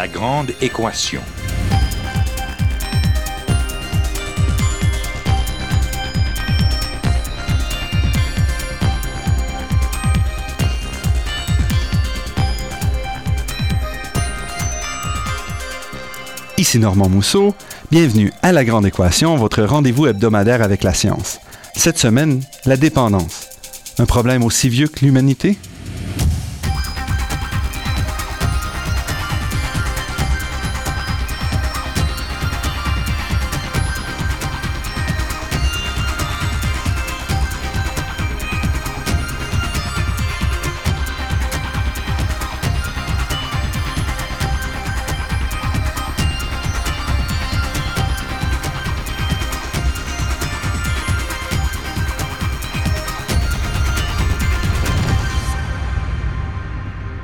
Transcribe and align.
La 0.00 0.08
grande 0.08 0.52
équation. 0.62 1.20
Ici 16.56 16.78
Normand 16.78 17.10
Mousseau, 17.10 17.54
bienvenue 17.90 18.32
à 18.40 18.52
La 18.52 18.64
Grande 18.64 18.86
Équation, 18.86 19.36
votre 19.36 19.62
rendez-vous 19.64 20.06
hebdomadaire 20.06 20.62
avec 20.62 20.82
la 20.82 20.94
science. 20.94 21.40
Cette 21.76 21.98
semaine, 21.98 22.42
la 22.64 22.78
dépendance. 22.78 23.48
Un 23.98 24.06
problème 24.06 24.44
aussi 24.44 24.70
vieux 24.70 24.88
que 24.88 25.04
l'humanité? 25.04 25.58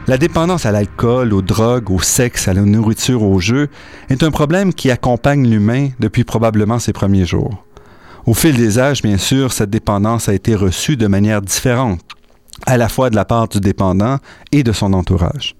La 0.08 0.18
dépendance 0.18 0.66
à 0.66 0.70
l'alcool, 0.70 1.34
aux 1.34 1.42
drogues, 1.42 1.90
au 1.90 1.98
sexe, 1.98 2.46
à 2.46 2.54
la 2.54 2.60
nourriture, 2.60 3.24
au 3.24 3.40
jeu 3.40 3.68
est 4.08 4.22
un 4.22 4.30
problème 4.30 4.72
qui 4.72 4.92
accompagne 4.92 5.48
l'humain 5.48 5.88
depuis 5.98 6.22
probablement 6.22 6.78
ses 6.78 6.92
premiers 6.92 7.24
jours. 7.24 7.64
Au 8.24 8.32
fil 8.32 8.56
des 8.56 8.78
âges, 8.78 9.02
bien 9.02 9.18
sûr, 9.18 9.52
cette 9.52 9.70
dépendance 9.70 10.28
a 10.28 10.34
été 10.34 10.54
reçue 10.54 10.96
de 10.96 11.08
manière 11.08 11.42
différente, 11.42 12.00
à 12.66 12.76
la 12.76 12.88
fois 12.88 13.10
de 13.10 13.16
la 13.16 13.24
part 13.24 13.48
du 13.48 13.58
dépendant 13.58 14.18
et 14.52 14.62
de 14.62 14.70
son 14.70 14.92
entourage. 14.92 15.56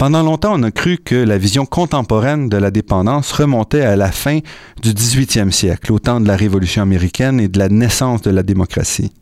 Pendant 0.00 0.24
longtemps, 0.24 0.54
on 0.58 0.64
a 0.64 0.72
cru 0.72 0.98
que 0.98 1.14
la 1.14 1.38
vision 1.38 1.64
contemporaine 1.64 2.48
de 2.48 2.56
la 2.56 2.72
dépendance 2.72 3.30
remontait 3.30 3.82
à 3.82 3.94
la 3.94 4.10
fin 4.10 4.40
du 4.82 4.90
18e 4.92 5.52
siècle, 5.52 5.92
au 5.92 6.00
temps 6.00 6.20
de 6.20 6.26
la 6.26 6.36
Révolution 6.36 6.82
américaine 6.82 7.38
et 7.38 7.46
de 7.46 7.58
la 7.60 7.68
naissance 7.68 8.22
de 8.22 8.30
la 8.30 8.42
démocratie. 8.42 9.12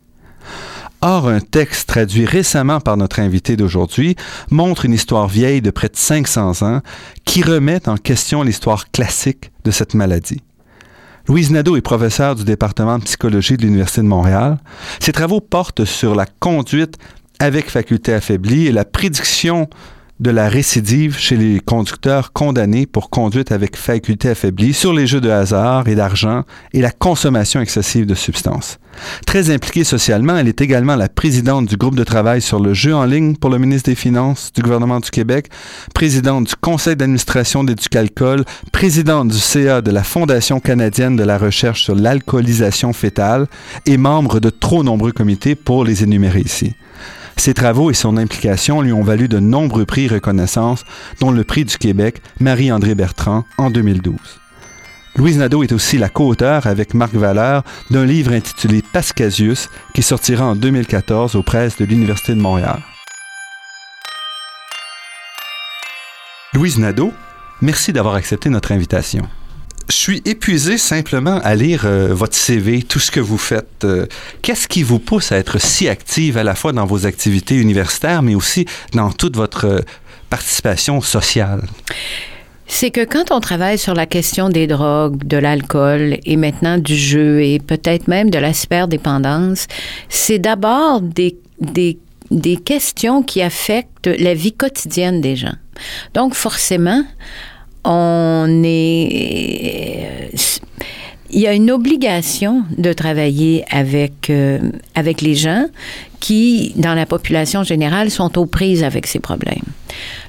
Or, 1.01 1.29
un 1.29 1.39
texte 1.39 1.89
traduit 1.89 2.25
récemment 2.25 2.81
par 2.81 2.97
notre 2.97 3.21
invité 3.21 3.57
d'aujourd'hui 3.57 4.17
montre 4.51 4.85
une 4.85 4.93
histoire 4.93 5.29
vieille 5.29 5.63
de 5.63 5.71
près 5.71 5.89
de 5.89 5.97
500 5.97 6.63
ans 6.67 6.81
qui 7.25 7.43
remet 7.43 7.89
en 7.89 7.97
question 7.97 8.43
l'histoire 8.43 8.91
classique 8.91 9.53
de 9.65 9.71
cette 9.71 9.95
maladie. 9.95 10.43
Louise 11.29 11.53
Nadeau 11.53 11.77
est 11.77 11.83
professeure 11.83 12.35
du 12.35 12.43
département 12.43 12.99
de 12.99 13.05
psychologie 13.05 13.57
de 13.57 13.63
l'Université 13.63 14.01
de 14.01 14.07
Montréal. 14.07 14.59
Ses 14.99 15.13
travaux 15.13 15.41
portent 15.41 15.85
sur 15.85 16.17
la 16.17 16.27
conduite 16.27 16.97
avec 17.39 17.71
faculté 17.71 18.13
affaiblie 18.13 18.67
et 18.67 18.73
la 18.73 18.85
prédiction 18.85 19.69
de 20.20 20.30
la 20.30 20.48
récidive 20.48 21.16
chez 21.16 21.36
les 21.36 21.61
conducteurs 21.61 22.33
condamnés 22.33 22.86
pour 22.86 23.11
conduite 23.11 23.52
avec 23.52 23.77
faculté 23.77 24.30
affaiblie 24.30 24.74
sur 24.74 24.92
les 24.92 25.06
jeux 25.06 25.20
de 25.20 25.30
hasard 25.30 25.88
et 25.88 25.94
d'argent 25.94 26.44
et 26.72 26.80
la 26.80 26.91
consommation 26.91 27.61
excessive 27.61 28.06
de 28.06 28.14
substances. 28.14 28.78
Très 29.27 29.51
impliquée 29.51 29.84
socialement, 29.84 30.36
elle 30.36 30.48
est 30.48 30.61
également 30.61 30.96
la 30.96 31.08
présidente 31.08 31.67
du 31.67 31.77
groupe 31.77 31.95
de 31.95 32.02
travail 32.02 32.42
sur 32.42 32.58
le 32.58 32.74
jeu 32.74 32.95
en 32.95 33.05
ligne 33.05 33.36
pour 33.36 33.51
le 33.51 33.58
ministre 33.58 33.90
des 33.90 33.95
Finances 33.95 34.51
du 34.52 34.62
gouvernement 34.62 34.98
du 34.98 35.11
Québec, 35.11 35.48
présidente 35.95 36.48
du 36.48 36.55
conseil 36.57 36.96
d'administration 36.96 37.62
d'Éducalcool, 37.62 38.45
présidente 38.73 39.28
du 39.28 39.39
CA 39.39 39.83
de 39.83 39.90
la 39.90 40.02
Fondation 40.02 40.58
canadienne 40.58 41.14
de 41.14 41.23
la 41.23 41.39
recherche 41.39 41.84
sur 41.84 41.95
l'alcoolisation 41.95 42.92
fétale 42.92 43.46
et 43.86 43.96
membre 43.96 44.40
de 44.40 44.51
trop 44.51 44.83
nombreux 44.83 45.12
comités 45.12 45.55
pour 45.55 45.84
les 45.84 46.02
énumérer 46.02 46.40
ici. 46.40 46.74
Ses 47.39 47.55
travaux 47.55 47.91
et 47.91 47.95
son 47.95 48.17
implication 48.17 48.83
lui 48.83 48.93
ont 48.93 49.03
valu 49.03 49.29
de 49.29 49.39
nombreux 49.39 49.87
prix 49.87 50.05
et 50.05 50.09
reconnaissances, 50.09 50.85
dont 51.21 51.31
le 51.31 51.45
prix 51.45 51.65
du 51.65 51.79
Québec 51.79 52.21
Marie-André 52.41 52.95
Bertrand 52.95 53.45
en 53.57 53.71
2012. 53.71 54.17
Louise 55.17 55.39
Nadeau 55.39 55.63
est 55.63 55.73
aussi 55.73 55.99
la 55.99 56.09
co-auteure 56.09 56.67
avec 56.67 56.95
Marc 56.95 57.15
Valeur 57.15 57.63
d'un 57.91 58.05
livre 58.05 58.33
intitulé 58.33 58.83
Pascasius 58.93 59.71
qui 59.95 60.03
sortira 60.03 60.45
en 60.45 60.57
2014 60.57 61.37
aux 61.37 61.43
presses 61.43 61.79
de 61.79 61.85
l'Université 61.85 62.35
de 62.35 62.41
Montréal. 62.41 62.83
Louise 66.55 66.79
Nadeau, 66.79 67.13
merci 67.63 67.93
d'avoir 67.93 68.15
accepté 68.15 68.51
notre 68.51 68.73
invitation 68.73 69.29
je 69.89 69.97
suis 69.97 70.23
épuisé 70.27 70.77
simplement 70.77 71.41
à 71.43 71.55
lire 71.55 71.83
euh, 71.85 72.13
votre 72.13 72.37
CV, 72.37 72.83
tout 72.83 72.99
ce 72.99 73.11
que 73.11 73.21
vous 73.21 73.39
faites. 73.39 73.85
Euh, 73.85 74.07
qu'est-ce 74.43 74.69
qui 74.69 74.83
vous 74.83 74.99
pousse 74.99 75.33
à 75.33 75.39
être 75.39 75.59
si 75.59 75.89
active 75.89 76.37
à 76.37 76.45
la 76.45 76.55
fois 76.55 76.73
dans 76.73 76.85
vos 76.85 77.07
activités 77.07 77.57
universitaires, 77.57 78.23
mais 78.23 78.35
aussi 78.35 78.67
dans 78.93 79.11
toute 79.11 79.37
votre 79.37 79.65
euh, 79.65 79.81
participation 80.29 81.01
sociale? 81.01 81.63
C'est 82.67 82.91
que 82.91 83.03
quand 83.05 83.31
on 83.31 83.41
travaille 83.41 83.79
sur 83.79 83.95
la 83.95 84.05
question 84.05 84.51
des 84.51 84.67
drogues, 84.67 85.25
de 85.25 85.39
l'alcool 85.39 86.19
et 86.27 86.37
maintenant 86.37 86.77
du 86.77 86.95
jeu 86.95 87.43
et 87.43 87.59
peut-être 87.59 88.09
même 88.09 88.29
de 88.29 88.39
la 88.39 88.53
superdépendance, 88.53 89.69
c'est 90.11 90.39
d'abord 90.39 91.01
des, 91.01 91.39
des, 91.61 91.99
des 92.31 92.59
questions 92.59 93.23
qui 93.23 93.41
affectent 93.41 94.11
la 94.19 94.35
vie 94.35 94.53
quotidienne 94.53 95.23
des 95.23 95.35
gens. 95.35 95.57
Donc 96.13 96.35
forcément, 96.35 97.05
on 97.85 98.63
est 98.65 99.48
il 101.39 101.43
y 101.43 101.47
a 101.47 101.53
une 101.53 101.71
obligation 101.71 102.65
de 102.79 102.93
travailler 102.93 103.65
avec, 103.71 104.29
euh, 104.29 104.59
avec 104.97 105.21
les 105.21 105.37
gens 105.37 105.67
qui, 106.19 106.73
dans 106.75 106.95
la 106.95 107.07
population 107.07 107.63
générale, 107.63 108.11
sont 108.11 108.37
aux 108.37 108.47
prises 108.47 108.83
avec 108.83 109.07
ces 109.07 109.21
problèmes. 109.21 109.63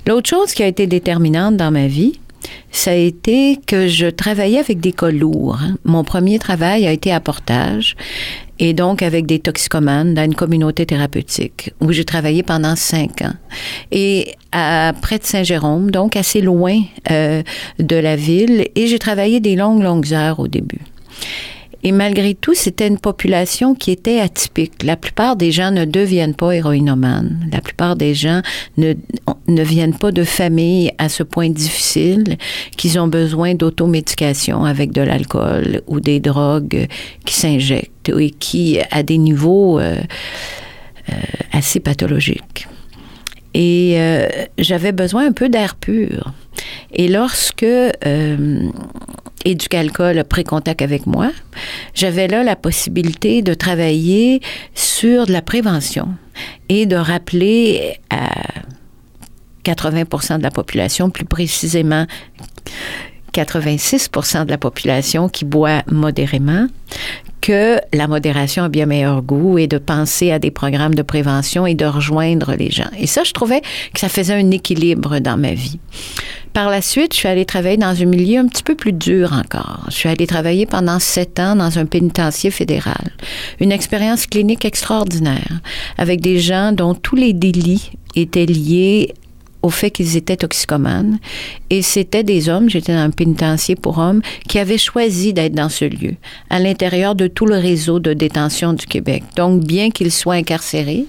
L'autre 0.06 0.30
chose 0.30 0.53
qui 0.53 0.62
a 0.62 0.68
été 0.68 0.86
déterminante 0.86 1.58
dans 1.58 1.72
ma 1.72 1.88
vie, 1.88 2.20
ça 2.72 2.92
a 2.92 2.94
été 2.94 3.58
que 3.66 3.88
je 3.88 4.06
travaillais 4.06 4.59
avec 4.59 4.81
des 4.81 4.92
cas 4.92 5.09
lourds. 5.09 5.58
Hein. 5.59 5.78
Mon 5.84 6.03
premier 6.03 6.38
travail 6.38 6.86
a 6.86 6.92
été 6.92 7.12
à 7.12 7.20
portage 7.20 7.96
et 8.59 8.74
donc 8.74 9.02
avec 9.02 9.26
des 9.26 9.40
toxicomanes 9.40 10.14
dans 10.14 10.26
une 10.26 10.36
communauté 10.36 10.86
thérapeutique 10.86 11.74
où 11.81 11.91
j'ai 11.91 12.06
travaillé 12.06 12.44
pendant 12.44 12.76
cinq 12.76 13.24
ans. 13.24 13.34
Et 13.91 14.36
à 14.52 14.94
près 15.02 15.18
de 15.18 15.24
Saint-Jérôme, 15.24 15.90
donc 15.90 16.16
assez 16.16 16.41
loin 16.41 16.80
euh, 17.09 17.41
de 17.80 17.96
la 17.96 18.16
ville, 18.16 18.68
et 18.76 18.86
j'ai 18.86 19.00
travaillé 19.00 19.40
des 19.40 19.56
longues, 19.56 19.81
longues 19.81 20.14
heures 20.14 20.40
au 20.40 20.47
début. 20.47 20.81
Et 21.81 21.94
malgré 21.94 22.34
tout, 22.34 22.53
c'était 22.53 22.88
une 22.88 22.97
population 22.97 23.74
qui 23.74 23.91
était 23.91 24.19
atypique. 24.19 24.84
La 24.84 24.97
plupart 24.97 25.38
des 25.38 25.52
gens 25.52 25.72
ne 25.72 25.85
deviennent 25.85 26.35
pas 26.35 26.52
héroïnomanes. 26.52 27.50
La 27.53 27.62
plupart 27.62 27.96
des 27.96 28.13
gens 28.13 28.41
ne, 28.78 28.94
ne 29.47 29.63
viennent 29.63 29.97
pas 29.97 30.12
de 30.12 30.25
familles 30.25 30.91
à 30.97 31.08
ce 31.08 31.24
point 31.24 31.50
difficile 31.50 32.38
qu'ils 32.75 33.00
ont 33.00 33.08
besoin 33.08 33.56
d'automédication 33.56 34.66
avec 34.66 34.91
de 34.91 35.02
l'alcool 35.02 35.81
ou 35.88 36.02
des 36.02 36.19
drogues 36.19 36.88
qui 37.24 37.34
s'injectent 37.34 38.09
et 38.09 38.31
qui, 38.31 38.79
à 38.91 39.03
des 39.03 39.18
niveaux 39.18 39.79
euh, 39.79 39.96
euh, 41.09 41.13
assez 41.53 41.79
pathologiques. 41.79 42.68
Et 43.53 43.96
euh, 43.97 44.28
j'avais 44.58 44.91
besoin 44.91 45.28
un 45.28 45.31
peu 45.31 45.47
d'air 45.47 45.75
pur. 45.75 46.34
Et 46.91 47.08
lorsque 47.08 47.66
et 49.46 49.56
du 49.56 49.68
calcul 49.68 50.18
a 50.18 50.24
pris 50.24 50.44
contact 50.44 50.82
avec 50.82 51.06
moi, 51.06 51.32
j'avais 51.94 52.28
là 52.28 52.44
la 52.44 52.56
possibilité 52.56 53.41
de 53.41 53.53
travailler 53.53 54.41
sur 54.76 55.26
de 55.26 55.32
la 55.32 55.41
prévention 55.41 56.09
et 56.68 56.86
de 56.86 56.96
rappeler 56.96 57.97
à 58.09 58.30
80% 59.64 60.38
de 60.38 60.44
la 60.44 60.52
population, 60.52 61.09
plus 61.09 61.26
précisément 61.26 62.06
86% 63.34 64.46
de 64.46 64.52
la 64.52 64.58
population 64.58 65.29
qui 65.29 65.46
boit 65.46 65.84
modérément, 65.91 66.67
que 67.41 67.79
la 67.93 68.08
modération 68.08 68.64
a 68.64 68.70
bien 68.70 68.85
meilleur 68.85 69.22
goût 69.22 69.58
et 69.58 69.67
de 69.67 69.78
penser 69.78 70.31
à 70.31 70.40
des 70.40 70.52
programmes 70.52 70.96
de 70.96 71.02
prévention 71.02 71.66
et 71.66 71.76
de 71.76 71.85
rejoindre 71.85 72.53
les 72.55 72.70
gens. 72.70 72.90
Et 72.97 73.08
ça, 73.08 73.23
je 73.23 73.31
trouvais 73.31 73.61
que 73.93 73.99
ça 73.99 74.09
faisait 74.09 74.34
un 74.34 74.52
équilibre 74.52 75.20
dans 75.20 75.37
ma 75.37 75.53
vie. 75.53 75.79
Par 76.53 76.70
la 76.70 76.81
suite, 76.81 77.14
je 77.14 77.20
suis 77.20 77.28
allée 77.28 77.46
travailler 77.46 77.78
dans 77.78 78.02
un 78.02 78.05
milieu 78.05 78.40
un 78.40 78.47
petit 78.47 78.64
peu 78.64 78.76
plus 78.76 78.91
dur 78.91 79.34
encore. 79.34 79.85
Je 79.90 79.96
suis 79.96 80.09
allée 80.09 80.28
travailler 80.28 80.66
pendant 80.66 80.99
sept 80.99 81.40
ans 81.40 81.55
dans 81.55 81.78
un 81.78 81.85
pénitencier 81.85 82.52
fédéral. 82.52 83.11
Une 83.59 83.72
expérience 83.72 84.26
clinique 84.26 84.66
extraordinaire 84.66 85.61
avec 85.97 86.22
des 86.22 86.40
gens 86.40 86.72
dont 86.72 86.96
tous 86.96 87.16
les 87.16 87.34
délits 87.34 87.91
étaient 88.16 88.47
liés 88.47 89.14
au 89.61 89.70
fait 89.70 89.91
qu'ils 89.91 90.16
étaient 90.17 90.38
toxicomanes. 90.38 91.20
Et 91.70 91.82
c'était 91.82 92.23
des 92.23 92.50
hommes, 92.50 92.70
j'étais 92.70 92.94
dans 92.94 93.00
un 93.00 93.09
pénitencier 93.09 93.76
pour 93.76 93.97
hommes, 93.97 94.22
qui 94.47 94.59
avaient 94.59 94.78
choisi 94.78 95.34
d'être 95.34 95.53
dans 95.53 95.70
ce 95.70 95.85
lieu, 95.85 96.16
à 96.50 96.59
l'intérieur 96.59 97.16
de 97.16 97.28
tout 97.28 97.46
le 97.46 97.58
réseau 97.58 98.00
de 98.00 98.14
détention 98.14 98.73
du 98.73 98.85
Québec. 98.85 99.23
Donc, 99.35 99.64
bien 99.64 99.91
qu'ils 99.91 100.11
soient 100.11 100.35
incarcérés, 100.35 101.06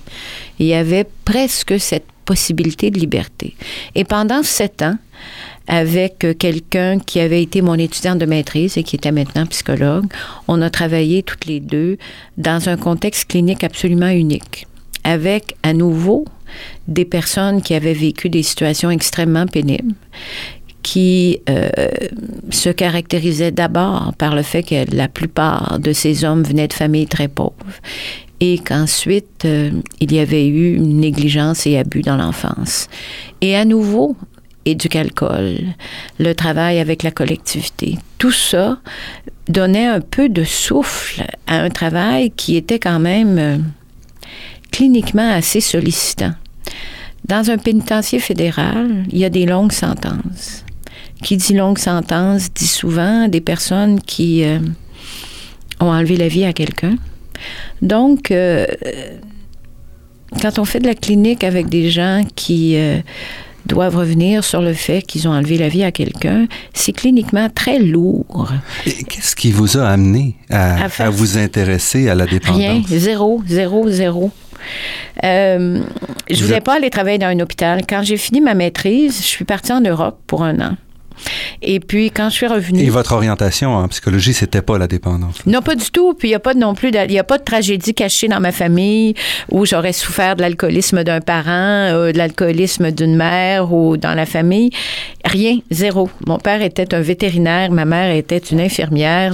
il 0.58 0.66
y 0.66 0.74
avait 0.74 1.06
presque 1.24 1.78
cette 1.78 2.06
possibilité 2.24 2.90
de 2.90 2.98
liberté. 2.98 3.54
Et 3.94 4.04
pendant 4.04 4.42
sept 4.42 4.82
ans, 4.82 4.96
avec 5.66 6.26
quelqu'un 6.38 6.98
qui 6.98 7.20
avait 7.20 7.42
été 7.42 7.62
mon 7.62 7.74
étudiant 7.74 8.16
de 8.16 8.26
maîtrise 8.26 8.76
et 8.76 8.82
qui 8.82 8.96
était 8.96 9.12
maintenant 9.12 9.46
psychologue, 9.46 10.06
on 10.48 10.60
a 10.62 10.70
travaillé 10.70 11.22
toutes 11.22 11.46
les 11.46 11.60
deux 11.60 11.96
dans 12.38 12.68
un 12.68 12.76
contexte 12.76 13.28
clinique 13.28 13.62
absolument 13.62 14.08
unique, 14.08 14.66
avec 15.04 15.56
à 15.62 15.72
nouveau 15.72 16.24
des 16.88 17.04
personnes 17.04 17.62
qui 17.62 17.74
avaient 17.74 17.94
vécu 17.94 18.28
des 18.28 18.42
situations 18.42 18.90
extrêmement 18.90 19.46
pénibles, 19.46 19.94
qui 20.82 21.40
euh, 21.48 21.68
se 22.50 22.70
caractérisaient 22.70 23.52
d'abord 23.52 24.14
par 24.18 24.34
le 24.34 24.42
fait 24.42 24.62
que 24.62 24.94
la 24.94 25.08
plupart 25.08 25.78
de 25.78 25.92
ces 25.92 26.24
hommes 26.24 26.42
venaient 26.42 26.68
de 26.68 26.72
familles 26.72 27.06
très 27.06 27.28
pauvres 27.28 27.54
et 28.40 28.58
qu'ensuite 28.58 29.44
euh, 29.44 29.70
il 30.00 30.12
y 30.12 30.18
avait 30.18 30.48
eu 30.48 30.80
négligence 30.80 31.66
et 31.66 31.76
abus 31.78 32.00
dans 32.00 32.16
l'enfance. 32.16 32.88
Et 33.42 33.54
à 33.54 33.64
nouveau, 33.64 34.16
éduc-alcool, 34.64 35.58
le 36.18 36.34
travail 36.34 36.78
avec 36.78 37.02
la 37.02 37.10
collectivité, 37.10 37.98
tout 38.18 38.32
ça 38.32 38.78
donnait 39.48 39.86
un 39.86 40.00
peu 40.00 40.28
de 40.28 40.44
souffle 40.44 41.24
à 41.46 41.60
un 41.60 41.70
travail 41.70 42.30
qui 42.30 42.56
était 42.56 42.78
quand 42.78 43.00
même 43.00 43.38
euh, 43.38 43.58
cliniquement 44.70 45.30
assez 45.30 45.60
sollicitant. 45.60 46.32
Dans 47.26 47.50
un 47.50 47.58
pénitencier 47.58 48.18
fédéral, 48.18 49.04
il 49.10 49.18
y 49.18 49.24
a 49.24 49.30
des 49.30 49.46
longues 49.46 49.72
sentences. 49.72 50.64
Qui 51.22 51.36
dit 51.36 51.54
longue 51.54 51.78
sentence 51.78 52.52
dit 52.52 52.66
souvent 52.66 53.28
des 53.28 53.42
personnes 53.42 54.00
qui 54.00 54.42
euh, 54.42 54.58
ont 55.78 55.90
enlevé 55.90 56.16
la 56.16 56.28
vie 56.28 56.44
à 56.44 56.52
quelqu'un. 56.52 56.96
Donc, 57.82 58.30
euh, 58.30 58.66
quand 60.40 60.58
on 60.58 60.64
fait 60.64 60.80
de 60.80 60.86
la 60.86 60.94
clinique 60.94 61.44
avec 61.44 61.68
des 61.68 61.90
gens 61.90 62.24
qui 62.36 62.76
euh, 62.76 63.00
doivent 63.66 63.96
revenir 63.96 64.44
sur 64.44 64.62
le 64.62 64.72
fait 64.72 65.02
qu'ils 65.02 65.28
ont 65.28 65.32
enlevé 65.32 65.58
la 65.58 65.68
vie 65.68 65.84
à 65.84 65.92
quelqu'un, 65.92 66.46
c'est 66.72 66.92
cliniquement 66.92 67.48
très 67.50 67.78
lourd. 67.78 68.48
Qu'est-ce 68.84 69.36
qui 69.36 69.52
vous 69.52 69.76
a 69.76 69.86
amené 69.88 70.36
à, 70.48 70.84
à, 70.84 71.10
vous 71.10 71.36
intéresser 71.36 72.08
à 72.08 72.14
la 72.14 72.26
dépendance? 72.26 72.58
Rien, 72.58 72.82
zéro, 72.88 73.42
zéro, 73.46 73.88
zéro. 73.90 74.30
Euh, 75.24 75.80
je 76.30 76.44
voulais 76.44 76.60
pas 76.60 76.76
aller 76.76 76.90
travailler 76.90 77.18
dans 77.18 77.26
un 77.26 77.40
hôpital. 77.40 77.82
Quand 77.88 78.02
j'ai 78.02 78.16
fini 78.16 78.40
ma 78.40 78.54
maîtrise, 78.54 79.18
je 79.18 79.26
suis 79.26 79.44
partie 79.44 79.72
en 79.72 79.80
Europe 79.80 80.18
pour 80.26 80.42
un 80.42 80.60
an. 80.60 80.76
Et 81.62 81.80
puis, 81.80 82.10
quand 82.10 82.30
je 82.30 82.34
suis 82.34 82.46
revenue... 82.46 82.82
Et 82.82 82.90
votre 82.90 83.12
orientation 83.12 83.74
en 83.74 83.88
psychologie, 83.88 84.32
c'était 84.32 84.62
pas 84.62 84.78
la 84.78 84.86
dépendance? 84.86 85.36
Non, 85.46 85.62
pas 85.62 85.74
du 85.74 85.90
tout. 85.90 86.14
Puis, 86.14 86.28
il 86.28 86.30
n'y 86.32 86.36
a 86.36 86.40
pas 86.40 86.54
non 86.54 86.74
plus... 86.74 86.90
Il 86.90 87.12
y 87.12 87.18
a 87.18 87.24
pas 87.24 87.38
de 87.38 87.44
tragédie 87.44 87.94
cachée 87.94 88.28
dans 88.28 88.40
ma 88.40 88.52
famille 88.52 89.14
où 89.50 89.66
j'aurais 89.66 89.92
souffert 89.92 90.36
de 90.36 90.42
l'alcoolisme 90.42 91.04
d'un 91.04 91.20
parent, 91.20 91.50
euh, 91.50 92.12
de 92.12 92.18
l'alcoolisme 92.18 92.90
d'une 92.90 93.16
mère 93.16 93.72
ou 93.72 93.96
dans 93.96 94.14
la 94.14 94.26
famille. 94.26 94.70
Rien, 95.24 95.58
zéro. 95.70 96.08
Mon 96.26 96.38
père 96.38 96.62
était 96.62 96.94
un 96.94 97.00
vétérinaire, 97.00 97.70
ma 97.70 97.84
mère 97.84 98.14
était 98.14 98.38
une 98.38 98.60
infirmière. 98.60 99.32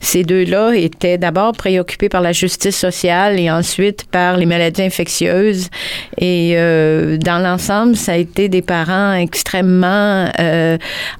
Ces 0.00 0.24
deux-là 0.24 0.72
étaient 0.74 1.18
d'abord 1.18 1.52
préoccupés 1.52 2.08
par 2.08 2.20
la 2.20 2.32
justice 2.32 2.76
sociale 2.76 3.40
et 3.40 3.50
ensuite 3.50 4.04
par 4.10 4.36
les 4.36 4.46
maladies 4.46 4.82
infectieuses. 4.82 5.68
Et 6.18 6.54
euh, 6.56 7.16
dans 7.16 7.38
l'ensemble, 7.38 7.96
ça 7.96 8.12
a 8.12 8.16
été 8.16 8.48
des 8.48 8.62
parents 8.62 9.14
extrêmement 9.14 10.30
euh, 10.38 10.76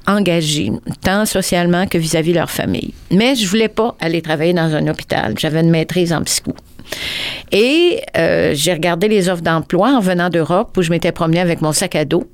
engagés, 0.06 0.72
tant 1.02 1.26
socialement 1.26 1.86
que 1.86 1.98
vis-à-vis 1.98 2.32
de 2.32 2.38
leur 2.38 2.50
famille. 2.50 2.92
Mais 3.10 3.34
je 3.34 3.46
voulais 3.46 3.68
pas 3.68 3.96
aller 4.00 4.22
travailler 4.22 4.52
dans 4.52 4.74
un 4.74 4.86
hôpital. 4.88 5.34
J'avais 5.38 5.60
une 5.60 5.70
maîtrise 5.70 6.12
en 6.12 6.22
psycho. 6.22 6.54
Et 7.50 8.02
euh, 8.16 8.52
j'ai 8.54 8.72
regardé 8.72 9.08
les 9.08 9.28
offres 9.28 9.42
d'emploi 9.42 9.90
en 9.90 10.00
venant 10.00 10.28
d'Europe 10.28 10.76
où 10.76 10.82
je 10.82 10.90
m'étais 10.90 11.12
promenée 11.12 11.40
avec 11.40 11.62
mon 11.62 11.72
sac 11.72 11.94
à 11.94 12.04
dos. 12.04 12.24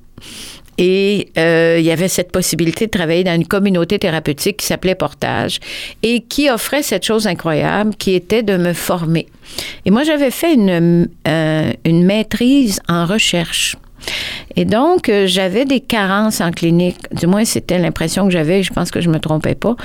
Et 0.80 1.30
euh, 1.36 1.76
il 1.80 1.84
y 1.84 1.90
avait 1.90 2.06
cette 2.06 2.30
possibilité 2.30 2.86
de 2.86 2.90
travailler 2.92 3.24
dans 3.24 3.34
une 3.34 3.46
communauté 3.46 3.98
thérapeutique 3.98 4.58
qui 4.58 4.66
s'appelait 4.66 4.94
Portage 4.94 5.58
et 6.04 6.20
qui 6.20 6.48
offrait 6.48 6.84
cette 6.84 7.04
chose 7.04 7.26
incroyable 7.26 7.96
qui 7.96 8.14
était 8.14 8.44
de 8.44 8.56
me 8.56 8.72
former. 8.72 9.26
Et 9.84 9.90
moi, 9.90 10.04
j'avais 10.04 10.30
fait 10.30 10.54
une, 10.54 11.08
euh, 11.26 11.72
une 11.84 12.04
maîtrise 12.04 12.80
en 12.88 13.06
recherche. 13.06 13.76
Et 14.56 14.64
donc, 14.64 15.08
euh, 15.08 15.26
j'avais 15.26 15.64
des 15.64 15.80
carences 15.80 16.40
en 16.40 16.50
clinique. 16.50 16.96
Du 17.12 17.26
moins, 17.26 17.44
c'était 17.44 17.78
l'impression 17.78 18.26
que 18.26 18.32
j'avais. 18.32 18.62
Je 18.62 18.72
pense 18.72 18.90
que 18.90 19.00
je 19.00 19.08
me 19.08 19.18
trompais 19.20 19.54
pas. 19.54 19.76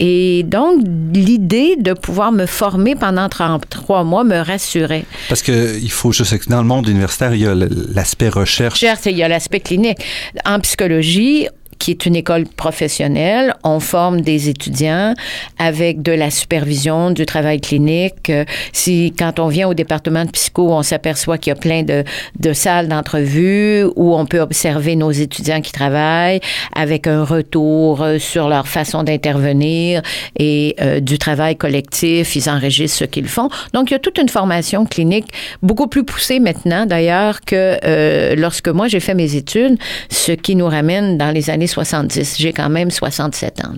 Et 0.00 0.42
donc, 0.44 0.82
l'idée 1.14 1.76
de 1.76 1.92
pouvoir 1.92 2.32
me 2.32 2.46
former 2.46 2.94
pendant 2.94 3.28
trois 3.28 4.04
mois 4.04 4.24
me 4.24 4.38
rassurait. 4.38 5.04
Parce 5.28 5.42
que 5.42 5.78
il 5.80 5.90
faut 5.90 6.12
juste 6.12 6.38
que 6.38 6.48
dans 6.48 6.60
le 6.60 6.66
monde 6.66 6.88
universitaire, 6.88 7.34
il 7.34 7.40
y 7.42 7.46
a 7.46 7.54
l'aspect 7.54 8.28
recherche. 8.28 8.82
il 9.06 9.16
y 9.16 9.22
a 9.22 9.28
l'aspect 9.28 9.60
clinique. 9.60 9.98
En 10.44 10.60
psychologie, 10.60 11.48
qui 11.78 11.90
est 11.90 12.06
une 12.06 12.16
école 12.16 12.46
professionnelle. 12.46 13.54
On 13.64 13.80
forme 13.80 14.20
des 14.20 14.48
étudiants 14.48 15.14
avec 15.58 16.02
de 16.02 16.12
la 16.12 16.30
supervision, 16.30 17.10
du 17.10 17.26
travail 17.26 17.60
clinique. 17.60 18.30
Euh, 18.30 18.44
si, 18.72 19.12
quand 19.18 19.38
on 19.38 19.48
vient 19.48 19.68
au 19.68 19.74
département 19.74 20.24
de 20.24 20.30
psycho, 20.30 20.72
on 20.72 20.82
s'aperçoit 20.82 21.38
qu'il 21.38 21.50
y 21.50 21.56
a 21.56 21.60
plein 21.60 21.82
de, 21.82 22.04
de 22.38 22.52
salles 22.52 22.88
d'entrevue 22.88 23.84
où 23.96 24.16
on 24.16 24.26
peut 24.26 24.40
observer 24.40 24.96
nos 24.96 25.10
étudiants 25.10 25.60
qui 25.60 25.72
travaillent 25.72 26.40
avec 26.74 27.06
un 27.06 27.24
retour 27.24 28.02
euh, 28.02 28.18
sur 28.18 28.48
leur 28.48 28.68
façon 28.68 29.02
d'intervenir 29.02 30.02
et 30.38 30.74
euh, 30.80 31.00
du 31.00 31.18
travail 31.18 31.56
collectif. 31.56 32.36
Ils 32.36 32.48
enregistrent 32.48 32.98
ce 32.98 33.04
qu'ils 33.04 33.28
font. 33.28 33.48
Donc, 33.72 33.90
il 33.90 33.94
y 33.94 33.96
a 33.96 34.00
toute 34.00 34.18
une 34.18 34.28
formation 34.28 34.86
clinique 34.86 35.26
beaucoup 35.62 35.86
plus 35.86 36.04
poussée 36.04 36.40
maintenant, 36.40 36.86
d'ailleurs, 36.86 37.40
que 37.40 38.34
lorsque 38.34 38.68
moi 38.68 38.88
j'ai 38.88 39.00
fait 39.00 39.14
mes 39.14 39.36
études, 39.36 39.78
ce 40.10 40.32
qui 40.32 40.56
nous 40.56 40.66
ramène 40.66 41.18
dans 41.18 41.30
les 41.30 41.50
années 41.50 41.65
70. 41.66 42.36
J'ai 42.38 42.52
quand 42.52 42.68
même 42.68 42.90
67 42.90 43.64
ans. 43.64 43.72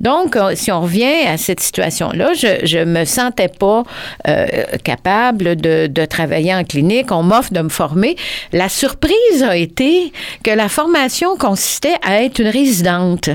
Donc, 0.00 0.36
euh, 0.36 0.52
si 0.54 0.72
on 0.72 0.80
revient 0.82 1.26
à 1.26 1.36
cette 1.36 1.60
situation-là, 1.60 2.32
je 2.34 2.78
ne 2.78 2.84
me 2.84 3.04
sentais 3.04 3.48
pas 3.48 3.82
euh, 4.28 4.46
capable 4.84 5.56
de, 5.56 6.04
travailler 6.06 6.54
en 6.54 6.64
clinique. 6.64 7.12
On 7.12 7.22
m'offre 7.22 7.52
de 7.52 7.60
me 7.60 7.68
former. 7.68 8.16
La 8.52 8.68
surprise 8.68 9.42
a 9.46 9.56
été 9.56 10.12
que 10.42 10.50
la 10.50 10.68
formation 10.68 11.36
consistait 11.36 11.96
à 12.02 12.22
être 12.22 12.40
une 12.40 12.48
résidente. 12.48 13.28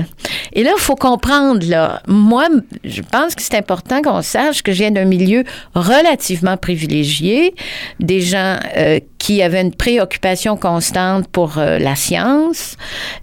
Et 0.52 0.64
là, 0.64 0.72
il 0.76 0.80
faut 0.80 0.96
comprendre, 0.96 1.64
là, 1.66 2.02
moi, 2.08 2.48
je 2.84 3.02
pense 3.02 3.34
que 3.34 3.42
c'est 3.42 3.54
important 3.54 4.02
qu'on 4.02 4.22
sache 4.22 4.62
que 4.62 4.72
je 4.72 4.78
viens 4.78 4.90
d'un 4.90 5.04
milieu 5.04 5.44
relativement 5.74 6.56
privilégié, 6.56 7.54
des 8.00 8.20
gens 8.20 8.58
euh, 8.76 8.98
qui 9.18 9.42
avaient 9.42 9.60
une 9.60 9.74
préoccupation 9.74 10.56
constante 10.56 11.28
pour 11.28 11.58
euh, 11.58 11.78
la 11.78 11.96
science. 11.96 12.76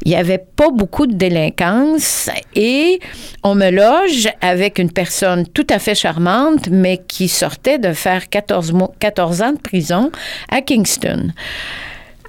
Il 0.06 0.10
n'y 0.10 0.16
avait 0.16 0.38
pas 0.40 0.70
beaucoup 0.70 1.08
de 1.08 1.14
délinquance 1.14 2.30
et 2.56 3.00
on 3.44 3.56
me 3.56 3.70
loge 3.70 4.30
avec 4.42 4.80
une 4.80 4.92
personne 4.92 5.48
tout 5.48 5.68
à 5.70 5.80
fait 5.80 5.96
charmante, 5.96 6.70
mais 6.70 7.02
qui 7.08 7.28
sortait 7.28 7.78
de 7.78 7.94
faire 7.94 8.30
14, 8.30 8.74
14 9.00 9.42
ans 9.42 9.54
de 9.54 9.60
prison 9.60 10.12
à 10.50 10.62
Kingston. 10.62 11.32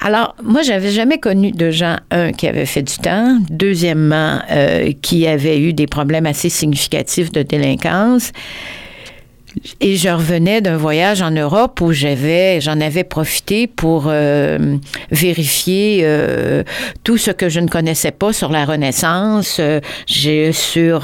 Alors, 0.00 0.34
moi, 0.42 0.62
j'avais 0.62 0.90
jamais 0.90 1.18
connu 1.18 1.50
de 1.50 1.70
gens, 1.70 1.96
un, 2.10 2.32
qui 2.32 2.46
avaient 2.46 2.66
fait 2.66 2.82
du 2.82 2.96
temps, 2.98 3.38
deuxièmement, 3.48 4.38
euh, 4.50 4.92
qui 5.00 5.26
avaient 5.26 5.58
eu 5.58 5.72
des 5.72 5.86
problèmes 5.86 6.26
assez 6.26 6.50
significatifs 6.50 7.32
de 7.32 7.42
délinquance. 7.42 8.32
Et 9.80 9.96
je 9.96 10.08
revenais 10.08 10.60
d'un 10.60 10.76
voyage 10.76 11.22
en 11.22 11.30
Europe 11.30 11.80
où 11.80 11.92
j'avais, 11.92 12.60
j'en 12.60 12.80
avais 12.80 13.04
profité 13.04 13.66
pour 13.66 14.04
euh, 14.08 14.76
vérifier 15.10 16.00
euh, 16.02 16.64
tout 17.04 17.16
ce 17.16 17.30
que 17.30 17.48
je 17.48 17.60
ne 17.60 17.68
connaissais 17.68 18.10
pas 18.10 18.32
sur 18.32 18.50
la 18.50 18.64
Renaissance, 18.64 19.58
euh, 19.60 19.80
j'ai 20.06 20.52
sur 20.52 21.00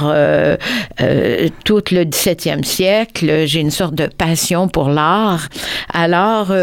tout 1.63 1.81
le 1.91 2.03
17e 2.03 2.63
siècle, 2.63 3.43
j'ai 3.45 3.59
une 3.59 3.71
sorte 3.71 3.95
de 3.95 4.07
passion 4.07 4.67
pour 4.67 4.89
l'art. 4.89 5.47
Alors 5.93 6.53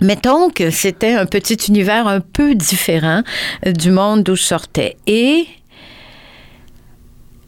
Mettons 0.00 0.48
que 0.48 0.70
c'était 0.70 1.12
un 1.12 1.26
petit 1.26 1.58
univers 1.68 2.06
un 2.06 2.20
peu 2.20 2.54
différent 2.54 3.22
du 3.66 3.90
monde 3.90 4.22
d'où 4.22 4.34
je 4.34 4.42
sortais. 4.42 4.96
Et 5.06 5.46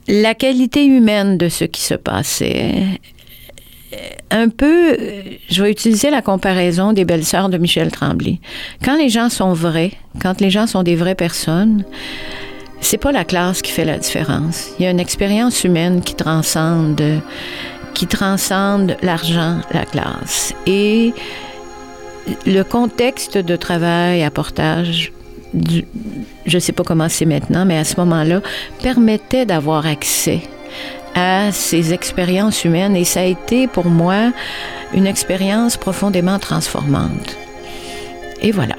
la 0.09 0.35
qualité 0.35 0.85
humaine 0.85 1.39
de 1.39 1.49
ce 1.49 1.65
qui 1.65 1.83
se 1.83 1.95
passait, 1.95 3.01
un 4.31 4.49
peu, 4.49 4.97
je 5.49 5.63
vais 5.63 5.71
utiliser 5.71 6.11
la 6.11 6.23
comparaison 6.23 6.93
des 6.93 7.05
belles-sœurs 7.05 7.49
de 7.49 7.59
Michel 7.59 7.91
Tremblay. 7.91 8.41
Quand 8.85 8.97
les 8.97 9.09
gens 9.09 9.29
sont 9.29 9.53
vrais, 9.53 9.93
quand 10.21 10.41
les 10.41 10.51
gens 10.51 10.67
sont 10.67 10.83
des 10.83 10.97
vraies 10.97 11.15
personnes, 11.15 11.85
c'est 12.81 12.99
pas 12.99 13.13
la 13.13 13.25
classe 13.25 13.63
qui 13.63 13.71
fait 13.71 13.85
la 13.85 13.99
différence. 13.99 14.71
Il 14.79 14.85
y 14.85 14.89
a 14.89 14.91
une 14.91 15.01
expérience 15.01 15.65
humaine 15.65 16.01
qui 16.01 16.15
transcende, 16.15 17.03
qui 17.95 18.07
transcende 18.07 18.97
l'argent, 19.03 19.61
la 19.73 19.85
classe. 19.85 20.55
Et 20.67 21.13
le 22.47 22.63
contexte 22.63 23.39
de 23.39 23.57
travail 23.57 24.23
à 24.23 24.31
portage, 24.31 25.13
je 25.55 26.55
ne 26.55 26.61
sais 26.61 26.73
pas 26.73 26.83
comment 26.83 27.09
c'est 27.09 27.27
maintenant, 27.27 27.65
mais 27.65 27.79
à 27.79 27.85
ce 27.85 27.97
moment-là, 28.01 28.41
permettait 28.83 29.47
d'avoir 29.47 29.87
accès 29.87 30.43
à 31.15 31.53
ces 31.53 31.93
expériences 31.93 32.65
humaines 32.65 32.97
et 32.97 33.05
ça 33.05 33.21
a 33.21 33.25
été 33.25 33.67
pour 33.67 33.87
moi 33.87 34.33
une 34.95 35.07
expérience 35.07 35.77
profondément 35.77 36.39
transformante. 36.39 37.37
Et 38.41 38.51
voilà. 38.51 38.77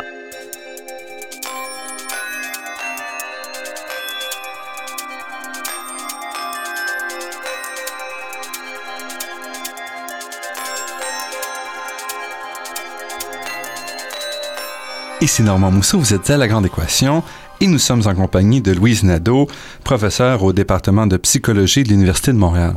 Ici 15.23 15.41
Normand 15.41 15.71
Mousseau, 15.71 15.99
vous 15.99 16.13
êtes 16.13 16.29
à 16.29 16.37
La 16.37 16.47
Grande 16.49 16.65
Équation 16.65 17.23
et 17.61 17.67
nous 17.67 17.79
sommes 17.79 18.01
en 18.07 18.13
compagnie 18.13 18.61
de 18.61 18.73
Louise 18.73 19.03
Nadeau, 19.03 19.47
professeure 19.85 20.43
au 20.43 20.51
département 20.51 21.07
de 21.07 21.15
psychologie 21.17 21.83
de 21.83 21.89
l'Université 21.89 22.33
de 22.33 22.37
Montréal. 22.37 22.73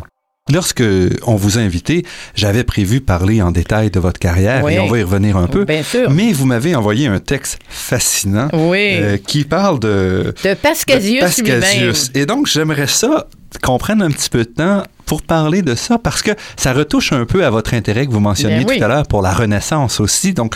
Lorsque 0.53 0.85
on 1.27 1.35
vous 1.35 1.59
a 1.59 1.61
invité, 1.63 2.07
j'avais 2.37 2.63
prévu 2.63 3.01
parler 3.01 3.43
en 3.43 3.51
détail 3.51 3.91
de 3.91 3.99
votre 3.99 4.21
carrière 4.21 4.63
Oui. 4.63 4.75
et 4.75 4.79
on 4.79 4.87
va 4.87 4.99
y 4.99 5.03
revenir 5.03 5.37
un 5.37 5.49
peu. 5.49 5.65
Bien 5.65 5.83
sûr. 5.83 6.09
Mais 6.09 6.33
vous 6.33 6.47
m'avez 6.47 6.77
envoyé 6.77 7.09
un 7.09 7.19
texte 7.19 7.59
fascinant 7.69 8.49
Oui. 8.53 8.91
euh, 8.93 9.17
qui 9.17 9.43
parle 9.45 9.81
de, 9.81 10.33
de 10.45 10.55
Pascasius, 10.55 11.17
de 11.21 11.27
Pascasius. 11.27 12.11
Et 12.15 12.27
donc 12.27 12.47
j'aimerais 12.47 12.87
ça 12.87 13.27
qu'on 13.61 13.79
prenne 13.79 14.03
un 14.03 14.11
petit 14.11 14.31
peu 14.31 14.39
de 14.45 14.51
temps 14.51 14.85
pour 15.05 15.23
parler 15.23 15.63
de 15.63 15.75
ça 15.75 15.99
parce 15.99 16.23
que 16.23 16.31
ça 16.57 16.73
retouche 16.73 17.13
un 17.13 17.25
peu 17.27 17.45
à 17.45 17.51
votre 17.51 17.75
intérêt 17.75 18.07
que 18.07 18.13
vous 18.13 18.21
mentionniez 18.21 18.65
Ben 18.65 18.67
oui. 18.69 18.79
tout 18.79 18.85
à 18.85 18.89
l'heure 18.89 19.07
pour 19.09 19.23
la 19.23 19.33
Renaissance 19.33 19.99
aussi. 19.99 20.33
Donc 20.33 20.55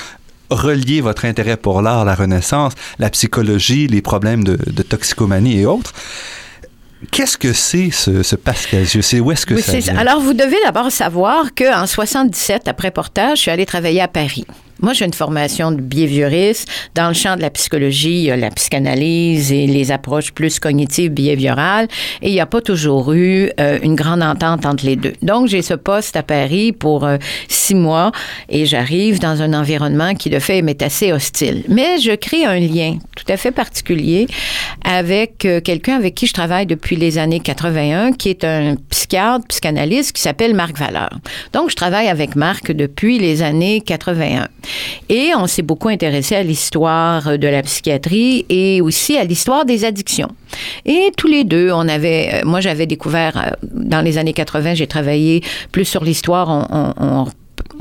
relier 0.51 1.01
votre 1.01 1.25
intérêt 1.25 1.57
pour 1.57 1.83
l'art, 1.83 2.05
la 2.05 2.15
Renaissance, 2.15 2.73
la 2.99 3.11
psychologie, 3.11 3.87
les 3.87 4.03
problèmes 4.03 4.45
de, 4.45 4.59
de 4.67 4.83
toxicomanie 4.83 5.59
et 5.61 5.67
autres. 5.67 5.93
Qu'est-ce 7.11 7.39
que 7.39 7.53
c'est 7.55 7.91
ce, 7.91 8.23
ce 8.23 8.37
et 9.15 9.21
où 9.21 9.33
est-ce 9.33 9.47
que 9.47 9.55
Oui, 9.55 9.63
ça 9.63 9.73
c'est 9.73 9.79
vient? 9.79 9.95
ça. 9.95 10.01
Alors, 10.01 10.21
vous 10.21 10.35
devez 10.35 10.57
d'abord 10.65 10.93
savoir 10.93 11.55
qu'en 11.57 11.87
77, 11.87 12.69
après 12.69 12.91
portage, 12.91 13.39
je 13.39 13.43
suis 13.43 13.51
allée 13.51 13.65
travailler 13.65 14.03
à 14.03 14.09
Paris. 14.09 14.45
Moi, 14.83 14.93
j'ai 14.93 15.05
une 15.05 15.13
formation 15.13 15.73
de 15.73 15.81
behavioriste. 15.81 16.69
Dans 16.95 17.09
le 17.09 17.15
champ 17.15 17.37
de 17.37 17.43
la 17.43 17.51
psychologie, 17.51 18.21
il 18.21 18.25
y 18.25 18.31
a 18.31 18.37
la 18.37 18.51
psychanalyse 18.51 19.53
et 19.53 19.67
les 19.67 19.93
approches 19.93 20.33
plus 20.33 20.59
cognitives 20.59 21.13
behaviorales. 21.13 21.89
Et 22.23 22.29
il 22.29 22.33
n'y 22.33 22.41
a 22.41 22.47
pas 22.47 22.61
toujours 22.61 23.13
eu 23.13 23.51
euh, 23.61 23.79
une 23.83 23.95
grande 23.95 24.23
entente 24.23 24.67
entre 24.67 24.87
les 24.87 24.97
deux. 24.97 25.13
Donc, 25.23 25.49
j'ai 25.49 25.63
ce 25.63 25.75
poste 25.75 26.17
à 26.17 26.23
Paris 26.23 26.73
pour 26.73 27.05
euh, 27.05 27.19
six 27.49 27.75
mois 27.75 28.13
et 28.49 28.67
j'arrive 28.67 29.21
dans 29.21 29.43
un 29.43 29.53
environnement 29.53 30.15
qui, 30.15 30.31
de 30.31 30.39
fait, 30.39 30.63
m'est 30.63 30.83
assez 30.83 31.13
hostile. 31.13 31.65
Mais 31.69 31.99
je 31.99 32.13
crée 32.13 32.45
un 32.45 32.59
lien 32.59 32.99
tout 33.17 33.31
à 33.31 33.37
fait 33.37 33.53
particulier 33.53 34.27
avec 34.85 35.45
euh, 35.45 35.61
quelqu'un 35.61 35.97
avec 35.97 36.15
qui 36.15 36.27
je 36.27 36.33
travaille 36.33 36.67
depuis 36.67 36.97
les 36.97 37.19
années 37.19 37.41
81, 37.41 38.13
qui 38.13 38.31
est 38.31 38.45
un 38.45 38.77
psychiatre, 39.11 39.47
psychanalyste 39.49 40.13
qui 40.13 40.23
s'appelle 40.23 40.55
Marc 40.55 40.79
Valeur. 40.79 41.11
Donc, 41.53 41.71
je 41.71 41.77
travaille 41.77 42.07
avec 42.07 42.37
Marc 42.37 42.71
depuis 42.71 43.19
les 43.19 43.43
années 43.43 43.81
81. 43.81 44.47
Et 45.09 45.31
on 45.37 45.49
s'est 45.49 45.63
beaucoup 45.63 45.89
intéressé 45.89 46.37
à 46.37 46.45
l'histoire 46.45 47.37
de 47.37 47.49
la 47.49 47.63
psychiatrie 47.63 48.47
et 48.49 48.81
aussi 48.81 49.17
à 49.17 49.25
l'histoire 49.25 49.65
des 49.65 49.85
addictions. 49.85 50.29
Et 50.85 51.11
tous 51.17 51.27
les 51.27 51.43
deux, 51.43 51.73
on 51.73 51.89
avait, 51.89 52.31
euh, 52.35 52.41
moi 52.45 52.61
j'avais 52.61 52.87
découvert 52.87 53.37
euh, 53.37 53.51
dans 53.63 54.01
les 54.01 54.17
années 54.17 54.33
80, 54.33 54.75
j'ai 54.75 54.87
travaillé 54.87 55.43
plus 55.73 55.85
sur 55.85 56.05
l'histoire, 56.05 56.49
on, 56.49 57.27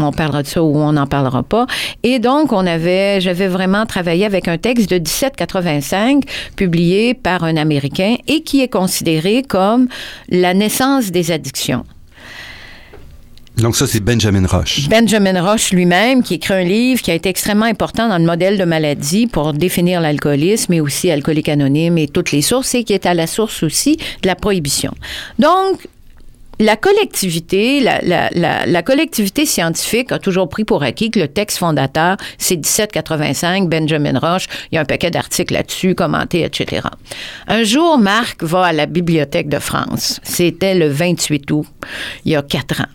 on 0.08 0.12
parlera 0.12 0.44
de 0.44 0.48
ça 0.48 0.64
ou 0.64 0.78
on 0.78 0.94
n'en 0.94 1.08
parlera 1.08 1.44
pas. 1.44 1.66
Et 2.04 2.20
donc, 2.20 2.52
on 2.52 2.66
avait, 2.66 3.22
j'avais 3.22 3.48
vraiment 3.48 3.86
travaillé 3.86 4.26
avec 4.26 4.48
un 4.48 4.58
texte 4.58 4.90
de 4.90 4.96
1785 4.96 6.24
publié 6.56 7.14
par 7.14 7.44
un 7.44 7.58
Américain 7.58 8.16
et 8.28 8.42
qui 8.42 8.62
est 8.62 8.68
considéré 8.68 9.44
comme 9.44 9.88
la 10.30 10.54
naissance 10.54 11.12
des 11.12 11.32
addictions. 11.32 11.84
Donc 13.60 13.76
ça, 13.76 13.88
c'est 13.88 14.00
Benjamin 14.00 14.46
Roche. 14.48 14.88
Benjamin 14.88 15.42
Roche 15.42 15.72
lui-même, 15.72 16.24
qui 16.24 16.36
écrit 16.36 16.54
un 16.54 16.64
livre 16.64 17.02
qui 17.02 17.12
a 17.12 17.14
été 17.14 17.28
extrêmement 17.28 17.66
important 17.66 18.08
dans 18.08 18.18
le 18.18 18.24
modèle 18.24 18.58
de 18.58 18.64
maladie 18.64 19.28
pour 19.28 19.54
définir 19.54 20.00
l'alcoolisme 20.00 20.72
et 20.74 20.82
aussi 20.82 21.12
alcoolique 21.12 21.50
anonyme 21.50 21.98
et 21.98 22.08
toutes 22.08 22.32
les 22.32 22.42
sources, 22.42 22.74
et 22.76 22.84
qui 22.86 22.94
est 22.94 23.06
à 23.06 23.14
la 23.14 23.28
source 23.28 23.64
aussi 23.64 23.98
de 24.22 24.28
la 24.28 24.36
prohibition. 24.36 24.94
Donc, 25.40 25.88
la 26.60 26.76
collectivité, 26.76 27.80
la, 27.80 28.00
la- 28.02 28.30
la- 28.34 28.66
la 28.66 28.84
collectivité 28.84 29.46
scientifique 29.46 30.12
a 30.12 30.20
toujours 30.20 30.50
pris 30.50 30.66
pour 30.66 30.84
acquis 30.84 31.10
que 31.12 31.20
le 31.20 31.28
texte 31.28 31.58
fondateur, 31.60 32.18
c'est 32.38 32.56
1785, 32.58 33.70
Benjamin 33.70 34.20
Roche. 34.20 34.46
Il 34.72 34.76
y 34.76 34.78
a 34.78 34.82
un 34.82 34.86
paquet 34.86 35.10
d'articles 35.12 35.54
là-dessus, 35.54 35.96
commentés, 35.96 36.44
etc. 36.44 36.82
Un 37.48 37.64
jour, 37.64 37.98
Marc 37.98 38.44
va 38.44 38.66
à 38.66 38.74
la 38.74 38.86
Bibliothèque 38.86 39.50
de 39.50 39.60
France. 39.60 40.20
C'était 40.24 40.76
le 40.76 40.88
28 40.90 41.50
août, 41.52 41.66
il 42.26 42.34
y 42.34 42.36
a 42.36 42.42
quatre 42.42 42.82
ans. 42.82 42.86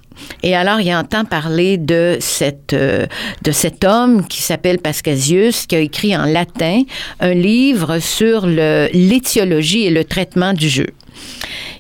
Et 0.43 0.55
alors, 0.55 0.81
il 0.81 0.95
entend 0.95 1.25
parler 1.25 1.77
de, 1.77 2.19
cette, 2.21 2.73
euh, 2.73 3.07
de 3.43 3.51
cet 3.51 3.83
homme 3.85 4.27
qui 4.27 4.43
s'appelle 4.43 4.79
Pascasius, 4.79 5.67
qui 5.67 5.75
a 5.75 5.81
écrit 5.81 6.17
en 6.17 6.25
latin 6.25 6.83
un 7.21 7.35
livre 7.35 7.99
sur 7.99 8.47
l'étiologie 8.47 9.87
et 9.87 9.91
le 9.91 10.05
traitement 10.05 10.53
du 10.53 10.69
jeu. 10.69 10.87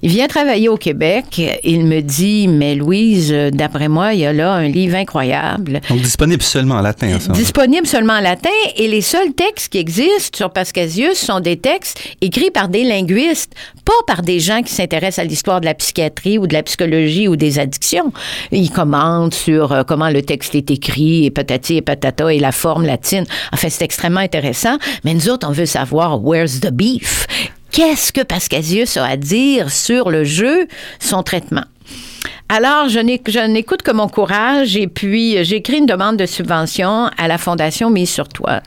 Il 0.03 0.11
vient 0.11 0.27
travailler 0.27 0.69
au 0.69 0.77
Québec. 0.77 1.41
Il 1.65 1.87
me 1.87 2.01
dit, 2.01 2.47
mais 2.47 2.75
Louise, 2.75 3.35
d'après 3.53 3.89
moi, 3.89 4.13
il 4.13 4.21
y 4.21 4.27
a 4.27 4.33
là 4.33 4.53
un 4.53 4.69
livre 4.69 4.97
incroyable. 4.97 5.81
Donc 5.89 6.03
disponible 6.03 6.43
seulement 6.43 6.75
en 6.75 6.83
latin, 6.83 7.19
ça. 7.19 7.33
Disponible 7.33 7.87
seulement 7.87 8.15
en 8.15 8.21
latin 8.21 8.51
et 8.77 8.87
les 8.87 9.01
seuls 9.01 9.33
textes 9.33 9.73
qui 9.73 9.79
existent 9.79 10.37
sur 10.37 10.51
Pascasius 10.51 11.19
sont 11.19 11.41
des 11.41 11.57
textes 11.57 12.01
écrits 12.21 12.51
par 12.51 12.69
des 12.69 12.85
linguistes, 12.85 13.55
pas 13.85 13.93
par 14.07 14.23
des 14.23 14.41
gens 14.41 14.63
qui 14.63 14.73
s'intéressent 14.73 15.25
à 15.25 15.25
l'histoire 15.25 15.61
de 15.61 15.67
la 15.67 15.75
psychiatrie 15.75 16.39
ou 16.39 16.47
de 16.47 16.53
la 16.53 16.63
psychologie 16.63 17.29
ou 17.29 17.37
des 17.37 17.59
addictions. 17.59 18.13
Ils 18.53 18.71
commentent 18.71 19.35
sur 19.35 19.73
euh, 19.73 19.83
comment 19.85 20.11
le 20.11 20.23
texte 20.23 20.55
est 20.55 20.71
écrit 20.71 21.25
et 21.25 21.31
patati 21.31 21.77
et 21.77 21.83
patata 21.83 22.33
et 22.33 22.39
la 22.39 22.53
forme 22.53 22.85
latine. 22.85 23.25
Enfin, 23.53 23.69
c'est 23.71 23.85
extrêmement 23.85 24.21
intéressant, 24.21 24.77
mais 25.05 25.15
nous 25.15 25.29
autres, 25.29 25.47
on 25.49 25.53
veut 25.53 25.67
savoir 25.67 26.23
where's 26.23 26.61
the 26.61 26.71
beef? 26.71 27.27
Qu'est-ce 27.75 28.13
que 28.13 28.21
Pascasius 28.21 28.97
a 28.99 29.05
à 29.05 29.17
dire 29.17 29.73
sur 29.73 30.09
le 30.09 30.23
jeu, 30.23 30.69
son 31.01 31.25
traitement? 31.25 31.65
Alors, 32.49 32.89
je 32.89 33.01
n'écoute 33.01 33.83
que 33.83 33.91
mon 33.91 34.07
courage 34.07 34.77
et 34.77 34.87
puis 34.87 35.37
euh, 35.37 35.43
j'écris 35.43 35.79
une 35.79 35.87
demande 35.87 36.17
de 36.17 36.25
subvention 36.25 37.11
à 37.19 37.27
la 37.27 37.37
Fondation 37.37 37.91
Mise 37.91 38.11
sur 38.11 38.29
Toi. 38.29 38.61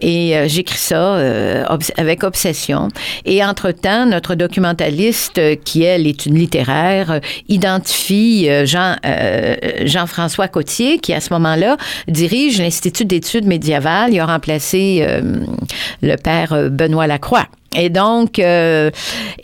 Et 0.00 0.36
euh, 0.36 0.48
j'écris 0.48 0.76
ça 0.76 1.14
euh, 1.14 1.64
avec 1.96 2.24
obsession. 2.24 2.88
Et 3.24 3.42
entre-temps, 3.42 4.04
notre 4.04 4.34
documentaliste, 4.34 5.38
euh, 5.38 5.56
qui 5.56 5.84
elle 5.84 6.06
est 6.06 6.26
une 6.26 6.34
littéraire, 6.34 7.10
euh, 7.10 7.20
identifie 7.48 8.50
Jean, 8.66 8.96
Jean-François 9.86 10.48
Cotier, 10.48 10.98
qui 10.98 11.14
à 11.14 11.22
ce 11.22 11.32
moment-là 11.32 11.78
dirige 12.06 12.60
l'Institut 12.60 13.06
d'études 13.06 13.46
médiévales. 13.46 14.12
Il 14.12 14.20
a 14.20 14.26
remplacé 14.26 15.06
le 16.02 16.16
père 16.16 16.68
Benoît 16.70 17.06
Lacroix. 17.06 17.46
Et 17.74 17.88
donc, 17.88 18.38
euh, 18.38 18.90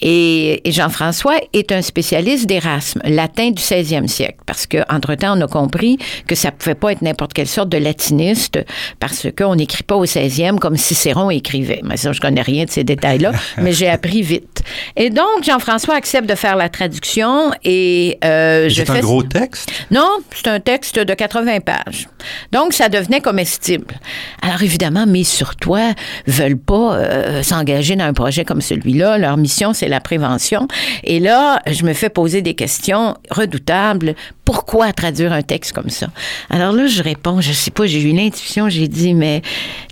et, 0.01 0.69
et 0.69 0.73
Jean-François 0.73 1.37
est 1.53 1.73
un 1.73 1.83
spécialiste 1.83 2.47
d'Erasme, 2.47 3.01
latin 3.05 3.51
du 3.51 3.63
16e 3.63 4.07
siècle, 4.07 4.39
parce 4.47 4.67
que 4.67 4.79
entre-temps, 4.93 5.39
on 5.39 5.41
a 5.41 5.47
compris 5.47 5.99
que 6.27 6.35
ça 6.35 6.51
pouvait 6.51 6.75
pas 6.75 6.93
être 6.93 7.03
n'importe 7.03 7.33
quelle 7.33 7.49
sorte 7.49 7.69
de 7.69 7.79
latiniste, 7.79 8.59
parce 9.01 9.27
qu'on 9.37 9.55
n'écrit 9.57 9.83
pas 9.83 9.97
au 9.97 10.05
16e 10.05 10.59
comme 10.59 10.77
Cicéron 10.77 11.31
écrivait. 11.31 11.81
Mais 11.85 11.97
ça, 11.97 12.13
je 12.13 12.21
connais 12.21 12.43
rien 12.43 12.65
de 12.65 12.71
ces 12.71 12.85
détails-là, 12.85 13.33
mais 13.59 13.73
j'ai 13.73 13.89
appris 13.89 14.23
vite. 14.23 14.58
Et 14.97 15.11
donc, 15.11 15.43
Jean-François 15.43 15.95
accepte 15.95 16.29
de 16.29 16.35
faire 16.35 16.57
la 16.57 16.69
traduction 16.69 17.51
et 17.65 18.19
euh, 18.25 18.69
je 18.69 18.75
C'est 18.85 18.91
un 18.91 18.95
fais... 18.95 19.01
gros 19.01 19.23
texte? 19.23 19.71
Non, 19.91 20.09
c'est 20.35 20.49
un 20.49 20.61
texte 20.61 20.99
de 20.99 21.15
80 21.15 21.61
pages. 21.61 22.09
Donc, 22.53 22.73
ça 22.73 22.89
devenait 22.89 23.21
comestible. 23.21 23.95
Alors, 24.43 24.63
évidemment, 24.63 25.07
mes 25.07 25.25
sur 25.25 25.57
toi 25.57 25.93
veulent 26.27 26.59
pas 26.59 26.95
euh, 26.97 27.43
s'engager 27.43 27.97
dans 27.97 28.05
un 28.05 28.13
projet 28.13 28.45
comme 28.45 28.61
celui-là. 28.61 29.19
Leur 29.19 29.37
mission, 29.37 29.73
c'est 29.73 29.89
la 29.89 30.01
prévention. 30.01 30.69
Et 31.05 31.21
là, 31.21 31.61
je 31.67 31.85
me 31.85 31.93
fais 31.93 32.09
poser 32.09 32.43
des 32.43 32.55
questions 32.55 33.17
redoutables. 33.31 34.15
Pourquoi 34.49 34.95
traduire 34.95 35.35
un 35.35 35.43
texte 35.43 35.73
comme 35.73 35.91
ça? 35.91 36.07
Alors 36.49 36.73
là, 36.73 36.87
je 36.87 37.03
réponds, 37.03 37.43
je 37.43 37.53
sais 37.53 37.71
pas, 37.71 37.85
j'ai 37.85 38.01
eu 38.01 38.15
l'intuition, 38.15 38.71
j'ai 38.71 38.89
dit, 38.89 39.13
mais 39.13 39.43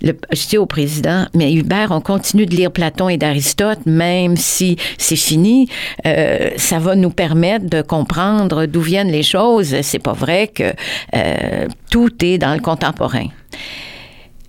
le, 0.01 0.17
je 0.33 0.47
dis 0.47 0.57
au 0.57 0.65
président, 0.65 1.27
mais 1.35 1.53
Hubert, 1.53 1.91
on 1.91 2.01
continue 2.01 2.47
de 2.47 2.55
lire 2.55 2.71
Platon 2.71 3.07
et 3.07 3.17
d'Aristote, 3.17 3.85
même 3.85 4.35
si 4.35 4.77
c'est 4.97 5.15
fini, 5.15 5.69
euh, 6.07 6.49
ça 6.57 6.79
va 6.79 6.95
nous 6.95 7.11
permettre 7.11 7.69
de 7.69 7.83
comprendre 7.83 8.65
d'où 8.65 8.81
viennent 8.81 9.11
les 9.11 9.21
choses. 9.21 9.79
C'est 9.83 9.99
pas 9.99 10.13
vrai 10.13 10.47
que 10.47 10.73
euh, 11.15 11.67
tout 11.91 12.25
est 12.25 12.39
dans 12.39 12.55
le 12.55 12.59
contemporain. 12.59 13.27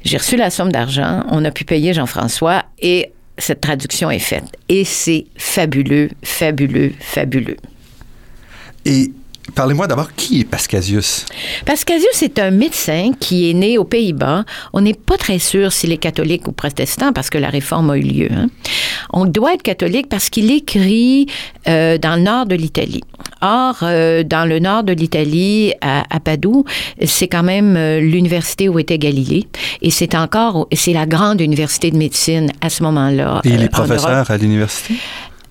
J'ai 0.06 0.16
reçu 0.16 0.38
la 0.38 0.48
somme 0.48 0.72
d'argent, 0.72 1.24
on 1.30 1.44
a 1.44 1.50
pu 1.50 1.66
payer 1.66 1.92
Jean-François 1.92 2.64
et 2.80 3.12
cette 3.36 3.60
traduction 3.60 4.10
est 4.10 4.20
faite. 4.20 4.56
Et 4.70 4.86
c'est 4.86 5.26
fabuleux, 5.36 6.08
fabuleux, 6.22 6.94
fabuleux. 6.98 7.58
Et 8.86 9.12
parlez-moi 9.54 9.86
d'abord, 9.86 10.14
qui 10.14 10.40
est 10.40 10.44
Pascasius? 10.44 11.26
Pascasius 11.64 12.22
est 12.22 12.38
un 12.38 12.50
médecin 12.50 13.12
qui 13.18 13.50
est 13.50 13.54
né 13.54 13.78
aux 13.78 13.84
Pays-Bas. 13.84 14.44
On 14.72 14.80
n'est 14.80 14.94
pas 14.94 15.16
très 15.16 15.38
sûr 15.38 15.72
s'il 15.72 15.92
est 15.92 15.98
catholique 15.98 16.46
ou 16.48 16.52
protestant 16.52 17.12
parce 17.12 17.30
que 17.30 17.38
la 17.38 17.48
réforme 17.48 17.90
a 17.90 17.96
eu 17.96 18.02
lieu. 18.02 18.28
hein. 18.30 18.48
On 19.12 19.26
doit 19.26 19.54
être 19.54 19.62
catholique 19.62 20.08
parce 20.08 20.30
qu'il 20.30 20.50
écrit 20.50 21.26
euh, 21.68 21.98
dans 21.98 22.16
le 22.16 22.22
nord 22.22 22.46
de 22.46 22.54
l'Italie. 22.54 23.02
Or, 23.40 23.76
euh, 23.82 24.22
dans 24.24 24.48
le 24.48 24.58
nord 24.58 24.82
de 24.82 24.92
l'Italie, 24.92 25.72
à, 25.80 26.04
à, 26.14 26.20
Padoue, 26.20 26.64
c'est 27.04 27.28
quand 27.28 27.42
même 27.44 27.76
euh, 27.76 28.00
l'université 28.00 28.68
où 28.68 28.78
était 28.78 28.98
Galilée. 28.98 29.46
Et 29.82 29.90
c'est 29.90 30.14
encore, 30.14 30.66
c'est 30.72 30.92
la 30.92 31.06
grande 31.06 31.40
université 31.40 31.90
de 31.90 31.96
médecine 31.96 32.50
à 32.60 32.68
ce 32.68 32.82
moment-là. 32.82 33.40
Et 33.44 33.50
il 33.50 33.62
est 33.62 33.68
professeur 33.68 34.30
à 34.30 34.36
l'université? 34.36 34.94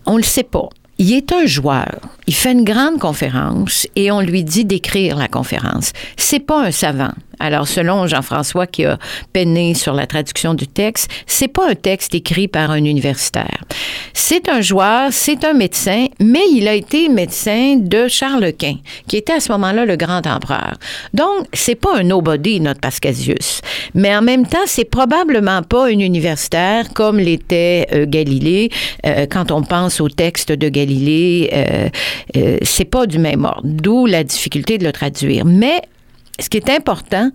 On 0.05 0.17
le 0.17 0.23
sait 0.23 0.43
pas 0.43 0.69
il 0.97 1.13
est 1.13 1.31
un 1.31 1.45
joueur. 1.45 1.99
Il 2.27 2.35
fait 2.35 2.51
une 2.51 2.65
grande 2.65 2.99
conférence 2.99 3.87
et 3.95 4.11
on 4.11 4.19
lui 4.19 4.43
dit 4.43 4.65
d'écrire 4.65 5.15
la 5.15 5.29
conférence. 5.29 5.93
C'est 6.17 6.41
pas 6.41 6.65
un 6.65 6.71
savant. 6.71 7.13
Alors, 7.39 7.67
selon 7.67 8.07
Jean-François 8.07 8.65
qui 8.67 8.85
a 8.85 8.97
peiné 9.31 9.75
sur 9.75 9.93
la 9.93 10.07
traduction 10.07 10.53
du 10.53 10.67
texte, 10.67 11.09
c'est 11.27 11.47
pas 11.47 11.69
un 11.69 11.75
texte 11.75 12.15
écrit 12.15 12.47
par 12.47 12.71
un 12.71 12.83
universitaire. 12.83 13.63
C'est 14.13 14.49
un 14.49 14.61
joueur, 14.61 15.09
c'est 15.11 15.45
un 15.45 15.53
médecin, 15.53 16.07
mais 16.19 16.41
il 16.51 16.67
a 16.67 16.73
été 16.73 17.09
médecin 17.09 17.77
de 17.77 18.07
Charles 18.07 18.53
Quint, 18.53 18.77
qui 19.07 19.17
était 19.17 19.33
à 19.33 19.39
ce 19.39 19.51
moment-là 19.51 19.85
le 19.85 19.95
grand 19.95 20.25
empereur. 20.25 20.73
Donc, 21.13 21.45
c'est 21.53 21.75
pas 21.75 21.97
un 21.97 22.03
nobody, 22.03 22.59
notre 22.59 22.81
Pascasius. 22.81 23.61
Mais 23.93 24.15
en 24.15 24.21
même 24.21 24.47
temps, 24.47 24.65
c'est 24.65 24.85
probablement 24.85 25.61
pas 25.61 25.85
un 25.85 25.99
universitaire 25.99 26.91
comme 26.93 27.19
l'était 27.19 27.87
euh, 27.93 28.05
Galilée. 28.07 28.69
Euh, 29.05 29.27
quand 29.29 29.51
on 29.51 29.61
pense 29.61 30.01
au 30.01 30.09
texte 30.09 30.51
de 30.51 30.69
Galilée, 30.69 31.49
euh, 32.35 32.57
c'est 32.61 32.85
pas 32.85 33.05
du 33.05 33.19
même 33.19 33.45
ordre. 33.45 33.61
D'où 33.63 34.05
la 34.05 34.23
difficulté 34.23 34.77
de 34.77 34.83
le 34.83 34.91
traduire. 34.91 35.45
Mais 35.45 35.81
ce 36.39 36.49
qui 36.49 36.57
est 36.57 36.69
important, 36.69 37.31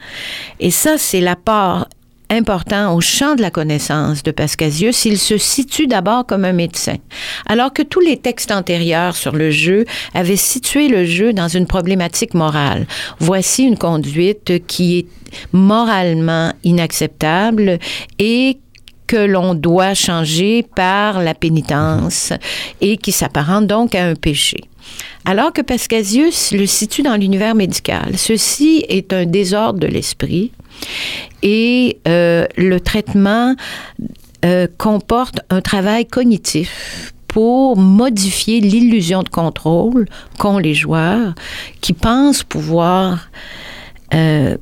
et 0.61 0.71
ça, 0.71 0.97
c'est 0.99 1.21
l'apport 1.21 1.87
important 2.33 2.95
au 2.95 3.01
champ 3.01 3.35
de 3.35 3.43
la 3.43 3.51
connaissance 3.51 4.23
de 4.23 4.31
Pascasius, 4.31 5.05
il 5.05 5.19
se 5.19 5.37
situe 5.37 5.87
d'abord 5.87 6.27
comme 6.27 6.45
un 6.45 6.53
médecin, 6.53 6.97
alors 7.47 7.73
que 7.73 7.83
tous 7.83 8.01
les 8.01 8.17
textes 8.17 8.51
antérieurs 8.51 9.17
sur 9.17 9.33
le 9.33 9.51
jeu 9.51 9.85
avaient 10.15 10.37
situé 10.37 10.89
le 10.89 11.05
jeu 11.05 11.33
dans 11.33 11.49
une 11.49 11.67
problématique 11.67 12.35
morale. 12.35 12.87
Voici 13.19 13.65
une 13.65 13.77
conduite 13.77 14.67
qui 14.67 15.01
est 15.01 15.07
moralement 15.53 16.53
inacceptable 16.65 17.79
et 18.19 18.59
que 19.07 19.17
l'on 19.17 19.55
doit 19.55 19.93
changer 19.93 20.65
par 20.75 21.21
la 21.21 21.35
pénitence 21.35 22.33
et 22.81 22.97
qui 22.97 23.13
s'apparente 23.13 23.67
donc 23.67 23.95
à 23.95 24.07
un 24.07 24.15
péché. 24.15 24.63
Alors 25.25 25.53
que 25.53 25.63
Pascasius 25.63 26.53
le 26.53 26.67
situe 26.67 27.03
dans 27.03 27.17
l'univers 27.17 27.55
médical. 27.55 28.17
Ceci 28.17 28.85
est 28.89 29.13
un 29.13 29.25
désordre 29.25 29.79
de 29.79 29.87
l'esprit 29.87 30.51
et 31.43 31.99
euh, 32.09 32.47
le 32.57 32.81
traitement 32.81 33.55
euh, 34.45 34.67
comporte 34.79 35.41
un 35.51 35.61
travail 35.61 36.07
cognitif 36.07 37.13
pour 37.29 37.77
modifier 37.77 38.61
l'illusion 38.61 39.23
de 39.23 39.29
contrôle 39.29 40.07
qu'ont 40.39 40.59
les 40.59 40.75
joueurs 40.75 41.35
qui 41.81 41.93
pensent 41.93 42.43
pouvoir 42.43 43.31
euh, 44.13 44.57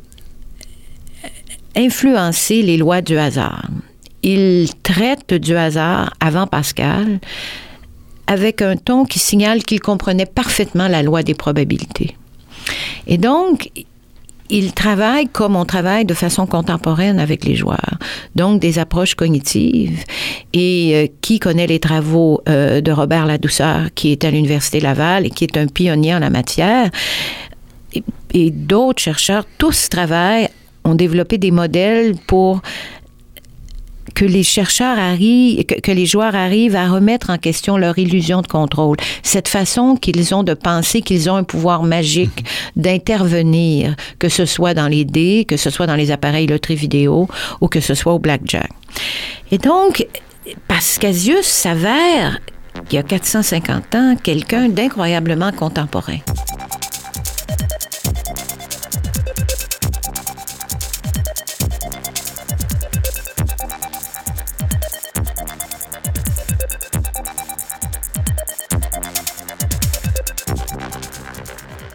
influencer 1.77 2.63
les 2.63 2.77
lois 2.77 3.01
du 3.01 3.19
hasard. 3.19 3.69
Ils 4.23 4.69
traitent 4.83 5.35
du 5.35 5.57
hasard 5.57 6.13
avant 6.21 6.47
Pascal 6.47 7.21
avec 8.31 8.63
un 8.63 8.77
ton 8.77 9.05
qui 9.05 9.19
signale 9.19 9.65
qu'il 9.65 9.81
comprenait 9.81 10.25
parfaitement 10.25 10.87
la 10.87 11.03
loi 11.03 11.25
des 11.25 11.35
probabilités. 11.35 12.17
Et 13.09 13.19
donc, 13.19 13.73
il 14.49 14.73
travaille 14.73 15.27
comme 15.27 15.57
on 15.57 15.65
travaille 15.65 16.05
de 16.05 16.15
façon 16.15 16.47
contemporaine 16.47 17.19
avec 17.19 17.45
les 17.45 17.57
joueurs, 17.57 17.99
donc 18.37 18.61
des 18.61 18.79
approches 18.79 19.17
cognitives. 19.17 20.05
Et 20.53 20.93
euh, 20.95 21.07
qui 21.21 21.41
connaît 21.41 21.67
les 21.67 21.81
travaux 21.81 22.41
euh, 22.49 22.81
de 22.81 22.93
Robert 22.93 23.27
Ladouceur, 23.27 23.89
qui 23.97 24.13
est 24.13 24.25
à 24.25 24.31
l'Université 24.31 24.79
Laval 24.79 25.27
et 25.27 25.31
qui 25.31 25.43
est 25.43 25.57
un 25.57 25.67
pionnier 25.67 26.15
en 26.15 26.21
la 26.21 26.31
matière, 26.31 26.89
et, 27.95 28.05
et 28.33 28.53
d'autres 28.53 29.03
chercheurs, 29.03 29.45
tous 29.59 29.89
travaillent, 29.89 30.49
ont 30.85 30.95
développé 30.95 31.37
des 31.37 31.51
modèles 31.51 32.15
pour 32.29 32.63
que 34.15 34.25
les 34.25 34.43
chercheurs 34.43 34.99
arrivent, 34.99 35.65
que, 35.65 35.91
les 35.93 36.07
joueurs 36.07 36.35
arrivent 36.35 36.77
à 36.77 36.89
remettre 36.89 37.31
en 37.31 37.39
question 37.39 37.77
leur 37.77 37.99
illusion 37.99 38.43
de 38.43 38.47
contrôle. 38.47 38.97
Cette 39.23 39.49
façon 39.49 39.97
qu'ils 39.97 40.35
ont 40.35 40.43
de 40.43 40.55
penser 40.55 41.03
qu'ils 41.03 41.31
ont 41.31 41.37
un 41.37 41.45
pouvoir 41.45 41.83
magique 41.83 42.45
d'intervenir, 42.77 43.95
que 44.19 44.29
ce 44.29 44.45
soit 44.47 44.75
dans 44.75 44.89
les 44.89 45.05
dés, 45.05 45.45
que 45.47 45.57
ce 45.57 45.71
soit 45.71 45.87
dans 45.87 45.97
les 45.97 46.11
appareils 46.11 46.47
loterie 46.47 46.77
vidéo 46.77 47.29
ou 47.61 47.69
que 47.69 47.81
ce 47.81 47.95
soit 47.95 48.15
au 48.15 48.19
blackjack. 48.19 48.71
Et 49.51 49.59
donc, 49.59 50.07
Pascasius 50.69 51.47
s'avère, 51.47 52.41
il 52.91 52.95
y 52.95 52.99
a 52.99 53.03
450 53.03 53.95
ans, 53.95 54.17
quelqu'un 54.23 54.69
d'incroyablement 54.69 55.53
contemporain. 55.53 56.19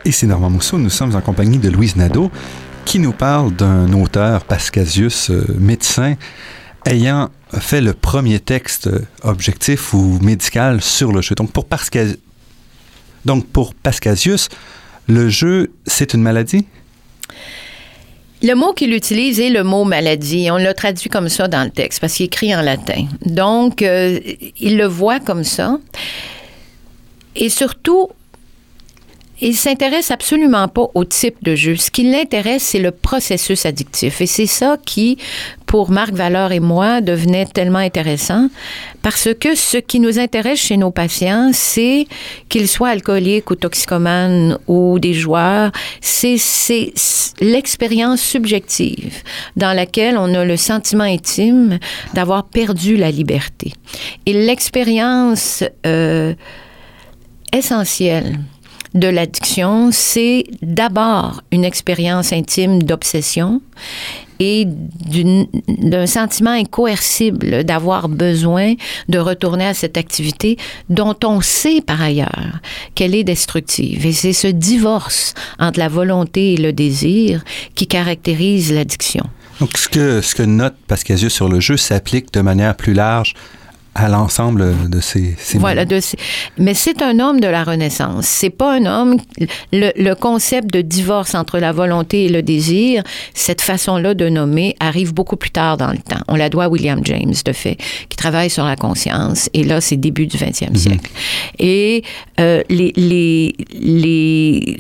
Et 0.06 0.12
c'est 0.12 0.28
Normand 0.28 0.52
Mousseau, 0.52 0.78
nous 0.78 0.92
sommes 0.92 1.16
en 1.16 1.22
compagnie 1.22 1.58
de 1.58 1.68
Louise 1.68 1.96
Nadeau, 1.96 2.30
qui 2.86 3.00
nous 3.00 3.12
parle 3.12 3.52
d'un 3.56 3.92
auteur, 3.94 4.44
Pascasius, 4.44 5.32
euh, 5.32 5.44
médecin, 5.60 6.14
ayant 6.86 7.32
fait 7.52 7.82
le 7.82 7.94
premier 7.94 8.40
texte 8.40 8.88
objectif 9.24 9.96
ou 9.96 10.20
médical 10.22 10.84
sur 10.84 11.12
le 11.12 11.22
jeu. 11.22 11.34
Donc 11.34 11.52
pour, 11.52 11.66
pour 13.52 13.74
Pascasius, 13.74 14.50
le 15.08 15.28
jeu, 15.28 15.72
c'est 15.88 16.14
une 16.14 16.22
maladie? 16.22 16.68
Le 18.44 18.54
mot 18.54 18.74
qu'il 18.74 18.94
utilise 18.94 19.40
est 19.40 19.50
le 19.50 19.64
mot 19.64 19.86
maladie. 19.86 20.50
On 20.52 20.58
l'a 20.58 20.76
traduit 20.76 21.10
comme 21.10 21.30
ça 21.30 21.48
dans 21.48 21.64
le 21.64 21.72
texte 21.72 22.00
parce 22.00 22.14
qu'il 22.14 22.28
écrit 22.28 22.56
en 22.56 22.62
latin. 22.62 23.08
Donc, 23.26 23.82
euh, 23.82 24.20
il 24.60 24.78
le 24.78 24.86
voit 24.86 25.20
comme 25.20 25.44
ça. 25.44 25.80
Et 27.36 27.50
surtout, 27.50 28.10
il 29.46 29.56
s'intéresse 29.56 30.10
absolument 30.10 30.68
pas 30.68 30.88
au 30.96 31.06
type 31.06 31.44
de 31.44 31.56
jeu. 31.56 31.76
Ce 31.76 31.92
qui 31.92 32.10
l'intéresse, 32.10 32.64
c'est 32.64 32.80
le 32.80 32.90
processus 32.90 33.68
addictif. 33.68 34.20
Et 34.20 34.26
c'est 34.26 34.48
ça 34.48 34.78
qui, 34.84 35.20
pour 35.68 35.92
Marc 35.92 36.14
Valeur 36.14 36.52
et 36.52 36.60
moi, 36.60 37.00
devenait 37.00 37.46
tellement 37.46 37.78
intéressant 37.78 38.50
parce 39.04 39.30
que 39.40 39.54
ce 39.54 39.78
qui 39.78 40.00
nous 40.00 40.18
intéresse 40.18 40.58
chez 40.58 40.78
nos 40.78 40.90
patients, 40.90 41.52
c'est 41.54 42.08
qu'ils 42.50 42.68
soient 42.68 42.90
alcooliques 42.90 43.52
ou 43.52 43.56
toxicomanes 43.56 44.58
ou 44.68 44.98
des 44.98 45.14
joueurs, 45.14 45.72
c'est, 46.02 46.38
l'expérience 47.40 48.22
subjective 48.22 49.22
dans 49.56 49.74
laquelle 49.74 50.18
on 50.18 50.34
a 50.34 50.44
le 50.44 50.58
sentiment 50.58 51.04
intime 51.04 51.78
d'avoir 52.16 52.46
perdu 52.46 52.98
la 52.98 53.12
liberté. 53.12 53.74
Et 54.26 54.34
l'expérience 54.34 55.64
euh, 55.86 56.34
essentielle 57.54 58.40
de 58.96 59.08
l'addiction, 59.08 59.90
c'est 59.92 60.46
d'abord 60.62 61.44
une 61.52 61.66
expérience 61.66 62.34
intime 62.34 62.82
d'obsession 62.82 63.62
et 64.40 64.68
d'un 64.68 66.08
sentiment 66.08 66.52
incoercible 66.52 67.64
d'avoir 67.64 68.10
besoin 68.10 68.74
de 69.08 69.20
retourner 69.20 69.66
à 69.66 69.74
cette 69.74 69.98
activité 69.98 70.58
dont 70.90 71.16
on 71.24 71.42
sait 71.42 71.82
par 71.82 72.02
ailleurs 72.02 72.60
qu'elle 72.96 73.16
est 73.16 73.24
destructive. 73.24 74.06
Et 74.06 74.14
c'est 74.14 74.34
ce 74.34 74.48
divorce 74.48 75.34
entre 75.60 75.80
la 75.80 75.88
volonté 75.88 76.54
et 76.54 76.58
le 76.58 76.74
désir 76.74 77.44
qui 77.76 77.88
caractérise 77.88 78.74
l'addiction. 78.74 79.24
Donc, 79.62 79.78
ce 79.78 79.88
que, 79.88 80.22
ce 80.22 80.36
que 80.36 80.44
note 80.44 80.76
sur 81.30 81.48
le 81.48 81.60
jeu 81.62 81.78
s'applique 81.78 82.34
de 82.34 82.42
manière 82.42 82.76
plus 82.76 82.94
large 82.94 83.34
à 83.96 84.10
l'ensemble 84.10 84.90
de 84.90 85.00
ces, 85.00 85.36
voilà 85.56 85.86
de 85.86 86.00
mais 86.58 86.74
c'est 86.74 87.02
un 87.02 87.20
homme 87.22 87.40
de 87.40 87.48
la 87.48 87.64
Renaissance. 87.64 88.26
C'est 88.26 88.50
pas 88.50 88.74
un 88.74 88.86
homme 88.86 89.18
le, 89.72 89.92
le, 89.96 90.16
concept 90.16 90.72
de 90.72 90.82
divorce 90.82 91.34
entre 91.34 91.60
la 91.60 91.72
volonté 91.72 92.26
et 92.26 92.30
le 92.30 92.42
désir 92.42 93.04
cette 93.34 93.62
façon 93.62 93.98
là 93.98 94.14
de 94.14 94.28
nommer 94.28 94.76
arrive 94.82 95.14
beaucoup 95.14 95.38
plus 95.38 95.52
tard 95.52 95.78
dans 95.78 95.92
le 95.92 95.98
temps. 95.98 96.20
On 96.28 96.36
la 96.36 96.50
doit 96.50 96.66
à 96.66 96.70
William 96.70 97.00
James 97.06 97.34
de 97.46 97.54
fait 97.54 97.78
qui 98.10 98.18
travaille 98.18 98.50
sur 98.50 98.66
la 98.66 98.76
conscience. 98.76 99.50
Et 99.54 99.64
là 99.64 99.80
c'est 99.80 99.98
début 99.98 100.28
du 100.28 100.38
20e 100.38 100.72
mhm. 100.72 100.76
siècle. 100.76 101.12
Et 101.60 102.04
euh, 102.42 102.64
les, 102.70 102.92
les 102.98 103.56
les 103.72 104.78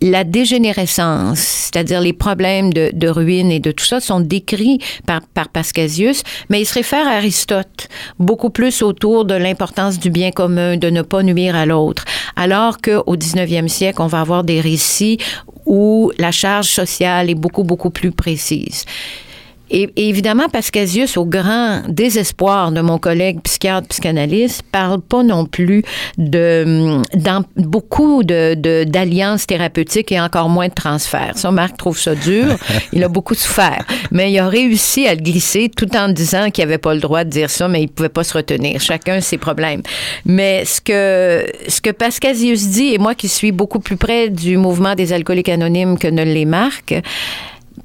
la 0.00 0.24
dégénérescence, 0.24 1.38
c'est-à-dire 1.38 2.00
les 2.00 2.12
problèmes 2.12 2.72
de, 2.72 3.08
ruine 3.08 3.50
et 3.50 3.60
de 3.60 3.72
tout 3.72 3.84
ça, 3.84 4.00
sont 4.00 4.20
décrits 4.20 4.78
par, 5.06 5.22
par 5.22 5.48
Pascasius, 5.48 6.22
mais 6.48 6.60
il 6.60 6.66
se 6.66 6.74
réfère 6.74 7.06
à 7.06 7.12
Aristote, 7.12 7.88
beaucoup 8.18 8.50
plus 8.50 8.82
autour 8.82 9.24
de 9.24 9.34
l'importance 9.34 9.98
du 9.98 10.10
bien 10.10 10.30
commun, 10.30 10.76
de 10.76 10.90
ne 10.90 11.02
pas 11.02 11.22
nuire 11.22 11.56
à 11.56 11.66
l'autre, 11.66 12.04
alors 12.36 12.78
qu'au 12.78 13.16
19e 13.16 13.68
siècle, 13.68 14.02
on 14.02 14.06
va 14.06 14.20
avoir 14.20 14.44
des 14.44 14.60
récits 14.60 15.18
où 15.64 16.12
la 16.18 16.30
charge 16.30 16.68
sociale 16.68 17.30
est 17.30 17.34
beaucoup, 17.34 17.64
beaucoup 17.64 17.90
plus 17.90 18.12
précise. 18.12 18.84
Et, 19.70 19.90
évidemment, 19.96 20.48
Pascasius, 20.48 21.16
au 21.16 21.24
grand 21.24 21.82
désespoir 21.88 22.70
de 22.72 22.80
mon 22.80 22.98
collègue 22.98 23.40
psychiatre 23.42 23.88
psychanalyste, 23.88 24.62
parle 24.70 25.00
pas 25.00 25.22
non 25.22 25.46
plus 25.46 25.82
de 26.18 27.00
dans 27.14 27.44
beaucoup 27.56 28.22
de 28.22 28.84
d'alliances 28.84 29.46
thérapeutiques 29.46 30.12
et 30.12 30.20
encore 30.20 30.48
moins 30.48 30.68
de 30.68 30.74
transferts. 30.74 31.36
Ça, 31.36 31.50
Marc 31.50 31.76
trouve 31.76 31.98
ça 31.98 32.14
dur. 32.14 32.56
il 32.92 33.02
a 33.02 33.08
beaucoup 33.08 33.34
souffert, 33.34 33.84
mais 34.10 34.32
il 34.32 34.38
a 34.38 34.48
réussi 34.48 35.06
à 35.06 35.14
le 35.14 35.20
glisser 35.20 35.70
tout 35.74 35.94
en 35.96 36.08
disant 36.08 36.50
qu'il 36.50 36.62
avait 36.64 36.78
pas 36.78 36.94
le 36.94 37.00
droit 37.00 37.24
de 37.24 37.30
dire 37.30 37.50
ça, 37.50 37.68
mais 37.68 37.82
il 37.82 37.88
pouvait 37.88 38.08
pas 38.08 38.24
se 38.24 38.34
retenir. 38.34 38.80
Chacun 38.80 39.20
ses 39.20 39.38
problèmes. 39.38 39.82
Mais 40.24 40.64
ce 40.64 40.80
que 40.80 41.46
ce 41.68 41.80
que 41.80 41.90
Pascasius 41.90 42.68
dit 42.68 42.94
et 42.94 42.98
moi 42.98 43.14
qui 43.14 43.28
suis 43.28 43.52
beaucoup 43.52 43.80
plus 43.80 43.96
près 43.96 44.28
du 44.28 44.56
mouvement 44.56 44.94
des 44.94 45.12
alcooliques 45.12 45.48
anonymes 45.48 45.98
que 45.98 46.08
ne 46.08 46.22
les 46.22 46.44
Marc, 46.44 46.94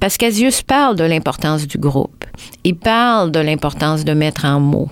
Pascasius 0.02 0.62
parle 0.62 0.96
de 0.96 1.04
l'importance 1.04 1.68
du 1.68 1.78
groupe. 1.78 2.24
Il 2.64 2.74
parle 2.74 3.30
de 3.30 3.38
l'importance 3.38 4.04
de 4.04 4.14
mettre 4.14 4.44
en 4.44 4.58
mots. 4.58 4.90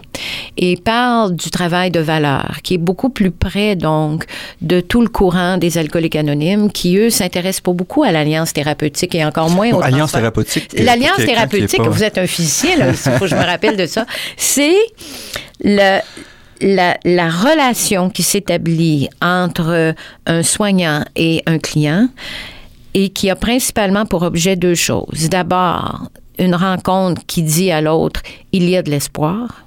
Et 0.56 0.74
il 0.74 0.80
parle 0.80 1.34
du 1.34 1.50
travail 1.50 1.90
de 1.90 1.98
valeur, 1.98 2.58
qui 2.62 2.74
est 2.74 2.78
beaucoup 2.78 3.08
plus 3.08 3.32
près, 3.32 3.74
donc, 3.74 4.24
de 4.60 4.78
tout 4.80 5.00
le 5.00 5.08
courant 5.08 5.56
des 5.56 5.78
alcooliques 5.78 6.14
anonymes, 6.14 6.70
qui, 6.70 6.96
eux, 6.96 7.10
s'intéressent 7.10 7.62
pas 7.62 7.72
beaucoup 7.72 8.04
à 8.04 8.12
l'alliance 8.12 8.52
thérapeutique 8.52 9.16
et 9.16 9.24
encore 9.24 9.50
moins 9.50 9.72
aux 9.72 9.82
Alliance 9.82 10.12
thérapeutique. 10.12 10.72
L'alliance 10.78 11.16
thérapeutique, 11.16 11.80
vous 11.80 12.04
êtes 12.04 12.16
un 12.16 12.28
physicien, 12.28 12.76
là, 12.76 12.90
il 12.90 12.94
faut 12.94 13.18
que 13.18 13.26
je 13.26 13.34
me 13.34 13.44
rappelle 13.44 13.76
de 13.76 13.86
ça, 13.86 14.06
c'est 14.36 14.76
le, 15.64 15.98
la, 16.60 16.96
la, 17.04 17.28
relation 17.28 18.10
qui 18.10 18.22
s'établit 18.22 19.08
entre 19.20 19.92
un 20.26 20.42
soignant 20.44 21.04
et 21.16 21.42
un 21.46 21.58
client 21.58 22.06
et 22.94 23.10
qui 23.10 23.30
a 23.30 23.36
principalement 23.36 24.06
pour 24.06 24.22
objet 24.22 24.56
deux 24.56 24.74
choses. 24.74 25.28
D'abord, 25.30 26.10
une 26.38 26.54
rencontre 26.54 27.22
qui 27.26 27.42
dit 27.42 27.70
à 27.70 27.80
l'autre, 27.80 28.22
il 28.52 28.68
y 28.68 28.76
a 28.76 28.82
de 28.82 28.90
l'espoir. 28.90 29.64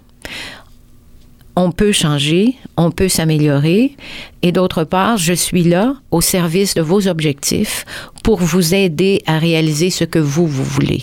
On 1.56 1.72
peut 1.72 1.92
changer, 1.92 2.56
on 2.78 2.90
peut 2.90 3.10
s'améliorer. 3.10 3.96
Et 4.42 4.52
d'autre 4.52 4.84
part, 4.84 5.18
je 5.18 5.34
suis 5.34 5.64
là 5.64 5.96
au 6.10 6.20
service 6.20 6.74
de 6.74 6.82
vos 6.82 7.08
objectifs 7.08 7.86
pour 8.24 8.40
vous 8.40 8.74
aider 8.74 9.22
à 9.28 9.38
réaliser 9.38 9.92
ce 9.92 10.04
que 10.04 10.20
vous, 10.20 10.48
vous 10.48 10.64
voulez. 10.64 11.02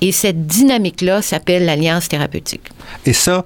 Et 0.00 0.10
cette 0.10 0.46
dynamique-là 0.46 1.22
s'appelle 1.22 1.64
l'alliance 1.64 2.08
thérapeutique. 2.08 2.68
Et 3.06 3.12
ça, 3.12 3.44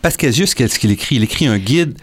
Pascasius, 0.00 0.54
qu'est-ce 0.54 0.78
qu'il 0.78 0.92
écrit? 0.92 1.16
Il 1.16 1.24
écrit 1.24 1.46
un 1.46 1.58
guide 1.58 1.98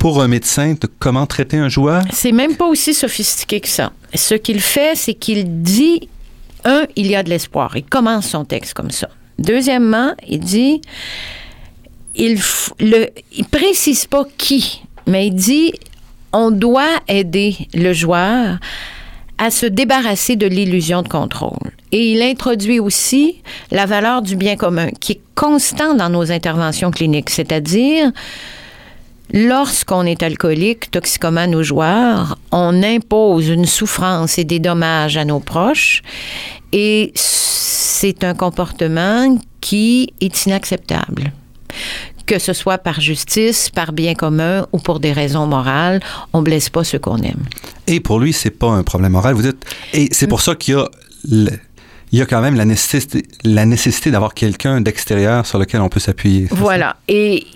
pour 0.00 0.22
un 0.22 0.28
médecin 0.28 0.72
de 0.72 0.88
comment 0.98 1.26
traiter 1.26 1.58
un 1.58 1.68
joueur? 1.68 2.02
C'est 2.10 2.32
même 2.32 2.56
pas 2.56 2.64
aussi 2.64 2.94
sophistiqué 2.94 3.60
que 3.60 3.68
ça. 3.68 3.92
Ce 4.14 4.34
qu'il 4.34 4.62
fait, 4.62 4.96
c'est 4.96 5.12
qu'il 5.12 5.62
dit, 5.62 6.08
un, 6.64 6.86
il 6.96 7.06
y 7.06 7.14
a 7.14 7.22
de 7.22 7.28
l'espoir. 7.28 7.76
Il 7.76 7.84
commence 7.84 8.28
son 8.28 8.46
texte 8.46 8.72
comme 8.72 8.90
ça. 8.90 9.10
Deuxièmement, 9.38 10.14
il 10.26 10.40
dit, 10.40 10.80
il 12.14 12.40
il 12.80 13.44
précise 13.44 14.06
pas 14.06 14.24
qui, 14.38 14.82
mais 15.06 15.26
il 15.26 15.34
dit, 15.34 15.74
on 16.32 16.50
doit 16.50 16.96
aider 17.06 17.56
le 17.74 17.92
joueur 17.92 18.58
à 19.36 19.50
se 19.50 19.66
débarrasser 19.66 20.34
de 20.34 20.46
l'illusion 20.46 21.02
de 21.02 21.08
contrôle. 21.08 21.72
Et 21.92 22.12
il 22.12 22.22
introduit 22.22 22.80
aussi 22.80 23.42
la 23.70 23.84
valeur 23.84 24.22
du 24.22 24.34
bien 24.34 24.56
commun, 24.56 24.88
qui 24.98 25.12
est 25.12 25.20
constant 25.34 25.94
dans 25.94 26.08
nos 26.08 26.32
interventions 26.32 26.90
cliniques, 26.90 27.28
c'est-à-dire 27.28 28.12
Lorsqu'on 29.32 30.04
est 30.04 30.22
alcoolique, 30.22 30.90
toxicomane 30.90 31.54
ou 31.54 31.62
joueur, 31.62 32.38
on 32.50 32.82
impose 32.82 33.48
une 33.48 33.66
souffrance 33.66 34.38
et 34.38 34.44
des 34.44 34.58
dommages 34.58 35.16
à 35.16 35.24
nos 35.24 35.40
proches 35.40 36.02
et 36.72 37.12
c'est 37.14 38.24
un 38.24 38.34
comportement 38.34 39.38
qui 39.60 40.12
est 40.20 40.46
inacceptable. 40.46 41.32
Que 42.26 42.38
ce 42.38 42.52
soit 42.52 42.78
par 42.78 43.00
justice, 43.00 43.70
par 43.70 43.92
bien 43.92 44.14
commun 44.14 44.66
ou 44.72 44.78
pour 44.78 45.00
des 45.00 45.12
raisons 45.12 45.46
morales, 45.46 46.00
on 46.32 46.42
blesse 46.42 46.68
pas 46.68 46.84
ceux 46.84 46.98
qu'on 46.98 47.18
aime. 47.18 47.44
Et 47.86 48.00
pour 48.00 48.20
lui, 48.20 48.32
c'est 48.32 48.50
pas 48.50 48.70
un 48.70 48.82
problème 48.82 49.12
moral. 49.12 49.34
Vous 49.34 49.46
êtes 49.46 49.64
et 49.92 50.08
c'est 50.12 50.26
pour 50.26 50.40
ça 50.40 50.54
qu'il 50.54 50.74
y 50.74 50.76
a 50.76 50.88
il 52.12 52.18
y 52.18 52.22
a 52.22 52.26
quand 52.26 52.40
même 52.40 52.56
la 52.56 52.64
nécessité, 52.64 53.22
la 53.44 53.66
nécessité 53.66 54.10
d'avoir 54.10 54.34
quelqu'un 54.34 54.80
d'extérieur 54.80 55.46
sur 55.46 55.58
lequel 55.58 55.80
on 55.80 55.88
peut 55.88 56.00
s'appuyer. 56.00 56.48
Voilà. 56.50 56.96
Et 57.06 57.46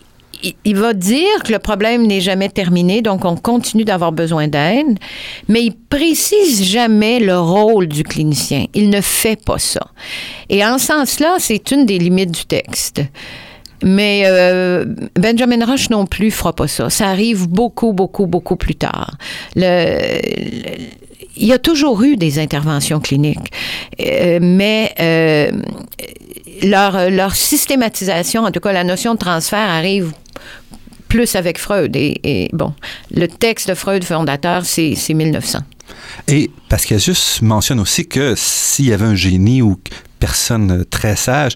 il 0.65 0.77
va 0.77 0.93
dire 0.93 1.43
que 1.45 1.53
le 1.53 1.59
problème 1.59 2.07
n'est 2.07 2.21
jamais 2.21 2.49
terminé, 2.49 3.03
donc 3.03 3.25
on 3.25 3.37
continue 3.37 3.85
d'avoir 3.85 4.13
besoin 4.13 4.49
d'aide, 4.49 4.99
mais 5.49 5.65
il 5.65 5.75
précise 5.75 6.65
jamais 6.65 7.21
le 7.21 7.39
rôle 7.39 7.87
du 7.87 8.03
clinicien. 8.03 8.67
Il 8.75 8.91
ne 8.91 9.01
fait 9.01 9.43
pas 9.43 9.59
ça. 9.59 9.87
Et 10.49 10.65
en 10.65 10.79
ce 10.79 10.87
sens-là, 10.87 11.37
c'est 11.39 11.71
une 11.71 11.87
des 11.87 11.99
limites 11.99 12.33
du 12.33 12.45
texte. 12.45 13.03
Mais 13.83 14.23
euh, 14.27 14.87
Benjamin 15.15 15.65
Rush 15.65 15.91
non 15.91 16.07
plus 16.07 16.31
fera 16.31 16.55
pas 16.55 16.69
ça. 16.69 16.89
Ça 16.89 17.09
arrive 17.09 17.49
beaucoup, 17.49 17.93
beaucoup, 17.93 18.27
beaucoup 18.27 18.57
plus 18.57 18.75
tard. 18.75 19.17
Le, 19.57 20.09
il 21.37 21.47
y 21.47 21.53
a 21.53 21.59
toujours 21.59 22.03
eu 22.03 22.17
des 22.17 22.39
interventions 22.39 23.01
cliniques, 23.01 23.53
euh, 24.01 24.39
mais 24.41 24.95
euh, 25.01 25.51
leur, 26.63 27.11
leur 27.11 27.35
systématisation, 27.35 28.45
en 28.45 28.51
tout 28.51 28.61
cas 28.61 28.73
la 28.73 28.85
notion 28.85 29.15
de 29.15 29.19
transfert, 29.19 29.69
arrive 29.69 30.13
plus 31.09 31.37
avec 31.37 31.59
Freud. 31.59 31.95
Et, 31.97 32.51
bon, 32.53 32.75
le 33.13 33.29
texte 33.29 33.69
de 33.69 33.75
Freud 33.75 34.03
fondateur, 34.03 34.65
c'est 34.65 34.97
1900. 35.09 35.61
Et 36.29 36.51
Pascasius 36.69 37.41
mentionne 37.43 37.79
aussi 37.79 38.07
que 38.07 38.35
s'il 38.37 38.87
y 38.87 38.93
avait 38.93 39.05
un 39.05 39.15
génie 39.15 39.63
ou 39.63 39.79
personne 40.19 40.85
très 40.87 41.17
sage, 41.17 41.53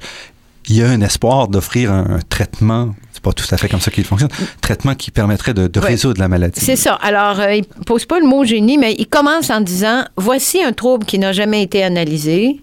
il 0.69 0.77
y 0.77 0.83
a 0.83 0.89
un 0.89 1.01
espoir 1.01 1.49
d'offrir 1.49 1.93
un, 1.93 2.19
traitement 2.29 2.95
c'est 3.13 3.23
pas 3.23 3.33
tout 3.33 3.47
à 3.51 3.57
fait 3.57 3.69
comme 3.69 3.81
ça 3.81 3.91
qu'il 3.91 4.05
fonctionne, 4.05 4.31
traitement 4.61 4.95
qui 4.95 5.11
permettrait 5.11 5.53
de, 5.53 5.81
résoudre 5.81 6.21
la 6.21 6.29
maladie. 6.29 6.61
C'est 6.61 6.77
ça. 6.77 6.95
Alors, 7.03 7.41
euh, 7.41 7.55
il 7.55 7.65
pose 7.65 8.07
pas 8.07 8.21
le 8.21 8.27
mot 8.27 8.45
génie, 8.45 8.79
mais 8.79 8.95
il 8.97 9.09
commence 9.09 9.51
en 9.51 9.61
disant 9.61 10.05
voici 10.17 10.63
un 10.63 10.73
trouble 10.73 11.05
qui 11.05 11.19
n'a 11.19 11.33
jamais 11.33 11.63
été 11.63 11.83
analysé 11.83 12.61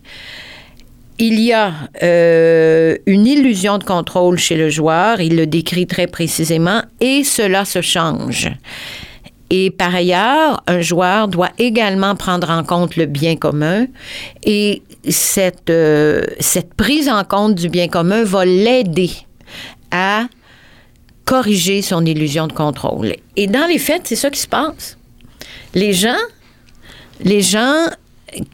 il 1.18 1.40
y 1.40 1.54
a 1.54 1.74
euh, 2.04 2.98
une 3.06 3.26
illusion 3.26 3.78
de 3.78 3.84
contrôle 3.84 4.38
chez 4.38 4.56
le 4.56 4.70
joueur, 4.70 5.22
il 5.22 5.38
le 5.38 5.48
décrit 5.48 5.88
très 5.88 6.08
précisément, 6.08 6.82
et 7.00 7.24
cela 7.24 7.66
se 7.66 7.82
change. 7.82 8.50
Et 9.50 9.70
par 9.70 9.94
ailleurs, 9.94 10.64
un 10.68 10.82
joueur 10.82 11.28
doit 11.28 11.52
également 11.60 12.16
prendre 12.16 12.50
en 12.50 12.64
compte 12.64 12.96
le 12.96 13.06
bien 13.06 13.36
commun 13.36 13.86
et 14.44 14.82
cette, 15.08 15.70
euh, 15.70 16.24
cette 16.40 16.74
prise 16.74 17.08
en 17.10 17.24
compte 17.24 17.56
du 17.56 17.70
bien 17.70 17.88
commun 17.88 18.24
va 18.24 18.44
l'aider 18.44 19.12
à 19.92 20.26
corriger 21.26 21.82
son 21.82 22.06
illusion 22.06 22.48
de 22.48 22.54
contrôle. 22.54 23.16
Et 23.36 23.48
dans 23.48 23.68
les 23.68 23.80
faits, 23.80 24.04
c'est 24.06 24.16
ça 24.16 24.30
qui 24.30 24.40
se 24.40 24.48
passe. 24.48 24.98
Les 25.74 25.94
gens, 25.94 26.16
les 27.20 27.42
gens 27.42 27.88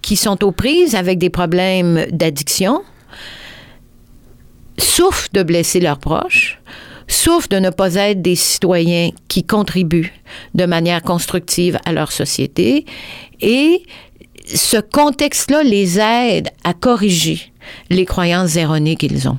qui 0.02 0.16
sont 0.16 0.44
aux 0.44 0.52
prises 0.52 0.96
avec 0.96 1.18
des 1.18 1.30
problèmes 1.30 2.06
d'addiction 2.12 2.82
souffrent 4.78 5.30
de 5.34 5.44
blesser 5.44 5.80
leurs 5.80 6.00
proches, 6.00 6.61
souffrent 7.08 7.50
de 7.50 7.58
ne 7.58 7.70
pas 7.70 7.96
être 7.96 8.22
des 8.22 8.36
citoyens 8.36 9.10
qui 9.28 9.44
contribuent 9.44 10.14
de 10.56 10.66
manière 10.66 11.02
constructive 11.02 11.80
à 11.86 11.92
leur 11.92 12.12
société 12.12 12.86
et 13.42 13.84
ce 14.46 14.78
contexte-là 14.78 15.64
les 15.64 16.00
aide 16.00 16.50
à 16.64 16.74
corriger 16.74 17.52
les 17.90 18.06
croyances 18.06 18.56
erronées 18.56 18.96
qu'ils 18.96 19.28
ont. 19.28 19.38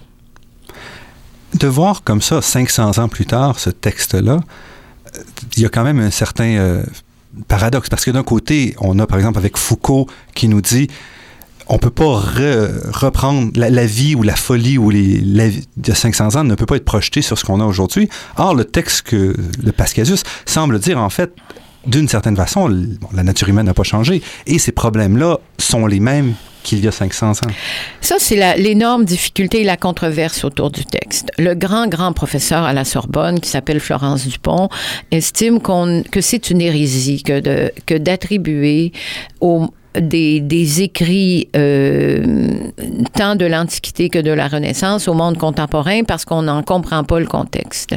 De 1.54 1.66
voir 1.66 2.02
comme 2.02 2.22
ça, 2.22 2.40
500 2.40 2.98
ans 2.98 3.08
plus 3.08 3.26
tard, 3.26 3.58
ce 3.58 3.70
texte-là, 3.70 4.40
il 5.56 5.62
y 5.62 5.66
a 5.66 5.68
quand 5.68 5.84
même 5.84 6.00
un 6.00 6.10
certain 6.10 6.56
euh, 6.56 6.82
paradoxe, 7.48 7.88
parce 7.88 8.04
que 8.04 8.10
d'un 8.10 8.22
côté, 8.22 8.74
on 8.80 8.98
a 8.98 9.06
par 9.06 9.18
exemple 9.18 9.38
avec 9.38 9.56
Foucault 9.56 10.06
qui 10.34 10.48
nous 10.48 10.60
dit 10.60 10.88
on 11.68 11.78
peut 11.78 11.90
pas 11.90 12.22
reprendre 12.92 13.50
la, 13.54 13.86
vie 13.86 14.14
ou 14.14 14.22
la 14.22 14.36
folie 14.36 14.78
ou 14.78 14.90
les, 14.90 15.20
la 15.20 15.48
vie 15.48 15.66
de 15.76 15.92
500 15.92 16.36
ans 16.36 16.44
ne 16.44 16.54
peut 16.54 16.66
pas 16.66 16.76
être 16.76 16.84
projeté 16.84 17.22
sur 17.22 17.38
ce 17.38 17.44
qu'on 17.44 17.60
a 17.60 17.64
aujourd'hui. 17.64 18.08
Or, 18.36 18.54
le 18.54 18.64
texte 18.64 19.02
que 19.02 19.34
le 19.62 19.72
Pascasius 19.72 20.22
semble 20.46 20.78
dire 20.78 20.98
en 20.98 21.10
fait, 21.10 21.32
d'une 21.86 22.08
certaine 22.08 22.36
façon, 22.36 22.68
la 23.12 23.22
nature 23.22 23.48
humaine 23.48 23.66
n'a 23.66 23.74
pas 23.74 23.82
changé 23.82 24.22
et 24.46 24.58
ces 24.58 24.72
problèmes-là 24.72 25.38
sont 25.58 25.86
les 25.86 26.00
mêmes 26.00 26.34
qu'il 26.62 26.78
y 26.84 26.86
a 26.86 26.92
500 26.92 27.30
ans. 27.30 27.34
Ça, 28.00 28.16
c'est 28.18 28.56
l'énorme 28.56 29.04
difficulté 29.04 29.62
et 29.62 29.64
la 29.64 29.76
controverse 29.76 30.44
autour 30.44 30.70
du 30.70 30.84
texte. 30.84 31.30
Le 31.38 31.54
grand, 31.54 31.88
grand 31.88 32.12
professeur 32.12 32.62
à 32.62 32.72
la 32.72 32.84
Sorbonne, 32.84 33.40
qui 33.40 33.50
s'appelle 33.50 33.80
Florence 33.80 34.26
Dupont, 34.26 34.68
estime 35.10 35.60
que 35.60 36.20
c'est 36.20 36.50
une 36.50 36.60
hérésie 36.60 37.22
que 37.24 37.98
d'attribuer 37.98 38.92
que 39.40 39.46
des, 39.94 40.82
écrits 40.82 41.48
euh, 41.56 42.70
tant 43.14 43.36
de 43.36 43.44
l'Antiquité 43.44 44.08
que 44.08 44.18
de 44.18 44.30
la 44.30 44.48
Renaissance 44.48 45.08
au 45.08 45.14
monde 45.14 45.38
contemporain 45.38 46.04
parce 46.04 46.24
qu'on 46.24 46.42
n'en 46.42 46.62
comprend 46.62 47.04
pas 47.04 47.20
le 47.20 47.26
contexte. 47.26 47.94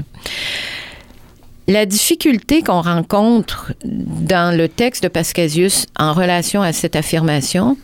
La 1.67 1.85
difficulté 1.85 2.61
qu'on 2.61 2.81
rencontre 2.81 3.73
dans 3.83 4.55
le 4.55 4.67
texte 4.67 5.03
de 5.03 5.07
Pascasius 5.07 5.87
en 5.97 6.13
relation 6.13 6.61
à 6.61 6.73
cette 6.73 6.95
affirmation, 6.95 7.75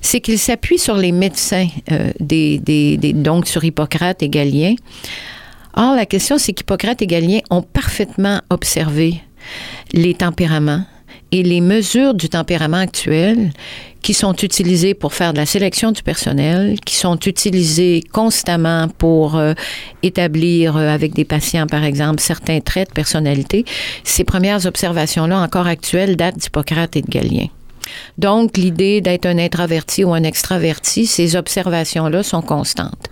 c'est 0.00 0.20
qu'il 0.20 0.38
s'appuie 0.38 0.78
sur 0.78 0.96
les 0.96 1.12
médecins, 1.12 1.68
euh, 1.92 2.10
des, 2.18 2.98
donc 3.14 3.46
sur 3.46 3.64
Hippocrate 3.64 4.22
et 4.22 4.28
Galien. 4.28 4.74
Or, 5.76 5.94
la 5.94 6.06
question, 6.06 6.38
c'est 6.38 6.52
qu'Hippocrate 6.52 7.02
et 7.02 7.06
Galien 7.06 7.40
ont 7.50 7.62
parfaitement 7.62 8.40
observé 8.50 9.20
les 9.92 10.14
tempéraments 10.14 10.84
et 11.34 11.42
les 11.42 11.60
mesures 11.60 12.14
du 12.14 12.28
tempérament 12.28 12.76
actuel 12.76 13.50
qui 14.02 14.14
sont 14.14 14.34
utilisées 14.34 14.94
pour 14.94 15.14
faire 15.14 15.32
de 15.32 15.38
la 15.38 15.46
sélection 15.46 15.90
du 15.90 16.00
personnel, 16.04 16.78
qui 16.84 16.94
sont 16.94 17.18
utilisées 17.18 18.04
constamment 18.12 18.86
pour 18.86 19.34
euh, 19.34 19.54
établir 20.04 20.76
euh, 20.76 20.88
avec 20.88 21.12
des 21.12 21.24
patients, 21.24 21.66
par 21.66 21.82
exemple, 21.82 22.20
certains 22.20 22.60
traits 22.60 22.90
de 22.90 22.94
personnalité. 22.94 23.64
Ces 24.04 24.22
premières 24.22 24.64
observations-là, 24.64 25.40
encore 25.40 25.66
actuelles, 25.66 26.14
datent 26.14 26.38
d'Hippocrate 26.38 26.94
et 26.94 27.02
de 27.02 27.10
Galien. 27.10 27.46
Donc, 28.16 28.56
l'idée 28.56 29.00
d'être 29.00 29.26
un 29.26 29.38
introverti 29.38 30.04
ou 30.04 30.14
un 30.14 30.22
extraverti, 30.22 31.06
ces 31.06 31.34
observations-là 31.34 32.22
sont 32.22 32.42
constantes 32.42 33.10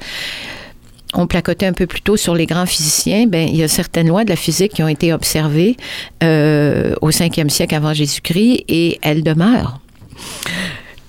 on 1.14 1.26
placotait 1.26 1.66
un 1.66 1.72
peu 1.72 1.86
plus 1.86 2.00
tôt 2.00 2.16
sur 2.16 2.34
les 2.34 2.46
grands 2.46 2.66
physiciens, 2.66 3.26
ben, 3.26 3.48
il 3.48 3.56
y 3.56 3.62
a 3.62 3.68
certaines 3.68 4.08
lois 4.08 4.24
de 4.24 4.30
la 4.30 4.36
physique 4.36 4.72
qui 4.72 4.82
ont 4.82 4.88
été 4.88 5.12
observées 5.12 5.76
euh, 6.22 6.94
au 7.00 7.10
5e 7.10 7.48
siècle 7.48 7.74
avant 7.74 7.92
Jésus-Christ 7.92 8.64
et 8.68 8.98
elles 9.02 9.22
demeurent. 9.22 9.80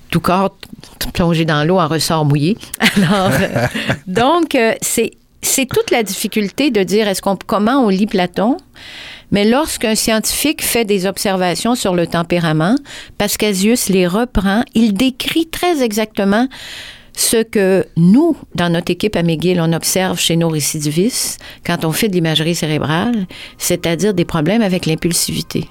Tout 0.10 0.20
corps 0.20 0.56
plongé 1.14 1.46
dans 1.46 1.64
l'eau 1.64 1.80
en 1.80 1.88
ressort 1.88 2.26
mouillé. 2.26 2.58
Alors, 2.98 3.32
euh, 3.32 3.68
donc, 4.08 4.56
euh, 4.56 4.74
c'est, 4.82 5.12
c'est 5.42 5.66
toute 5.66 5.92
la 5.92 6.04
difficulté 6.04 6.72
de 6.72 6.84
dire 6.84 7.08
est-ce 7.08 7.22
qu'on, 7.22 7.36
comment 7.36 7.84
on 7.86 7.90
lit 7.90 8.08
Platon, 8.08 8.58
mais 9.32 9.46
lorsqu'un 9.46 9.96
scientifique 9.96 10.64
fait 10.64 10.86
des 10.86 11.06
observations 11.06 11.76
sur 11.76 11.96
le 11.96 12.08
tempérament, 12.08 12.76
Pascasius 13.18 13.90
les 13.90 14.06
reprend, 14.06 14.64
il 14.76 14.94
décrit 14.94 15.48
très 15.48 15.82
exactement 15.82 16.48
ce 17.16 17.44
que 17.44 17.86
nous, 17.96 18.36
dans 18.56 18.70
notre 18.70 18.92
équipe 18.92 19.16
à 19.16 19.24
McGill, 19.24 19.62
on 19.62 19.74
observe 19.74 20.20
chez 20.20 20.36
nos 20.36 20.50
récidivistes 20.50 21.40
quand 21.66 21.86
on 21.86 21.92
fait 21.92 22.08
de 22.08 22.14
l'imagerie 22.14 22.56
cérébrale, 22.56 23.28
c'est-à-dire 23.58 24.14
des 24.14 24.26
problèmes 24.26 24.62
avec 24.62 24.86
l'impulsivité. 24.86 25.68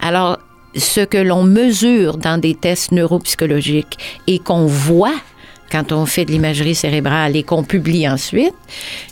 Alors, 0.00 0.38
ce 0.76 1.00
que 1.00 1.18
l'on 1.18 1.44
mesure 1.44 2.16
dans 2.16 2.38
des 2.38 2.54
tests 2.54 2.92
neuropsychologiques 2.92 3.98
et 4.26 4.38
qu'on 4.38 4.66
voit 4.66 5.14
quand 5.70 5.90
on 5.90 6.04
fait 6.04 6.26
de 6.26 6.32
l'imagerie 6.32 6.74
cérébrale 6.74 7.34
et 7.34 7.42
qu'on 7.42 7.64
publie 7.64 8.06
ensuite, 8.06 8.54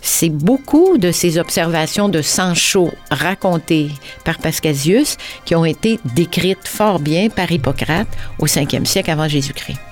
c'est 0.03 0.29
beaucoup 0.29 0.99
de 0.99 1.11
ces 1.11 1.39
observations 1.39 2.11
de 2.11 2.21
sang 2.21 2.55
chaud 2.55 2.91
racontées 3.11 3.89
par 4.27 4.39
Pascasius 4.39 5.17
qui 5.47 5.55
ont 5.55 5.65
été 5.65 5.99
décrites 6.15 6.69
fort 6.69 7.01
bien 7.01 7.31
par 7.31 7.51
Hippocrate 7.51 8.09
au 8.39 8.47
5e 8.47 8.85
siècle 8.85 9.11
avant 9.11 9.27
Jésus-Christ. 9.27 9.90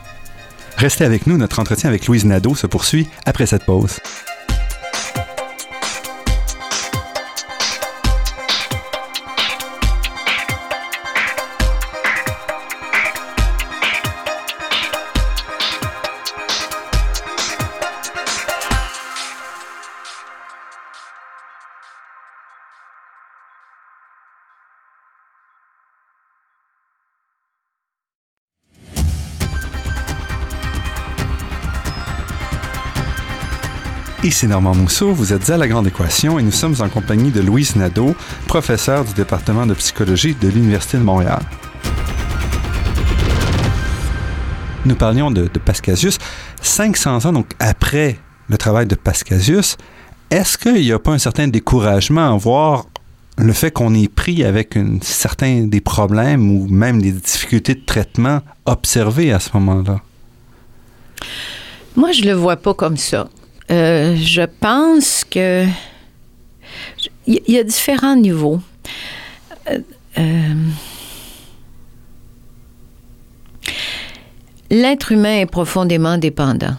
Restez 0.79 1.05
avec 1.05 1.27
nous, 1.27 1.37
notre 1.37 1.59
entretien 1.59 1.91
avec 1.91 2.07
Louise 2.07 2.25
Nadeau 2.25 2.55
se 2.55 2.69
poursuit 2.69 3.09
après 3.27 3.47
cette 3.47 3.65
pause. 3.65 3.99
Ici 34.39 34.47
Normand 34.47 34.77
Mousseau, 34.77 35.13
vous 35.13 35.33
êtes 35.33 35.51
à 35.51 35.57
La 35.57 35.67
Grande 35.67 35.89
Équation 35.89 36.39
et 36.39 36.45
nous 36.45 36.53
sommes 36.53 36.77
en 36.79 36.89
compagnie 36.89 37.33
de 37.33 37.41
Louise 37.41 37.75
Nadeau, 37.75 38.15
professeure 38.47 39.05
du 39.05 39.13
département 39.13 39.67
de 39.67 39.75
psychologie 39.75 40.37
de 40.41 40.47
l'Université 40.47 40.97
de 40.97 41.03
Montréal. 41.03 41.41
Nous 44.87 44.95
parlions 44.95 45.33
de, 45.33 45.49
de 45.49 45.59
Pascasius. 45.59 46.19
500 46.63 47.25
ans 47.25 47.33
donc 47.33 47.51
après 47.59 48.17
le 48.49 48.57
travail 48.57 48.87
de 48.87 48.95
Pascasius, 48.95 49.77
est-ce 50.31 50.57
qu'il 50.57 50.83
n'y 50.83 50.93
a 50.93 51.01
pas 51.01 51.11
un 51.11 51.19
certain 51.19 51.49
découragement 51.49 52.33
à 52.33 52.39
voir 52.39 52.87
le 53.39 53.53
fait 53.53 53.73
qu'on 53.73 53.93
est 53.93 54.07
pris 54.07 54.45
avec 54.45 54.77
un 54.77 54.99
certain 55.03 55.65
des 55.65 55.81
problèmes 55.81 56.49
ou 56.49 56.69
même 56.69 57.03
des 57.03 57.11
difficultés 57.11 57.75
de 57.75 57.85
traitement 57.85 58.43
observées 58.67 59.33
à 59.33 59.41
ce 59.41 59.51
moment-là? 59.55 60.01
Moi, 61.97 62.13
je 62.13 62.23
le 62.23 62.35
vois 62.35 62.55
pas 62.55 62.75
comme 62.75 62.97
ça. 62.97 63.29
Euh, 63.71 64.17
je 64.17 64.43
pense 64.61 65.25
que 65.25 65.67
il 67.27 67.41
y, 67.47 67.59
a 67.59 67.65
différents 67.65 68.17
niveaux. 68.17 68.61
Euh, 69.71 69.79
euh, 70.19 70.55
l'être 74.71 75.13
humain 75.13 75.41
est 75.41 75.47
profondément 75.47 76.17
dépendant. 76.17 76.77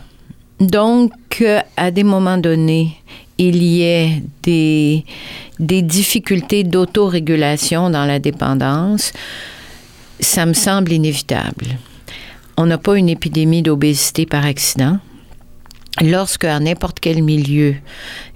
Donc, 0.59 1.43
à 1.77 1.91
des 1.91 2.03
moments 2.03 2.39
donnés, 2.39 2.97
il 3.37 3.61
y 3.61 3.83
ait 3.83 4.23
des, 4.41 5.05
des 5.59 5.83
difficultés 5.83 6.63
d'autorégulation 6.63 7.91
dans 7.91 8.05
la 8.05 8.17
dépendance, 8.17 9.13
ça 10.19 10.47
me 10.47 10.53
semble 10.53 10.91
inévitable. 10.91 11.77
On 12.57 12.65
n'a 12.65 12.79
pas 12.79 12.97
une 12.97 13.07
épidémie 13.07 13.61
d'obésité 13.61 14.25
par 14.25 14.45
accident 14.45 14.99
lorsque 16.01 16.45
à 16.45 16.59
n'importe 16.59 16.99
quel 16.99 17.23
milieu, 17.23 17.75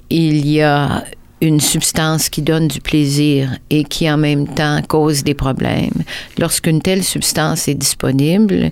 il 0.09 0.47
y 0.47 0.61
a 0.61 1.03
une 1.41 1.59
substance 1.59 2.29
qui 2.29 2.41
donne 2.41 2.67
du 2.67 2.79
plaisir 2.79 3.57
et 3.69 3.83
qui 3.83 4.09
en 4.09 4.17
même 4.17 4.47
temps 4.47 4.81
cause 4.87 5.23
des 5.23 5.33
problèmes, 5.33 6.03
lorsqu'une 6.37 6.81
telle 6.81 7.03
substance 7.03 7.67
est 7.67 7.75
disponible, 7.75 8.71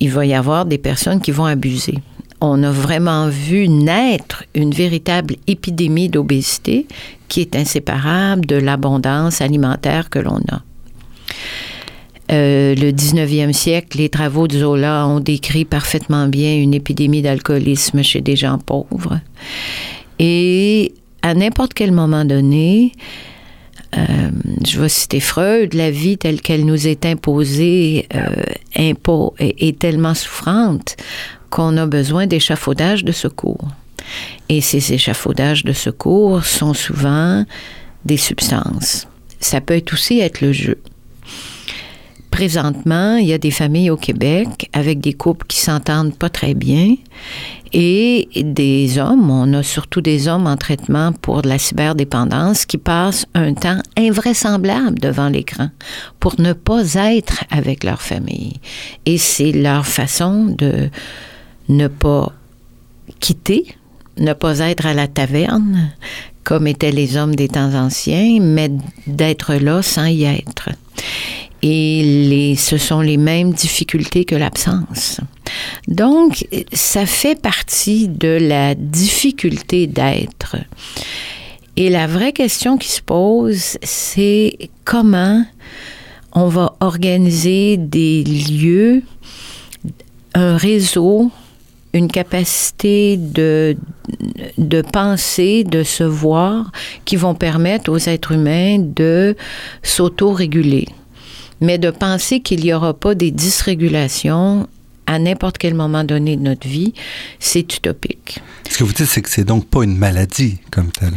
il 0.00 0.10
va 0.10 0.26
y 0.26 0.34
avoir 0.34 0.64
des 0.64 0.78
personnes 0.78 1.20
qui 1.20 1.30
vont 1.30 1.44
abuser. 1.44 1.98
On 2.40 2.62
a 2.64 2.70
vraiment 2.70 3.28
vu 3.28 3.68
naître 3.68 4.44
une 4.54 4.72
véritable 4.72 5.36
épidémie 5.46 6.08
d'obésité 6.08 6.86
qui 7.28 7.40
est 7.40 7.56
inséparable 7.56 8.44
de 8.44 8.56
l'abondance 8.56 9.40
alimentaire 9.40 10.10
que 10.10 10.18
l'on 10.18 10.40
a. 10.50 10.62
Euh, 12.34 12.74
le 12.74 12.90
19e 12.90 13.52
siècle, 13.52 13.98
les 13.98 14.08
travaux 14.08 14.48
de 14.48 14.58
Zola 14.58 15.06
ont 15.06 15.20
décrit 15.20 15.64
parfaitement 15.64 16.26
bien 16.26 16.56
une 16.56 16.74
épidémie 16.74 17.22
d'alcoolisme 17.22 18.02
chez 18.02 18.20
des 18.20 18.34
gens 18.34 18.58
pauvres. 18.58 19.20
Et 20.18 20.94
à 21.22 21.34
n'importe 21.34 21.74
quel 21.74 21.92
moment 21.92 22.24
donné, 22.24 22.90
euh, 23.96 24.30
je 24.66 24.80
vais 24.80 24.88
citer 24.88 25.20
Freud, 25.20 25.74
la 25.74 25.92
vie 25.92 26.18
telle 26.18 26.40
qu'elle 26.40 26.64
nous 26.64 26.88
est 26.88 27.06
imposée 27.06 28.08
euh, 28.16 28.42
est, 28.74 29.78
tellement 29.78 30.14
souffrante 30.14 30.96
qu'on 31.50 31.76
a 31.76 31.86
besoin 31.86 32.26
d'échafaudages 32.26 33.04
de 33.04 33.12
secours. 33.12 33.68
Et 34.48 34.60
ces 34.60 34.92
échafaudages 34.92 35.64
de 35.64 35.72
secours 35.72 36.44
sont 36.44 36.74
souvent 36.74 37.44
des 38.04 38.16
substances. 38.16 39.06
Ça 39.38 39.60
peut 39.60 39.80
aussi 39.92 40.18
être 40.18 40.40
le 40.40 40.52
jeu 40.52 40.78
présentement, 42.34 43.14
il 43.14 43.28
y 43.28 43.32
a 43.32 43.38
des 43.38 43.52
familles 43.52 43.90
au 43.90 43.96
Québec 43.96 44.68
avec 44.72 45.00
des 45.00 45.12
couples 45.12 45.46
qui 45.46 45.60
s'entendent 45.60 46.16
pas 46.16 46.28
très 46.28 46.54
bien 46.54 46.96
et 47.72 48.28
des 48.34 48.98
hommes, 48.98 49.30
on 49.30 49.52
a 49.52 49.62
surtout 49.62 50.00
des 50.00 50.26
hommes 50.26 50.48
en 50.48 50.56
traitement 50.56 51.12
pour 51.12 51.42
de 51.42 51.48
la 51.48 51.60
cyberdépendance 51.60 52.66
qui 52.66 52.76
passent 52.76 53.26
un 53.34 53.54
temps 53.54 53.78
invraisemblable 53.96 54.98
devant 54.98 55.28
l'écran 55.28 55.68
pour 56.18 56.40
ne 56.40 56.54
pas 56.54 56.94
être 56.94 57.44
avec 57.52 57.84
leur 57.84 58.02
famille. 58.02 58.54
Et 59.06 59.16
c'est 59.16 59.52
leur 59.52 59.86
façon 59.86 60.46
de 60.46 60.90
ne 61.68 61.86
pas 61.86 62.32
quitter, 63.20 63.64
ne 64.18 64.32
pas 64.32 64.58
être 64.58 64.86
à 64.86 64.94
la 64.94 65.06
taverne 65.06 65.92
comme 66.42 66.66
étaient 66.66 66.90
les 66.90 67.16
hommes 67.16 67.36
des 67.36 67.48
temps 67.48 67.74
anciens, 67.74 68.38
mais 68.40 68.72
d'être 69.06 69.54
là 69.54 69.82
sans 69.82 70.06
y 70.06 70.24
être 70.24 70.70
et 71.66 72.54
ce 72.58 72.76
sont 72.76 73.00
les 73.00 73.16
mêmes 73.16 73.54
difficultés 73.54 74.26
que 74.26 74.34
l'absence. 74.34 75.20
Donc, 75.88 76.46
ça 76.74 77.06
fait 77.06 77.40
partie 77.40 78.08
de 78.08 78.36
la 78.40 78.74
difficulté 78.74 79.86
d'être. 79.86 80.56
Et 81.76 81.88
la 81.88 82.06
vraie 82.06 82.32
question 82.32 82.76
qui 82.76 82.90
se 82.90 83.00
pose, 83.00 83.78
c'est 83.82 84.68
comment 84.84 85.42
on 86.32 86.48
va 86.48 86.74
organiser 86.80 87.78
des 87.78 88.24
lieux, 88.24 89.02
un 90.34 90.58
réseau, 90.58 91.30
une 91.94 92.08
capacité 92.08 93.16
de, 93.16 93.74
de 94.58 94.82
penser, 94.82 95.64
de 95.64 95.82
se 95.82 96.04
voir, 96.04 96.72
qui 97.06 97.16
vont 97.16 97.34
permettre 97.34 97.90
aux 97.90 97.98
êtres 97.98 98.32
humains 98.32 98.78
de 98.78 99.34
s'auto-réguler 99.82 100.88
mais 101.64 101.78
de 101.78 101.90
penser 101.90 102.40
qu'il 102.40 102.60
n'y 102.60 102.72
aura 102.72 102.94
pas 102.94 103.14
des 103.14 103.30
dysrégulations 103.30 104.68
à 105.06 105.18
n'importe 105.18 105.58
quel 105.58 105.74
moment 105.74 106.04
donné 106.04 106.36
de 106.36 106.42
notre 106.42 106.66
vie, 106.66 106.94
c'est 107.38 107.60
utopique. 107.60 108.40
Ce 108.70 108.78
que 108.78 108.84
vous 108.84 108.92
dites, 108.92 109.06
c'est 109.06 109.22
que 109.22 109.28
c'est 109.28 109.44
donc 109.44 109.66
pas 109.66 109.84
une 109.84 109.96
maladie 109.96 110.58
comme 110.70 110.90
telle. 110.90 111.14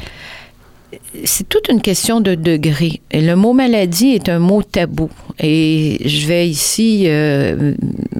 C'est 1.23 1.47
toute 1.47 1.69
une 1.69 1.81
question 1.81 2.21
de 2.21 2.35
degré. 2.35 3.01
Et 3.11 3.21
le 3.21 3.35
mot 3.35 3.53
maladie 3.53 4.09
est 4.09 4.29
un 4.29 4.39
mot 4.39 4.61
tabou. 4.61 5.09
Et 5.39 6.01
je 6.05 6.27
vais 6.27 6.47
ici 6.47 7.03
euh, 7.07 7.73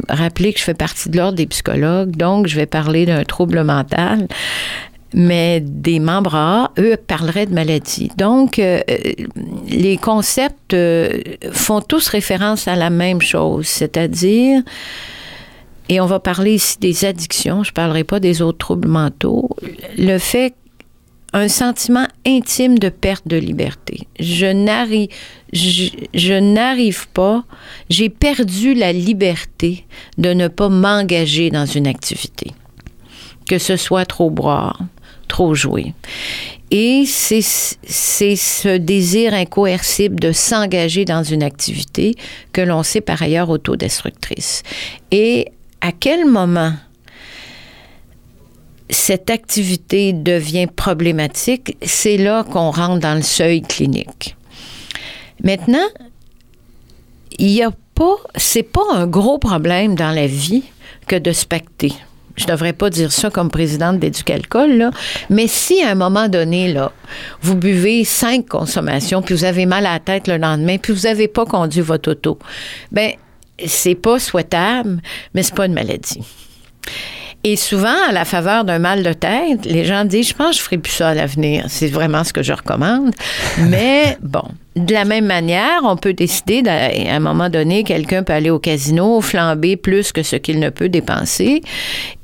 rappeler 0.10 0.54
que 0.54 0.60
je 0.60 0.64
fais 0.64 0.74
partie 0.74 1.10
de 1.10 1.18
l'ordre 1.18 1.38
des 1.38 1.48
psychologues, 1.48 2.16
donc 2.16 2.48
je 2.48 2.56
vais 2.56 2.66
parler 2.66 3.06
d'un 3.06 3.24
trouble 3.24 3.64
mental. 3.64 4.28
Mais 5.14 5.62
des 5.62 6.00
membres 6.00 6.36
A, 6.36 6.72
eux, 6.78 6.98
parleraient 6.98 7.46
de 7.46 7.54
maladie. 7.54 8.12
Donc, 8.18 8.60
euh, 8.60 8.82
les 9.70 9.98
concepts 9.98 10.74
euh, 10.74 11.10
font 11.52 11.82
tous 11.82 12.08
référence 12.10 12.68
à 12.68 12.76
la 12.76 12.90
même 12.90 13.22
chose, 13.22 13.68
c'est-à-dire 13.68 14.64
et 15.90 16.02
on 16.02 16.06
va 16.06 16.20
parler 16.20 16.56
ici 16.56 16.78
des 16.80 17.06
addictions, 17.06 17.64
je 17.64 17.72
ne 17.72 17.74
parlerai 17.74 18.04
pas 18.04 18.20
des 18.20 18.42
autres 18.42 18.58
troubles 18.58 18.90
mentaux, 18.90 19.50
le 19.98 20.18
fait 20.18 20.54
un 21.34 21.48
sentiment 21.48 22.08
intime 22.26 22.80
de 22.80 22.90
perte 22.90 23.28
de 23.28 23.38
liberté. 23.38 24.08
Je 24.20 24.48
n'arrive, 24.48 25.10
je, 25.54 26.40
n'arrive 26.40 27.08
pas, 27.10 27.44
j'ai 27.90 28.10
perdu 28.10 28.74
la 28.74 28.92
liberté 28.92 29.86
de 30.18 30.34
ne 30.34 30.48
pas 30.48 30.70
m'engager 30.70 31.50
dans 31.50 31.66
une 31.66 31.88
activité, 31.88 32.54
que 33.48 33.58
ce 33.58 33.76
soit 33.78 34.06
trop 34.06 34.30
boire, 34.30 34.80
trop 35.28 35.54
jouer. 35.54 35.94
Et 36.70 37.06
c'est, 37.06 37.42
ce 37.42 38.78
désir 38.78 39.34
incoercible 39.34 40.20
de 40.20 40.32
s'engager 40.34 41.06
dans 41.06 41.24
une 41.24 41.44
activité 41.44 42.16
que 42.52 42.62
l'on 42.62 42.84
sait 42.84 43.02
par 43.02 43.22
ailleurs 43.22 43.50
autodestructrice. 43.50 44.64
Et 45.12 45.48
à 45.80 45.92
quel 45.94 46.26
moment 46.26 46.74
cette 48.90 49.30
activité 49.30 50.12
devient 50.12 50.68
problématique, 50.68 51.78
c'est 51.82 52.18
là 52.18 52.44
qu'on 52.44 52.72
rentre 52.72 53.00
dans 53.00 53.16
le 53.16 53.22
seuil 53.22 53.62
clinique. 53.62 54.36
Maintenant, 55.44 55.88
il 57.38 57.48
n'y 57.48 57.64
a 57.64 57.72
pas, 57.96 58.16
c'est 58.36 58.64
pas 58.64 58.86
un 58.94 59.08
gros 59.08 59.38
problème 59.38 59.96
dans 59.96 60.12
la 60.12 60.28
vie 60.28 60.64
que 61.08 61.16
de 61.16 61.32
specter. 61.32 61.94
Je 62.38 62.46
ne 62.46 62.52
devrais 62.52 62.74
pas 62.74 62.90
dire 62.90 63.12
ça 63.12 63.30
comme 63.30 63.50
présidente 63.50 64.00
d'Éducalcool, 64.00 64.78
là, 64.78 64.92
mais 65.30 65.48
si 65.48 65.82
à 65.84 65.90
un 65.90 65.96
moment 65.96 66.30
donné, 66.30 66.72
là, 66.72 66.92
vous 67.42 67.56
buvez 67.56 68.04
cinq 68.06 68.48
consommations, 68.48 69.22
puis 69.22 69.36
vous 69.36 69.44
avez 69.44 69.66
mal 69.66 69.86
à 69.86 69.94
la 69.94 70.00
tête 70.00 70.28
le 70.28 70.38
lendemain, 70.38 70.78
puis 70.78 70.94
vous 70.94 71.02
n'avez 71.02 71.28
pas 71.28 71.46
conduit 71.46 71.82
votre 71.82 72.12
auto, 72.12 72.38
ben 72.92 73.12
c'est 73.66 73.96
pas 73.96 74.20
souhaitable, 74.20 75.02
mais 75.34 75.42
c'est 75.42 75.56
pas 75.56 75.66
une 75.66 75.74
maladie. 75.74 76.22
Et 77.50 77.56
souvent, 77.56 77.96
à 78.10 78.12
la 78.12 78.26
faveur 78.26 78.66
d'un 78.66 78.78
mal 78.78 79.04
de 79.04 79.14
tête, 79.14 79.64
les 79.64 79.86
gens 79.86 80.04
disent, 80.04 80.28
je 80.28 80.34
pense 80.34 80.50
que 80.50 80.58
je 80.58 80.62
ferai 80.64 80.78
plus 80.80 80.92
ça 80.92 81.08
à 81.08 81.14
l'avenir. 81.14 81.64
C'est 81.70 81.88
vraiment 81.88 82.26
ce 82.26 82.34
que 82.34 82.44
je 82.44 82.52
recommande. 82.52 83.12
Mais 83.58 84.18
bon, 84.22 84.44
de 84.76 84.94
la 84.94 85.06
même 85.06 85.28
manière, 85.28 85.80
on 85.84 85.96
peut 85.96 86.12
décider, 86.12 86.62
à 86.68 87.16
un 87.16 87.22
moment 87.22 87.50
donné, 87.50 87.86
quelqu'un 87.86 88.24
peut 88.24 88.34
aller 88.34 88.50
au 88.50 88.60
casino, 88.60 89.22
flamber 89.22 89.78
plus 89.78 90.12
que 90.12 90.24
ce 90.24 90.36
qu'il 90.36 90.60
ne 90.60 90.70
peut 90.70 90.90
dépenser. 90.90 91.62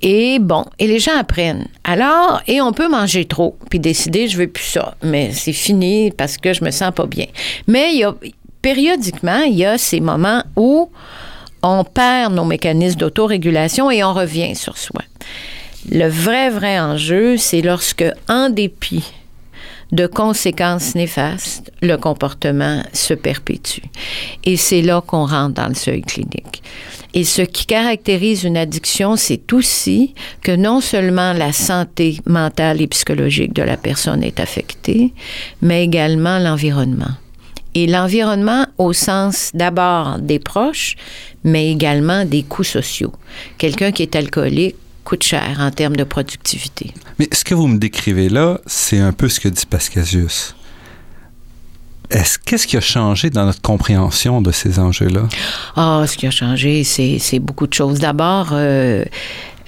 Et 0.02 0.40
bon, 0.40 0.66
et 0.78 0.88
les 0.88 1.00
gens 1.00 1.18
apprennent. 1.18 1.70
Alors, 1.86 2.42
et 2.48 2.60
on 2.60 2.74
peut 2.74 2.90
manger 2.90 3.24
trop, 3.24 3.56
puis 3.70 3.80
décider, 3.80 4.28
je 4.28 4.38
veux 4.38 4.48
plus 4.48 4.66
ça. 4.66 4.94
Mais 5.04 5.32
c'est 5.32 5.54
fini 5.54 6.12
parce 6.12 6.36
que 6.36 6.52
je 6.52 6.66
me 6.66 6.72
sens 6.72 6.92
pas 6.94 7.06
bien. 7.06 7.28
Mais 7.68 7.94
il 7.94 8.00
y 8.00 8.04
a, 8.04 8.14
périodiquement, 8.62 9.40
il 9.48 9.56
y 9.56 9.64
a 9.64 9.78
ces 9.78 10.02
moments 10.02 10.44
où 10.58 10.90
on 11.64 11.84
perd 11.84 12.34
nos 12.34 12.46
mécanismes 12.46 13.00
d'autorégulation 13.00 13.90
et 13.90 14.04
on 14.04 14.14
revient 14.14 14.56
sur 14.56 14.78
soi. 14.78 15.02
Le 15.90 16.08
vrai, 16.08 16.50
vrai 16.50 16.80
enjeu, 16.80 17.38
c'est 17.38 17.62
lorsque, 17.62 18.06
en 18.30 18.50
dépit 18.50 19.04
de 19.92 20.08
conséquences 20.08 20.96
néfastes, 20.96 21.72
le 21.82 21.98
comportement 21.98 22.82
se 22.94 23.14
perpétue. 23.14 23.84
Et 24.44 24.58
c'est 24.58 24.82
là 24.82 25.02
qu'on 25.02 25.26
rentre 25.26 25.54
dans 25.54 25.68
le 25.68 25.76
seuil 25.76 26.02
clinique. 26.02 26.64
Et 27.14 27.24
ce 27.24 27.44
qui 27.44 27.68
caractérise 27.68 28.44
une 28.44 28.58
addiction, 28.58 29.16
c'est 29.16 29.54
aussi 29.54 30.16
que 30.42 30.52
non 30.52 30.82
seulement 30.82 31.34
la 31.34 31.54
santé 31.54 32.20
mentale 32.26 32.82
et 32.82 32.88
psychologique 32.88 33.54
de 33.54 33.62
la 33.62 33.78
personne 33.78 34.24
est 34.24 34.40
affectée, 34.40 35.14
mais 35.62 35.84
également 35.84 36.40
l'environnement. 36.40 37.14
Et 37.76 37.88
l'environnement 37.88 38.68
au 38.78 38.94
sens 38.94 39.52
d'abord 39.54 40.20
des 40.20 40.40
proches, 40.40 40.96
mais 41.44 41.72
également 41.72 42.26
des 42.26 42.44
coûts 42.44 42.64
sociaux. 42.64 43.14
Quelqu'un 43.58 43.92
qui 43.92 44.04
est 44.04 44.16
alcoolique 44.16 44.76
coûte 45.04 45.24
cher 45.24 45.58
en 45.60 45.72
termes 45.72 45.96
de 45.96 46.04
productivité. 46.04 46.94
Mais 47.20 47.28
ce 47.32 47.44
que 47.44 47.54
vous 47.54 47.68
me 47.68 47.78
décrivez 47.78 48.30
là, 48.30 48.60
c'est 48.66 49.00
un 49.00 49.12
peu 49.12 49.28
ce 49.28 49.40
que 49.40 49.50
dit 49.50 49.66
Pascasius. 49.66 50.56
Est-ce 52.10 52.38
qu'est-ce 52.38 52.68
qui 52.68 52.78
a 52.78 52.82
changé 52.82 53.30
dans 53.30 53.46
notre 53.46 53.62
compréhension 53.62 54.42
de 54.42 54.52
ces 54.52 54.78
enjeux-là? 54.78 55.28
Ah, 55.76 56.04
ce 56.08 56.16
qui 56.16 56.28
a 56.28 56.32
changé, 56.32 56.84
c'est 56.84 57.40
beaucoup 57.40 57.66
de 57.66 57.74
choses. 57.74 58.00
D'abord, 58.00 58.50
euh, 58.52 59.04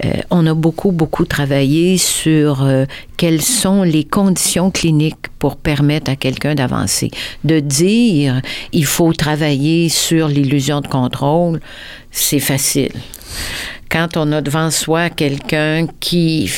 euh, 0.03 0.13
on 0.29 0.45
a 0.45 0.53
beaucoup, 0.53 0.91
beaucoup 0.91 1.25
travaillé 1.25 1.97
sur 1.97 2.63
euh, 2.63 2.85
quelles 3.17 3.41
sont 3.41 3.83
les 3.83 4.03
conditions 4.03 4.71
cliniques 4.71 5.27
pour 5.39 5.55
permettre 5.55 6.11
à 6.11 6.15
quelqu'un 6.15 6.55
d'avancer. 6.55 7.11
De 7.43 7.59
dire 7.59 8.41
il 8.73 8.85
faut 8.85 9.13
travailler 9.13 9.89
sur 9.89 10.27
l'illusion 10.27 10.81
de 10.81 10.87
contrôle, 10.87 11.61
c'est 12.11 12.39
facile. 12.39 12.91
Quand 13.89 14.17
on 14.17 14.31
a 14.31 14.41
devant 14.41 14.71
soi 14.71 15.09
quelqu'un 15.09 15.87
qui 15.99 16.49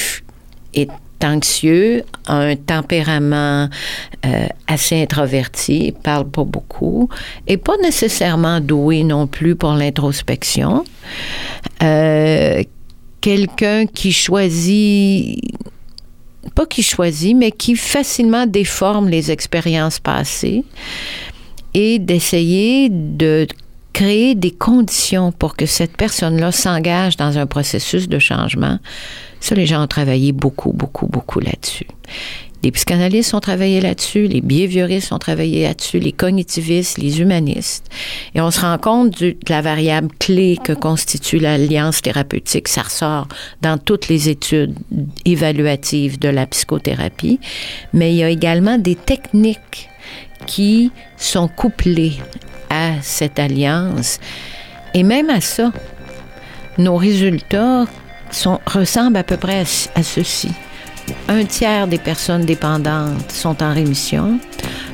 est 0.74 0.90
anxieux, 1.24 2.04
a 2.28 2.36
un 2.36 2.56
tempérament 2.56 3.70
euh, 4.26 4.48
assez 4.68 5.02
introverti, 5.02 5.94
parle 6.04 6.30
pas 6.30 6.44
beaucoup, 6.44 7.10
et 7.48 7.58
pas 7.58 7.76
nécessairement 7.82 8.60
doué 8.60 9.04
non 9.04 9.26
plus 9.28 9.56
pour 9.56 9.74
l'introspection, 9.74 10.84
quelqu'un 13.22 13.86
qui 13.86 14.12
choisit 14.12 15.40
pas 16.56 16.66
qui 16.66 16.82
choisit, 16.82 17.36
mais 17.36 17.52
qui 17.52 17.76
facilement 17.76 18.48
déforme 18.48 19.10
les 19.10 19.32
expériences 19.32 20.00
passées 20.00 20.64
et 21.74 22.00
d'essayer 22.00 22.90
de 22.90 23.46
créer 23.94 24.34
des 24.34 24.52
conditions 24.52 25.32
pour 25.32 25.56
que 25.56 25.66
cette 25.66 25.96
personne-là 25.98 26.52
s'engage 26.52 27.18
dans 27.18 27.38
un 27.38 27.46
processus 27.46 28.08
de 28.08 28.20
changement. 28.20 28.80
Ça, 29.40 29.56
les 29.56 29.66
gens 29.66 29.84
ont 29.84 29.88
travaillé 29.88 30.32
beaucoup, 30.32 30.74
beaucoup, 30.74 31.08
beaucoup 31.08 31.40
là-dessus. 31.40 31.88
Les 32.64 32.72
psychanalystes 32.72 33.34
ont 33.34 33.40
travaillé 33.40 33.82
là-dessus, 33.82 34.28
les 34.28 34.42
behavioristes 34.42 35.12
ont 35.12 35.20
travaillé 35.20 35.64
là-dessus, 35.64 36.00
les 36.00 36.12
cognitivistes, 36.12 36.98
les 36.98 37.22
humanistes. 37.22 37.86
Et 38.34 38.42
on 38.42 38.50
se 38.52 38.62
rend 38.62 38.78
compte 38.78 39.20
de 39.22 39.36
la 39.48 39.62
variable 39.62 40.10
clé 40.20 40.58
que 40.64 40.74
constitue 40.74 41.38
l'alliance 41.38 42.02
thérapeutique. 42.02 42.68
Ça 42.68 42.82
ressort 42.82 43.28
dans 43.62 43.78
toutes 43.78 44.08
les 44.08 44.30
études 44.30 44.76
évaluatives 45.26 46.20
de 46.20 46.30
la 46.30 46.48
psychothérapie. 46.48 47.40
Mais 47.94 48.14
il 48.14 48.18
y 48.18 48.24
a 48.24 48.30
également 48.30 48.78
des 48.78 48.96
techniques 48.96 49.90
qui 50.48 50.92
sont 51.18 51.48
couplées 51.48 52.14
à 52.70 52.94
cette 53.02 53.40
alliance. 53.40 54.20
Et 54.94 55.04
même 55.04 55.30
à 55.30 55.42
ça, 55.42 55.72
nos 56.78 56.96
résultats 56.96 57.86
ressemblent 58.66 59.18
à 59.18 59.24
peu 59.24 59.38
près 59.38 59.64
à 59.96 60.04
ceci. 60.04 60.50
Un 61.28 61.46
tiers 61.46 61.88
des 61.88 61.98
personnes 61.98 62.46
dépendantes 62.46 63.32
sont 63.32 63.62
en 63.64 63.74
rémission. 63.74 64.40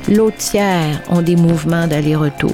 L'autre 0.08 0.36
tiers 0.36 1.00
ont 1.08 1.22
des 1.22 1.36
mouvements 1.36 1.86
d'aller-retour 1.86 2.52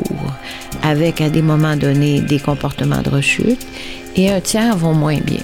avec 0.82 1.20
à 1.20 1.28
des 1.28 1.42
moments 1.42 1.76
donnés 1.76 2.20
des 2.20 2.38
comportements 2.38 3.02
de 3.02 3.10
rechute. 3.10 3.66
Et 4.16 4.30
un 4.30 4.40
tiers 4.40 4.76
vont 4.76 4.94
moins 4.94 5.18
bien. 5.20 5.42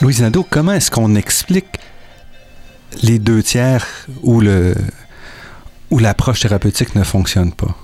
Louise 0.00 0.22
Nadeau, 0.22 0.46
comment 0.48 0.72
est-ce 0.72 0.90
qu'on 0.90 1.14
explique 1.14 1.66
les 3.02 3.18
deux 3.18 3.42
tiers 3.42 3.86
où, 4.22 4.40
le, 4.40 4.74
où 5.90 5.98
l'approche 5.98 6.40
thérapeutique 6.40 6.94
ne 6.94 7.02
fonctionne 7.02 7.52
pas? 7.52 7.76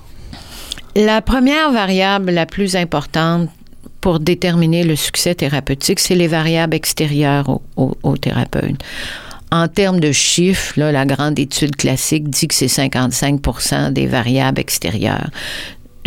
La 0.95 1.21
première 1.21 1.71
variable 1.71 2.31
la 2.31 2.47
plus 2.47 2.75
importante 2.75 3.49
pour 4.01 4.19
déterminer 4.19 4.83
le 4.83 4.95
succès 4.95 5.35
thérapeutique, 5.35 5.99
c'est 5.99 6.15
les 6.15 6.27
variables 6.27 6.75
extérieures 6.75 7.49
au, 7.49 7.61
au, 7.75 7.97
au 8.01 8.17
thérapeute. 8.17 8.83
En 9.51 9.67
termes 9.67 9.99
de 9.99 10.11
chiffres, 10.11 10.73
la 10.75 11.05
grande 11.05 11.39
étude 11.39 11.75
classique 11.75 12.29
dit 12.29 12.47
que 12.47 12.55
c'est 12.55 12.65
55% 12.65 13.93
des 13.93 14.07
variables 14.07 14.59
extérieures 14.59 15.29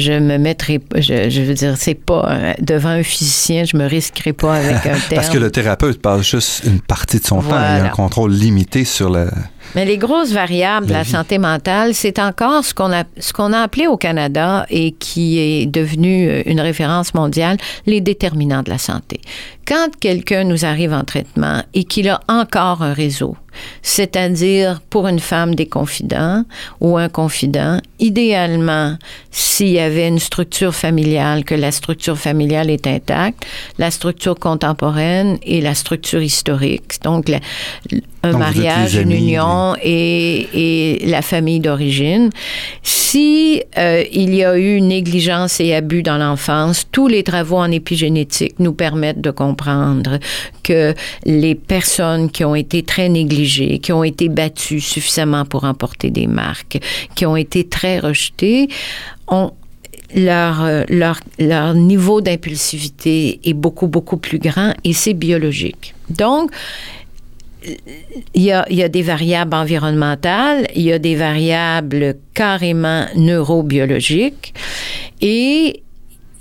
je 0.01 0.13
me 0.19 0.39
mettrai 0.39 0.81
je, 0.97 1.31
je 1.31 1.43
veux 1.43 1.55
dire 1.55 1.75
c'est 1.77 1.95
pas 1.95 2.27
euh, 2.31 2.55
devant 2.61 2.89
un 2.91 3.03
physicien 3.03 3.65
je 3.65 3.77
me 3.77 3.87
risquerai 3.87 4.33
pas 4.33 4.57
avec 4.57 4.77
un 4.87 4.99
terme 4.99 5.01
Parce 5.15 5.29
que 5.31 5.39
le 5.39 5.51
thérapeute 5.51 6.01
passe 6.03 6.29
juste 6.29 6.63
une 6.65 6.81
partie 6.81 7.21
de 7.21 7.27
son 7.27 7.39
Voilà. 7.39 7.61
temps. 7.69 7.75
Il 7.75 7.79
y 7.79 7.81
a 7.81 7.85
un 7.85 7.89
contrôle 7.91 8.33
limité 8.33 8.85
sur 8.85 9.11
le. 9.11 9.29
Mais 9.75 9.85
les 9.85 9.99
grosses 9.99 10.33
variables 10.33 10.87
de 10.87 10.93
La 10.93 11.05
santé 11.05 11.39
mentale, 11.39 11.95
c'est 11.95 12.19
encore 12.19 12.65
ce 12.65 12.75
qu'on 12.75 12.93
a, 12.93 13.05
ce 13.19 13.33
qu'on 13.33 13.53
a 13.53 13.61
appelé 13.61 13.87
au 13.87 13.97
Canada 13.97 14.67
et 14.69 14.93
qui 14.93 15.39
est 15.39 15.67
devenu 15.67 16.29
euh, 16.29 16.43
une 16.47 16.61
référence 16.61 17.15
mondiale, 17.15 17.57
les 17.87 18.01
déterminants 18.01 18.63
de 18.63 18.71
la 18.71 18.79
santé. 18.79 19.21
Quand 19.67 19.89
quelqu'un 20.01 20.43
nous 20.45 20.65
arrive 20.65 20.93
en 20.93 21.05
traitement 21.05 21.63
et 21.75 21.85
qu'il 21.85 22.09
a 22.09 22.21
encore 22.29 22.83
un 22.83 22.93
réseau, 22.93 23.37
c'est-à-dire 23.83 24.81
pour 24.91 25.07
une 25.07 25.21
femme 25.21 25.55
des 25.55 25.67
confidents 25.67 26.45
ou 26.81 26.97
un 26.97 27.09
confident, 27.09 27.79
idéalement, 28.01 28.97
s'il 29.31 29.69
y 29.69 29.79
avait 29.79 30.09
une 30.09 30.19
structure 30.19 30.75
familiale, 30.75 31.45
que 31.45 31.55
la 31.55 31.71
structure 31.71 32.19
familiale 32.19 32.71
est 32.71 32.87
intacte, 32.89 33.45
la 33.79 33.93
structure 33.93 34.35
contemporaine 34.37 35.39
et 35.45 35.61
la 35.61 35.75
structure 35.75 36.23
historique, 36.23 37.01
donc 37.05 37.29
la- 37.29 37.39
un 38.23 38.33
Donc, 38.33 38.41
mariage, 38.41 38.95
une 38.95 39.13
amis, 39.13 39.19
union 39.19 39.75
et, 39.83 40.49
et 40.53 41.07
la 41.07 41.23
famille 41.23 41.61
d'origine. 41.61 42.31
Si 42.83 43.63
euh, 43.79 44.05
il 44.13 44.35
y 44.35 44.45
a 44.45 44.57
eu 44.59 44.81
négligence 44.81 45.61
et 45.61 45.75
abus 45.75 46.03
dans 46.03 46.19
l'enfance, 46.19 46.87
tous 46.93 47.09
les 47.09 47.23
travaux 47.23 47.57
en 47.57 47.71
épigénétique 47.71 48.55
nous 48.59 48.73
permettent 48.73 49.21
de 49.21 49.31
comprendre 49.31 50.19
que 50.63 50.95
les 51.25 51.55
personnes 51.55 52.31
qui 52.31 52.45
ont 52.45 52.55
été 52.55 52.83
très 52.83 53.09
négligées, 53.09 53.79
qui 53.79 53.93
ont 53.93 54.05
été 54.05 54.29
battues 54.29 54.81
suffisamment 54.81 55.45
pour 55.45 55.65
emporter 55.65 56.11
des 56.11 56.27
marques, 56.27 56.79
qui 57.15 57.27
ont 57.27 57.37
été 57.37 57.65
très 57.65 57.99
rejetées, 57.99 58.69
ont 59.29 59.53
leur, 60.15 60.63
euh, 60.63 60.85
leur, 60.89 61.21
leur 61.39 61.75
niveau 61.75 62.21
d'impulsivité 62.21 63.41
est 63.45 63.55
beaucoup, 63.55 63.87
beaucoup 63.87 64.17
plus 64.17 64.39
grand 64.39 64.75
et 64.85 64.93
c'est 64.93 65.15
biologique. 65.15 65.95
Donc, 66.09 66.51
il 68.35 68.43
y, 68.43 68.53
a, 68.53 68.89
des 68.89 69.03
variables 69.03 69.55
environnementales, 69.55 70.67
il 70.75 70.83
y 70.83 70.93
a 70.93 70.99
des 70.99 71.15
variables 71.15 72.17
carrément 72.35 73.07
neurobiologiques 73.17 74.55
et 75.21 75.83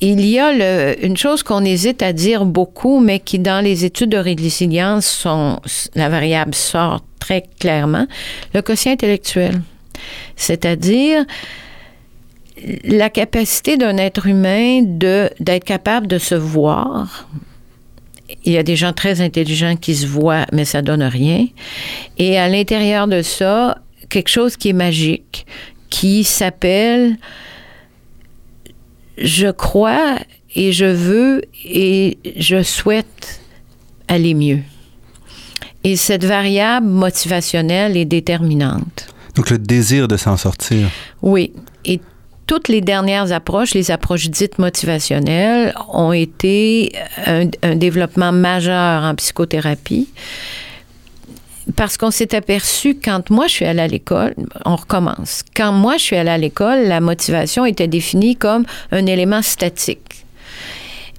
il 0.02 0.26
y 0.26 0.40
a 0.40 0.98
une 1.02 1.18
chose 1.18 1.44
qu'on 1.44 1.66
hésite 1.66 2.02
à 2.02 2.14
dire 2.14 2.46
beaucoup, 2.46 3.00
mais 3.00 3.20
qui 3.20 3.38
dans 3.38 3.64
les 3.64 3.84
études 3.84 4.12
de 4.12 4.18
résilience, 4.18 5.06
sont, 5.06 5.60
la 5.94 6.08
variable 6.08 6.56
sort 6.56 7.02
très 7.20 7.44
clairement, 7.60 8.08
le 8.54 8.62
quotient 8.62 8.94
intellectuel. 8.94 9.62
C'est-à-dire 10.38 11.26
la 12.86 13.10
capacité 13.10 13.76
d'un 13.78 13.98
être 13.98 14.26
humain 14.26 14.82
d'être 14.84 15.64
capable 15.66 16.08
de 16.08 16.18
se 16.18 16.36
voir, 16.36 17.28
il 18.46 18.54
y 18.54 18.58
a 18.58 18.64
des 18.64 18.76
gens 18.76 18.94
très 18.94 19.22
intelligents 19.22 19.76
qui 19.76 19.96
se 19.96 20.08
voient, 20.08 20.46
mais 20.54 20.66
ça 20.66 20.82
donne 20.82 21.04
rien. 21.04 21.48
Et 22.18 22.38
à 22.38 22.48
l'intérieur 22.48 23.08
de 23.08 23.22
ça, 23.22 23.80
quelque 24.10 24.30
chose 24.30 24.58
qui 24.58 24.70
est 24.70 24.74
magique, 24.74 25.46
qui 25.90 26.24
s'appelle 26.24 27.18
je 29.18 29.52
crois 29.52 30.18
et 30.56 30.72
je 30.72 30.86
veux 30.86 31.42
et 31.66 32.18
je 32.38 32.64
souhaite 32.64 33.42
aller 34.08 34.34
mieux. 34.34 34.60
Et 35.84 35.96
cette 35.96 36.26
variable 36.26 36.88
motivationnelle 36.88 37.96
est 37.96 38.06
déterminante. 38.06 39.14
Donc, 39.36 39.50
le 39.50 39.58
désir 39.58 40.08
de 40.08 40.18
s'en 40.18 40.36
sortir. 40.36 40.90
Oui. 41.22 41.54
Et 41.86 42.02
toutes 42.50 42.68
les 42.68 42.82
dernières 42.82 43.32
approches, 43.32 43.76
les 43.76 43.92
approches 43.92 44.28
dites 44.40 44.58
motivationnelles, 44.58 45.72
ont 45.94 46.14
été 46.14 46.92
un, 47.28 47.46
un 47.62 47.76
développement 47.76 48.32
majeur 48.32 49.04
en 49.04 49.14
psychothérapie. 49.14 50.08
Parce 51.76 51.96
qu'on 51.98 52.10
s'est 52.10 52.34
aperçu, 52.34 52.96
quand 52.96 53.30
moi 53.30 53.46
je 53.46 53.54
suis 53.54 53.66
allée 53.66 53.82
à 53.82 53.88
l'école, 53.88 54.34
on 54.66 54.76
recommence. 54.76 55.44
Quand 55.56 55.72
moi 55.72 55.98
je 55.98 56.04
suis 56.04 56.16
allée 56.16 56.32
à 56.32 56.38
l'école, 56.40 56.80
la 56.88 57.00
motivation 57.02 57.68
était 57.68 57.88
définie 57.88 58.36
comme 58.36 58.66
un 58.92 59.06
élément 59.06 59.44
statique. 59.44 60.26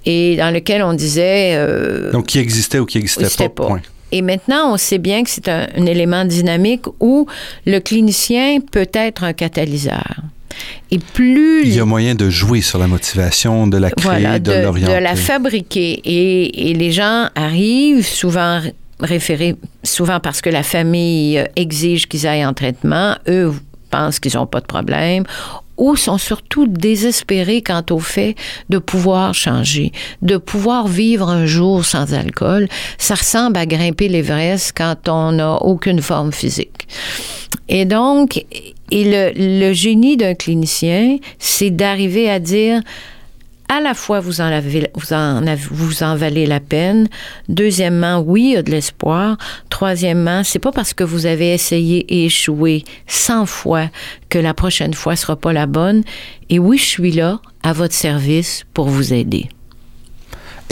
Et 0.04 0.34
dans 0.36 0.52
lequel 0.52 0.82
on 0.82 0.94
disait. 0.94 1.52
euh, 1.54 2.10
Donc, 2.10 2.26
qui 2.26 2.40
existait 2.40 2.80
ou 2.80 2.86
qui 2.86 2.98
n'existait 2.98 3.22
Existait 3.22 3.48
pas. 3.50 3.62
pas. 3.62 3.68
Point. 3.68 3.82
et 4.10 4.22
maintenant, 4.22 4.72
on 4.72 4.76
sait 4.78 4.98
bien 4.98 5.22
que 5.22 5.30
c'est 5.30 5.46
un, 5.48 5.68
un 5.76 5.86
élément 5.86 6.24
dynamique 6.24 6.86
où 6.98 7.28
le 7.66 7.78
clinicien 7.78 8.58
peut 8.72 8.88
être 8.92 9.22
un 9.22 9.32
catalyseur. 9.32 10.16
Et 10.90 10.98
plus 10.98 11.62
Il 11.66 11.74
y 11.74 11.80
a 11.80 11.84
moyen 11.84 12.14
de 12.14 12.28
jouer 12.30 12.61
sur 12.61 12.78
la 12.78 12.86
motivation, 12.86 13.66
de 13.66 13.76
la 13.76 13.90
créer, 13.90 14.05
voilà, 14.05 14.38
de, 14.38 14.53
de, 14.53 14.59
l'orienter. 14.59 14.94
de 14.94 14.98
la 14.98 15.16
fabriquer. 15.16 16.01
Et, 16.05 16.70
et 16.70 16.74
les 16.74 16.90
gens 16.92 17.28
arrivent 17.34 18.07
souvent 18.07 18.61
référés, 19.01 19.57
souvent 19.82 20.20
parce 20.20 20.40
que 20.40 20.51
la 20.51 20.62
famille 20.62 21.42
exige 21.57 22.09
qu'ils 22.09 22.26
aillent 22.26 22.46
en 22.46 22.55
traitement. 22.55 23.16
Eux 23.28 23.55
pensent 23.90 24.20
qu'ils 24.20 24.36
n'ont 24.36 24.46
pas 24.46 24.61
de 24.61 24.66
problème 24.66 25.24
ou 25.80 25.96
sont 25.96 26.18
surtout 26.18 26.66
désespérés 26.66 27.62
quant 27.62 27.82
au 27.90 27.98
fait 27.98 28.36
de 28.68 28.78
pouvoir 28.78 29.34
changer, 29.34 29.92
de 30.22 30.36
pouvoir 30.36 30.86
vivre 30.86 31.28
un 31.28 31.46
jour 31.46 31.84
sans 31.84 32.12
alcool. 32.12 32.68
Ça 32.98 33.14
ressemble 33.14 33.57
à 33.57 33.66
grimper 33.66 34.09
l'Everest 34.09 34.74
quand 34.76 35.09
on 35.09 35.32
n'a 35.32 35.55
aucune 35.55 36.03
forme 36.03 36.32
physique. 36.32 36.86
Et 37.68 37.86
donc, 37.86 38.44
et 38.91 39.05
le, 39.05 39.32
le 39.34 39.72
génie 39.72 40.16
d'un 40.16 40.34
clinicien, 40.34 41.18
c'est 41.38 41.70
d'arriver 41.70 42.30
à 42.30 42.38
dire 42.38 42.82
à 43.70 43.80
la 43.80 43.95
fois 43.95 44.18
vous 44.18 44.41
en, 44.41 44.47
avez, 44.47 44.91
vous, 44.95 45.12
en 45.12 45.41
vous 45.70 46.03
en 46.03 46.16
valez 46.16 46.45
la 46.45 46.59
peine. 46.59 47.09
Deuxièmement, 47.49 48.18
oui, 48.18 48.43
il 48.43 48.51
y 48.51 48.57
a 48.57 48.62
de 48.62 48.70
l'espoir. 48.70 49.38
Troisièmement, 49.70 50.43
c'est 50.43 50.59
pas 50.59 50.72
parce 50.72 50.93
que 50.93 51.05
vous 51.05 51.24
avez 51.24 51.55
essayé 51.55 52.05
et 52.09 52.26
échoué 52.26 52.84
100 53.07 53.47
fois 53.47 53.88
que 54.28 54.41
la 54.41 54.55
prochaine 54.55 54.93
fois 54.93 55.14
sera 55.14 55.36
pas 55.36 55.53
la 55.53 55.66
bonne. 55.66 56.03
Et 56.49 56.59
oui, 56.59 56.78
je 56.78 56.84
suis 56.84 57.12
là 57.12 57.41
à 57.62 57.72
votre 57.72 57.95
service 57.95 58.64
pour 58.74 58.88
vous 58.88 59.14
aider. 59.14 59.49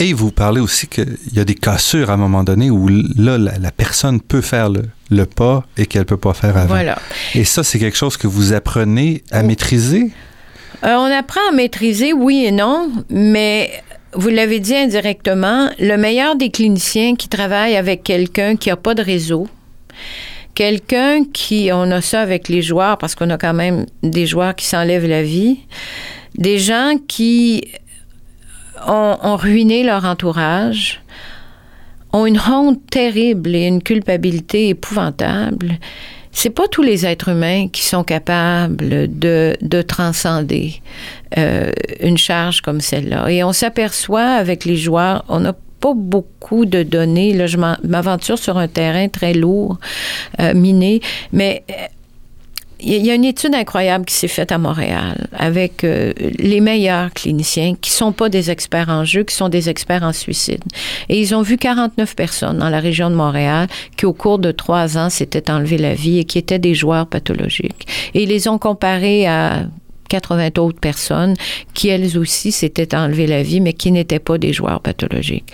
Et 0.01 0.13
vous 0.13 0.31
parlez 0.31 0.61
aussi 0.61 0.87
qu'il 0.87 1.17
y 1.33 1.39
a 1.39 1.43
des 1.43 1.55
cassures 1.55 2.09
à 2.09 2.13
un 2.13 2.17
moment 2.17 2.45
donné 2.45 2.71
où 2.71 2.87
là, 2.87 3.37
la, 3.37 3.57
la 3.59 3.71
personne 3.71 4.21
peut 4.21 4.39
faire 4.39 4.69
le, 4.69 4.83
le 5.11 5.25
pas 5.25 5.65
et 5.77 5.85
qu'elle 5.87 6.05
peut 6.05 6.17
pas 6.17 6.33
faire 6.33 6.55
avant. 6.55 6.67
Voilà. 6.67 6.97
Et 7.35 7.43
ça, 7.43 7.63
c'est 7.63 7.79
quelque 7.79 7.97
chose 7.97 8.15
que 8.15 8.25
vous 8.25 8.53
apprenez 8.53 9.23
à 9.29 9.43
maîtriser? 9.43 10.11
Euh, 10.85 10.95
on 10.95 11.11
apprend 11.11 11.41
à 11.49 11.53
maîtriser, 11.53 12.13
oui 12.13 12.45
et 12.45 12.51
non, 12.51 12.89
mais 13.09 13.71
vous 14.13 14.29
l'avez 14.29 14.61
dit 14.61 14.75
indirectement, 14.75 15.69
le 15.79 15.97
meilleur 15.97 16.37
des 16.37 16.49
cliniciens 16.49 17.15
qui 17.15 17.27
travaille 17.27 17.75
avec 17.75 18.03
quelqu'un 18.03 18.55
qui 18.55 18.69
n'a 18.69 18.77
pas 18.77 18.95
de 18.95 19.03
réseau, 19.03 19.49
quelqu'un 20.55 21.25
qui, 21.25 21.71
on 21.73 21.91
a 21.91 21.99
ça 21.99 22.21
avec 22.21 22.47
les 22.47 22.61
joueurs, 22.61 22.97
parce 22.97 23.15
qu'on 23.15 23.29
a 23.31 23.37
quand 23.37 23.53
même 23.53 23.85
des 24.01 24.25
joueurs 24.25 24.55
qui 24.55 24.65
s'enlèvent 24.65 25.07
la 25.07 25.23
vie, 25.23 25.59
des 26.35 26.57
gens 26.57 26.93
qui 27.09 27.65
ont, 28.87 29.17
ont 29.21 29.35
ruiné 29.35 29.83
leur 29.83 30.05
entourage, 30.05 31.01
ont 32.13 32.25
une 32.25 32.39
honte 32.39 32.79
terrible 32.89 33.55
et 33.55 33.67
une 33.67 33.83
culpabilité 33.83 34.69
épouvantable. 34.69 35.77
C'est 36.31 36.49
pas 36.51 36.67
tous 36.67 36.83
les 36.83 37.05
êtres 37.05 37.29
humains 37.29 37.67
qui 37.67 37.83
sont 37.83 38.03
capables 38.03 39.07
de, 39.19 39.55
de 39.61 39.81
transcender 39.81 40.81
euh, 41.37 41.71
une 41.99 42.17
charge 42.17 42.61
comme 42.61 42.81
celle-là. 42.81 43.29
Et 43.29 43.43
on 43.43 43.51
s'aperçoit 43.51 44.25
avec 44.25 44.65
les 44.65 44.75
joueurs, 44.75 45.25
on 45.27 45.39
n'a 45.39 45.53
pas 45.79 45.93
beaucoup 45.95 46.65
de 46.65 46.83
données. 46.83 47.33
Là, 47.33 47.47
je 47.47 47.57
m'aventure 47.57 48.37
sur 48.37 48.57
un 48.57 48.67
terrain 48.67 49.07
très 49.07 49.33
lourd, 49.33 49.79
euh, 50.39 50.53
miné, 50.53 51.01
mais 51.31 51.63
il 52.81 53.05
y 53.05 53.11
a 53.11 53.15
une 53.15 53.25
étude 53.25 53.53
incroyable 53.55 54.05
qui 54.05 54.13
s'est 54.15 54.27
faite 54.27 54.51
à 54.51 54.57
Montréal 54.57 55.27
avec 55.33 55.83
euh, 55.83 56.13
les 56.37 56.61
meilleurs 56.61 57.13
cliniciens 57.13 57.75
qui 57.79 57.91
sont 57.91 58.11
pas 58.11 58.29
des 58.29 58.51
experts 58.51 58.89
en 58.89 59.03
jeu, 59.03 59.23
qui 59.23 59.35
sont 59.35 59.49
des 59.49 59.69
experts 59.69 60.03
en 60.03 60.13
suicide. 60.13 60.63
Et 61.09 61.19
ils 61.19 61.35
ont 61.35 61.41
vu 61.41 61.57
49 61.57 62.15
personnes 62.15 62.57
dans 62.57 62.69
la 62.69 62.79
région 62.79 63.09
de 63.09 63.15
Montréal 63.15 63.67
qui, 63.97 64.05
au 64.05 64.13
cours 64.13 64.39
de 64.39 64.51
trois 64.51 64.97
ans, 64.97 65.09
s'étaient 65.09 65.51
enlevé 65.51 65.77
la 65.77 65.93
vie 65.93 66.19
et 66.19 66.23
qui 66.23 66.37
étaient 66.37 66.59
des 66.59 66.73
joueurs 66.73 67.07
pathologiques. 67.07 67.87
Et 68.13 68.23
ils 68.23 68.29
les 68.29 68.47
ont 68.47 68.57
comparés 68.57 69.27
à 69.27 69.63
80 70.09 70.49
autres 70.57 70.79
personnes 70.79 71.35
qui, 71.73 71.87
elles 71.87 72.17
aussi, 72.17 72.51
s'étaient 72.51 72.95
enlevées 72.95 73.27
la 73.27 73.43
vie, 73.43 73.61
mais 73.61 73.73
qui 73.73 73.91
n'étaient 73.91 74.19
pas 74.19 74.37
des 74.37 74.51
joueurs 74.51 74.81
pathologiques. 74.81 75.53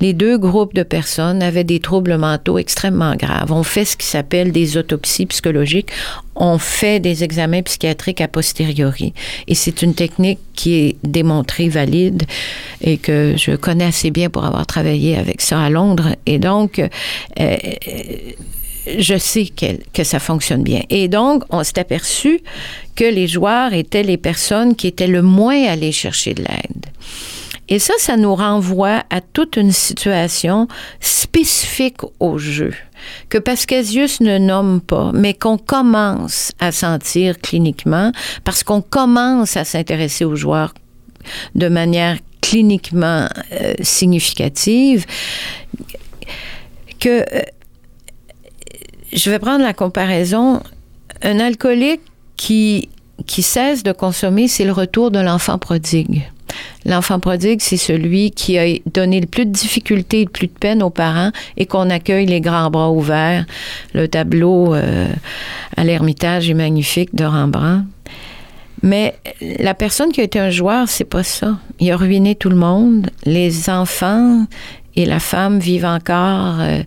Les 0.00 0.12
deux 0.12 0.38
groupes 0.38 0.74
de 0.74 0.84
personnes 0.84 1.42
avaient 1.42 1.64
des 1.64 1.80
troubles 1.80 2.16
mentaux 2.16 2.58
extrêmement 2.58 3.16
graves. 3.16 3.52
On 3.52 3.64
fait 3.64 3.84
ce 3.84 3.96
qui 3.96 4.06
s'appelle 4.06 4.52
des 4.52 4.76
autopsies 4.76 5.26
psychologiques. 5.26 5.90
On 6.36 6.58
fait 6.58 7.00
des 7.00 7.24
examens 7.24 7.62
psychiatriques 7.62 8.20
a 8.20 8.28
posteriori. 8.28 9.12
Et 9.48 9.54
c'est 9.54 9.82
une 9.82 9.94
technique 9.94 10.38
qui 10.54 10.74
est 10.74 10.96
démontrée 11.02 11.68
valide 11.68 12.22
et 12.80 12.96
que 12.96 13.34
je 13.36 13.56
connais 13.56 13.86
assez 13.86 14.12
bien 14.12 14.30
pour 14.30 14.44
avoir 14.44 14.66
travaillé 14.66 15.16
avec 15.16 15.40
ça 15.40 15.60
à 15.60 15.68
Londres. 15.68 16.14
Et 16.26 16.38
donc, 16.38 16.78
euh, 17.40 17.56
je 18.98 19.18
sais 19.18 19.46
que 19.92 20.04
ça 20.04 20.18
fonctionne 20.18 20.62
bien. 20.62 20.82
Et 20.90 21.08
donc, 21.08 21.44
on 21.50 21.62
s'est 21.64 21.78
aperçu 21.78 22.40
que 22.94 23.04
les 23.04 23.26
joueurs 23.26 23.72
étaient 23.72 24.02
les 24.02 24.16
personnes 24.16 24.74
qui 24.74 24.86
étaient 24.86 25.06
le 25.06 25.22
moins 25.22 25.64
allées 25.64 25.92
chercher 25.92 26.34
de 26.34 26.42
l'aide. 26.42 26.86
Et 27.68 27.78
ça, 27.78 27.92
ça 27.98 28.16
nous 28.16 28.34
renvoie 28.34 29.02
à 29.10 29.20
toute 29.20 29.56
une 29.56 29.72
situation 29.72 30.68
spécifique 31.00 31.98
au 32.18 32.38
jeu, 32.38 32.72
que 33.28 33.36
Pascasius 33.36 34.20
ne 34.20 34.38
nomme 34.38 34.80
pas, 34.80 35.12
mais 35.12 35.34
qu'on 35.34 35.58
commence 35.58 36.52
à 36.60 36.72
sentir 36.72 37.38
cliniquement, 37.38 38.10
parce 38.44 38.64
qu'on 38.64 38.80
commence 38.80 39.56
à 39.58 39.64
s'intéresser 39.64 40.24
aux 40.24 40.36
joueurs 40.36 40.72
de 41.54 41.68
manière 41.68 42.16
cliniquement 42.40 43.28
euh, 43.52 43.74
significative, 43.82 45.04
que 46.98 47.20
euh, 47.20 47.42
je 49.12 49.30
vais 49.30 49.38
prendre 49.38 49.64
la 49.64 49.74
comparaison. 49.74 50.60
Un 51.22 51.40
alcoolique 51.40 52.02
qui, 52.36 52.88
qui 53.26 53.42
cesse 53.42 53.82
de 53.82 53.92
consommer, 53.92 54.48
c'est 54.48 54.64
le 54.64 54.72
retour 54.72 55.10
de 55.10 55.18
l'enfant 55.18 55.58
prodigue. 55.58 56.28
L'enfant 56.86 57.20
prodigue, 57.20 57.60
c'est 57.60 57.76
celui 57.76 58.30
qui 58.30 58.58
a 58.58 58.64
donné 58.92 59.20
le 59.20 59.26
plus 59.26 59.44
de 59.44 59.50
difficultés 59.50 60.22
et 60.22 60.24
le 60.24 60.30
plus 60.30 60.46
de 60.46 60.52
peine 60.52 60.82
aux 60.82 60.90
parents 60.90 61.30
et 61.56 61.66
qu'on 61.66 61.90
accueille 61.90 62.26
les 62.26 62.40
grands 62.40 62.70
bras 62.70 62.90
ouverts. 62.90 63.44
Le 63.94 64.08
tableau 64.08 64.74
euh, 64.74 65.08
à 65.76 65.84
l'Ermitage 65.84 66.48
est 66.48 66.54
magnifique 66.54 67.14
de 67.14 67.24
Rembrandt. 67.24 67.84
Mais 68.82 69.16
la 69.58 69.74
personne 69.74 70.12
qui 70.12 70.20
a 70.20 70.24
été 70.24 70.38
un 70.38 70.50
joueur, 70.50 70.88
c'est 70.88 71.04
pas 71.04 71.24
ça. 71.24 71.58
Il 71.80 71.90
a 71.90 71.96
ruiné 71.96 72.36
tout 72.36 72.48
le 72.48 72.56
monde. 72.56 73.10
Les 73.24 73.68
enfants 73.70 74.46
et 74.94 75.04
la 75.04 75.20
femme 75.20 75.58
vivent 75.58 75.84
encore 75.84 76.60
euh, 76.60 76.82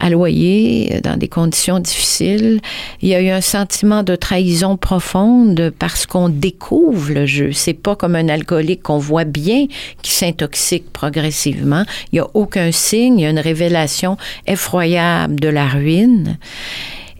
à 0.00 0.10
loyer, 0.10 1.00
dans 1.04 1.16
des 1.16 1.28
conditions 1.28 1.78
difficiles. 1.78 2.60
Il 3.02 3.08
y 3.08 3.14
a 3.14 3.20
eu 3.20 3.28
un 3.28 3.40
sentiment 3.40 4.02
de 4.02 4.16
trahison 4.16 4.76
profonde 4.76 5.72
parce 5.78 6.06
qu'on 6.06 6.28
découvre 6.28 7.12
le 7.12 7.26
jeu. 7.26 7.52
C'est 7.52 7.74
pas 7.74 7.94
comme 7.94 8.16
un 8.16 8.28
alcoolique 8.28 8.82
qu'on 8.82 8.98
voit 8.98 9.24
bien 9.24 9.66
qui 10.02 10.12
s'intoxique 10.12 10.90
progressivement. 10.92 11.84
Il 12.12 12.16
n'y 12.16 12.20
a 12.20 12.28
aucun 12.34 12.72
signe, 12.72 13.18
il 13.18 13.22
y 13.22 13.26
a 13.26 13.30
une 13.30 13.38
révélation 13.38 14.16
effroyable 14.46 15.38
de 15.38 15.48
la 15.48 15.68
ruine. 15.68 16.38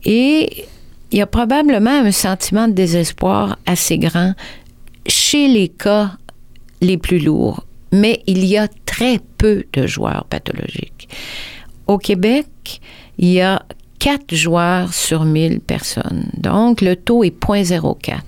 Et 0.04 0.64
il 1.12 1.18
y 1.18 1.22
a 1.22 1.26
probablement 1.26 1.90
un 1.90 2.12
sentiment 2.12 2.68
de 2.68 2.72
désespoir 2.72 3.58
assez 3.66 3.98
grand 3.98 4.34
chez 5.06 5.48
les 5.48 5.68
cas 5.68 6.12
les 6.80 6.96
plus 6.96 7.18
lourds, 7.18 7.66
mais 7.92 8.22
il 8.26 8.44
y 8.44 8.56
a 8.56 8.68
très 8.86 9.18
peu 9.38 9.64
de 9.72 9.86
joueurs 9.86 10.24
pathologiques. 10.28 11.08
Au 11.90 11.98
Québec, 11.98 12.80
il 13.18 13.30
y 13.30 13.40
a 13.40 13.64
4 13.98 14.32
joueurs 14.32 14.94
sur 14.94 15.24
1000 15.24 15.58
personnes. 15.58 16.30
Donc, 16.36 16.82
le 16.82 16.94
taux 16.94 17.24
est 17.24 17.36
0,04. 17.36 18.20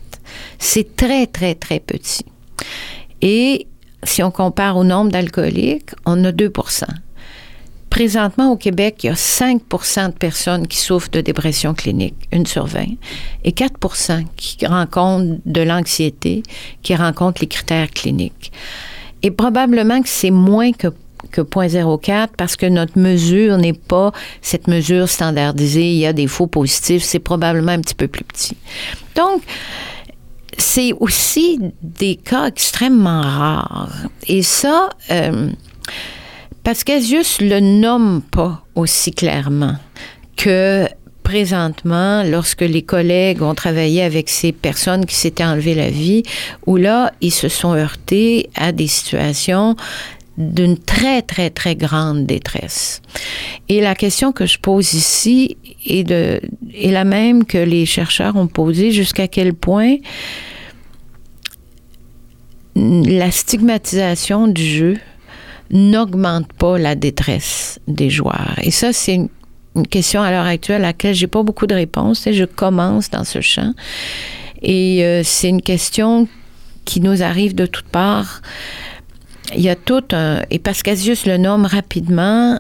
C'est 0.59 0.97
très, 0.97 1.29
très, 1.29 1.55
très 1.55 1.79
petit. 1.79 2.27
Et 3.21 3.69
si 4.03 4.21
on 4.25 4.33
compare 4.33 4.77
au 4.77 4.83
nombre 4.83 5.13
d'alcooliques, 5.13 5.91
on 6.05 6.25
a 6.25 6.33
2% 6.33 6.87
Présentement, 7.89 8.51
au 8.51 8.57
Québec, 8.57 9.05
il 9.05 9.07
y 9.07 9.11
a 9.11 9.15
5% 9.15 10.09
de 10.09 10.13
personnes 10.15 10.67
qui 10.67 10.79
souffrent 10.79 11.11
de 11.13 11.21
dépression 11.21 11.73
clinique, 11.73 12.17
une 12.33 12.47
sur 12.47 12.67
20, 12.67 12.85
et 13.45 13.53
4% 13.53 14.25
qui 14.35 14.67
rencontrent 14.67 15.39
de 15.47 15.61
l'anxiété, 15.61 16.43
qui 16.83 16.97
rencontrent 16.97 17.41
les 17.41 17.47
critères 17.47 17.91
cliniques. 17.93 18.51
Et 19.23 19.31
probablement 19.31 20.03
que 20.03 20.09
c'est 20.09 20.33
moins 20.33 20.73
que 20.73 20.89
que 21.31 21.41
0.04 21.41 22.29
parce 22.37 22.57
que 22.57 22.67
notre 22.67 22.99
mesure 22.99 23.59
n'est 23.59 23.73
pas 23.73 24.13
cette 24.41 24.69
mesure 24.69 25.09
standardisée. 25.09 25.93
Il 25.93 25.99
y 25.99 26.07
a 26.07 26.13
des 26.13 26.27
faux 26.27 26.47
positifs. 26.47 27.03
C'est 27.03 27.19
probablement 27.19 27.73
un 27.73 27.81
petit 27.81 27.95
peu 27.95 28.09
plus 28.09 28.25
petit. 28.25 28.57
Donc, 29.15 29.43
c'est 30.59 30.93
aussi 31.01 31.59
des 31.83 32.17
cas 32.17 32.47
extrêmement 32.47 33.23
rares. 33.23 34.07
Et 34.27 34.43
ça, 34.43 34.91
euh, 35.11 35.51
Pascasius 36.65 37.41
le 37.41 37.61
nomme 37.61 38.23
pas 38.31 38.65
aussi 38.75 39.13
clairement 39.13 39.77
que 40.37 40.87
présentement, 41.23 42.23
lorsque 42.25 42.63
les 42.63 42.83
collègues 42.83 43.43
ont 43.43 43.55
travaillé 43.55 44.03
avec 44.03 44.29
ces 44.29 44.53
personnes 44.53 45.07
qui 45.07 45.15
s'étaient 45.15 45.45
enlevées 45.45 45.75
la 45.75 45.89
vie, 45.89 46.23
où 46.67 46.77
là, 46.77 47.13
ils 47.21 47.33
se 47.33 47.49
sont 47.49 47.75
heurtés 47.75 48.51
à 48.55 48.73
des 48.73 48.87
situations 48.87 49.77
d'une 50.39 50.79
très, 50.79 51.23
très, 51.23 51.51
très 51.51 51.77
grande 51.77 52.27
détresse. 52.27 53.03
Et 53.69 53.81
la 53.81 53.95
question 53.95 54.33
que 54.33 54.47
je 54.47 54.59
pose 54.59 54.95
ici 54.95 55.57
est, 55.87 56.09
la 56.85 57.05
même 57.05 57.45
que 57.45 57.59
les 57.59 57.87
chercheurs 57.87 58.37
ont 58.37 58.47
posée, 58.47 58.93
jusqu'à 58.93 59.29
quel 59.29 59.55
point 59.55 59.97
la 62.75 63.31
stigmatisation 63.31 64.49
du 64.49 64.65
jeu 64.65 64.99
n'augmente 65.71 66.51
pas 66.55 66.79
la 66.79 66.95
détresse 66.95 67.79
des 67.87 68.09
joueurs. 68.09 68.55
Et 68.63 68.71
ça, 68.71 68.93
c'est 68.93 69.15
une, 69.15 69.29
question 69.91 70.23
à 70.23 70.31
l'heure 70.31 70.47
actuelle 70.47 70.85
à 70.85 70.89
laquelle 70.89 71.15
j'ai 71.15 71.27
pas 71.27 71.43
beaucoup 71.43 71.67
de 71.67 71.75
réponses. 71.75 72.27
Et 72.27 72.35
je 72.35 72.45
commence 72.45 73.09
dans 73.11 73.25
ce 73.25 73.41
champ. 73.41 73.73
Et 74.61 75.03
euh, 75.03 75.23
c'est 75.25 75.49
une 75.49 75.63
question 75.63 76.29
qui 76.85 77.01
nous 77.01 77.23
arrive 77.23 77.55
de 77.55 77.67
toutes 77.67 77.89
parts 77.89 78.43
il 79.55 79.63
y 79.63 79.69
a 79.69 79.77
tout 79.77 80.05
un. 80.13 80.43
Et 80.51 80.59
Pascasius 80.59 81.27
le 81.27 81.37
nomme 81.37 81.67
rapidement. 81.67 82.59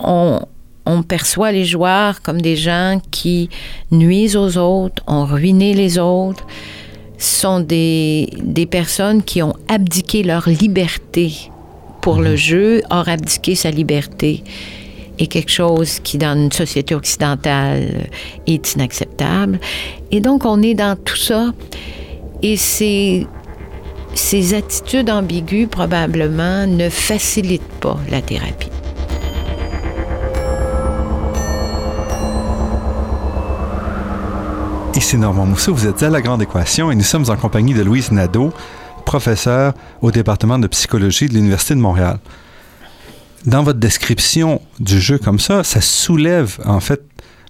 On, 0.00 0.40
perçoit 1.06 1.52
les 1.52 1.66
joueurs 1.66 2.22
comme 2.22 2.40
des 2.40 2.56
gens 2.56 2.98
qui 3.10 3.50
nuisent 3.90 4.36
aux 4.36 4.56
autres, 4.56 5.02
ont 5.06 5.26
ruiné 5.26 5.74
les 5.74 5.98
autres, 5.98 6.46
sont 7.18 7.60
des, 7.60 8.30
des 8.42 8.64
personnes 8.64 9.22
qui 9.22 9.42
ont 9.42 9.52
abdiqué 9.68 10.22
leur 10.22 10.48
liberté 10.48 11.50
pour 12.00 12.22
le 12.22 12.30
mhm. 12.30 12.36
jeu. 12.36 12.82
Or, 12.88 13.06
abdiquer 13.08 13.54
sa 13.54 13.70
liberté 13.70 14.42
est 15.18 15.26
quelque 15.26 15.50
chose 15.50 16.00
qui, 16.00 16.16
dans 16.16 16.36
une 16.38 16.52
société 16.52 16.94
occidentale, 16.94 18.08
est 18.46 18.74
inacceptable. 18.74 19.60
Et 20.10 20.20
donc, 20.20 20.46
on 20.46 20.62
est 20.62 20.74
dans 20.74 20.96
tout 20.96 21.16
ça. 21.16 21.52
Et 22.42 22.56
c'est 22.56 23.26
ces 24.14 24.54
attitudes 24.54 25.10
ambiguës 25.10 25.68
probablement 25.68 26.66
ne 26.66 26.88
facilitent 26.88 27.62
pas 27.80 27.98
la 28.10 28.20
thérapie. 28.22 28.70
Ici 34.94 35.16
Normand 35.16 35.46
Mousseau, 35.46 35.72
vous 35.74 35.86
êtes 35.86 36.02
à 36.02 36.10
La 36.10 36.20
Grande 36.20 36.42
Équation 36.42 36.90
et 36.90 36.96
nous 36.96 37.04
sommes 37.04 37.30
en 37.30 37.36
compagnie 37.36 37.72
de 37.72 37.82
Louise 37.82 38.10
Nadeau, 38.10 38.52
professeure 39.04 39.72
au 40.02 40.10
département 40.10 40.58
de 40.58 40.66
psychologie 40.66 41.28
de 41.28 41.34
l'Université 41.34 41.74
de 41.74 41.80
Montréal. 41.80 42.18
Dans 43.46 43.62
votre 43.62 43.78
description 43.78 44.60
du 44.80 45.00
jeu 45.00 45.18
comme 45.18 45.38
ça, 45.38 45.62
ça 45.62 45.80
soulève 45.80 46.58
en 46.64 46.80
fait 46.80 47.02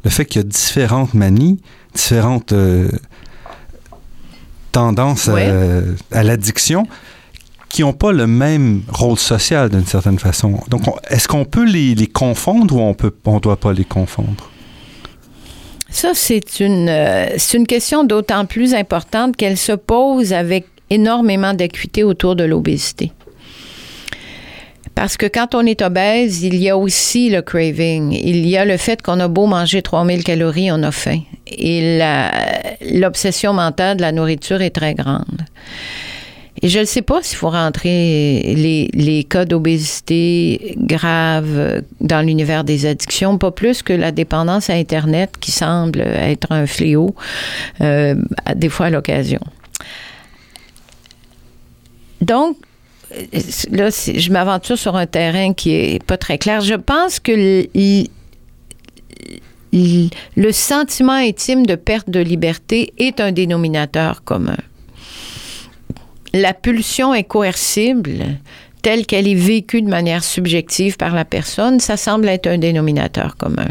le 0.05 0.11
fait 0.11 0.27
qu'il 0.27 0.43
y 0.43 0.45
a 0.45 0.47
différentes 0.47 1.15
manies, 1.15 1.61
différentes 1.95 2.53
euh, 2.53 2.91
tendance 4.73 5.29
à, 5.29 6.23
l'addiction 6.23 6.87
qui 7.69 7.83
n'ont 7.83 7.93
pas 7.93 8.13
le 8.13 8.27
même 8.27 8.83
rôle 8.89 9.19
social 9.19 9.69
d'une 9.69 9.85
certaine 9.87 10.19
façon. 10.19 10.61
Donc, 10.69 10.83
est-ce 11.11 11.29
qu'on 11.29 11.45
peut 11.45 11.67
les, 11.67 12.07
confondre 12.07 12.77
ou 12.77 12.81
on 12.81 12.91
ne 12.91 13.11
on 13.27 13.41
doit 13.41 13.59
pas 13.59 13.73
les 13.73 13.85
confondre? 13.85 14.51
Ça, 15.91 16.13
c'est 16.15 16.61
une, 16.61 16.89
euh, 16.89 17.37
une 17.55 17.67
question 17.67 18.05
d'autant 18.05 18.47
plus 18.47 18.75
importante 18.75 19.37
qu'elle 19.37 19.57
se 19.57 19.73
pose 19.73 20.33
avec 20.33 20.67
énormément 20.91 21.55
d'acuité 21.55 22.05
autour 22.05 22.37
de 22.37 22.45
l'obésité. 22.45 23.13
Parce 24.99 25.17
que 25.17 25.27
quand 25.27 25.55
on 25.55 25.65
est 25.65 25.81
obèse, 25.81 26.43
il 26.43 26.57
y 26.57 26.69
a 26.69 26.77
aussi 26.77 27.31
le 27.31 27.41
craving. 27.41 28.11
Il 28.11 28.45
y 28.49 28.57
a 28.57 28.65
le 28.65 28.77
fait 28.77 29.01
qu'on 29.01 29.21
a 29.21 29.29
beau 29.29 29.47
manger 29.47 29.81
3000 29.81 30.25
calories, 30.25 30.73
on 30.73 30.83
a 30.83 30.91
faim. 30.91 31.21
Et 31.47 32.01
l'obsession 32.81 33.53
mentale 33.53 33.99
de 33.99 34.03
la 34.03 34.11
nourriture 34.11 34.61
est 34.61 34.71
très 34.75 34.95
grande. 34.95 35.43
Et 36.63 36.69
je 36.69 36.81
ne 36.81 36.85
sais 36.85 37.03
pas 37.03 37.23
s'il 37.23 37.37
faut 37.37 37.51
rentrer 37.51 38.43
les, 38.57 38.91
les 38.93 39.23
cas 39.23 39.45
d'obésité 39.45 40.75
graves 40.77 41.85
dans 42.01 42.27
l'univers 42.27 42.65
des 42.65 42.85
addictions, 42.85 43.39
pas 43.39 43.53
plus 43.53 43.83
que 43.83 43.93
la 43.93 44.11
dépendance 44.11 44.69
à 44.69 44.73
Internet 44.73 45.31
qui 45.39 45.53
semble 45.53 46.01
être 46.01 46.51
un 46.51 46.67
fléau, 46.67 47.15
euh, 47.83 48.17
des 48.57 48.69
fois 48.69 48.87
à 48.87 48.91
l'occasion. 48.91 49.39
donc, 52.21 52.57
là, 53.71 53.91
je 53.91 54.31
m'aventure 54.31 54.79
sur 54.79 54.97
un 54.97 55.07
terrain 55.07 55.55
qui 55.55 55.73
est 55.75 56.03
pas 56.03 56.17
très 56.17 56.39
clair. 56.39 56.61
Je 56.61 56.75
pense 56.75 57.21
que 57.21 57.67
le 59.73 60.53
sentiment 60.53 61.13
intime 61.13 61.67
de 61.67 61.75
perte 61.75 62.11
de 62.11 62.21
liberté 62.21 62.93
est 62.99 63.21
un 63.21 63.33
dénominateur 63.33 64.25
commun. 64.25 64.57
La 66.35 66.53
pulsion 66.53 67.15
est 67.15 67.25
coercible, 67.25 68.39
telle 68.83 69.07
qu'elle 69.07 69.27
est 69.27 69.35
vécue 69.35 69.83
de 69.83 69.89
manière 69.89 70.23
subjective 70.23 70.97
par 70.97 71.15
la 71.15 71.25
personne, 71.25 71.81
ça 71.81 71.97
semble 71.97 72.29
être 72.29 72.47
un 72.47 72.59
dénominateur 72.59 73.37
commun. 73.37 73.69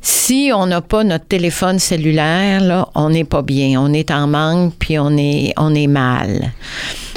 Si 0.00 0.50
on 0.54 0.66
n'a 0.66 0.80
pas 0.80 1.02
notre 1.02 1.26
téléphone 1.26 1.78
cellulaire, 1.78 2.60
là, 2.60 2.88
on 2.94 3.10
n'est 3.10 3.24
pas 3.24 3.42
bien, 3.42 3.80
on 3.80 3.92
est 3.92 4.10
en 4.10 4.26
manque, 4.26 4.74
puis 4.78 4.98
on 4.98 5.16
est, 5.16 5.54
on 5.56 5.74
est 5.74 5.86
mal. 5.86 6.52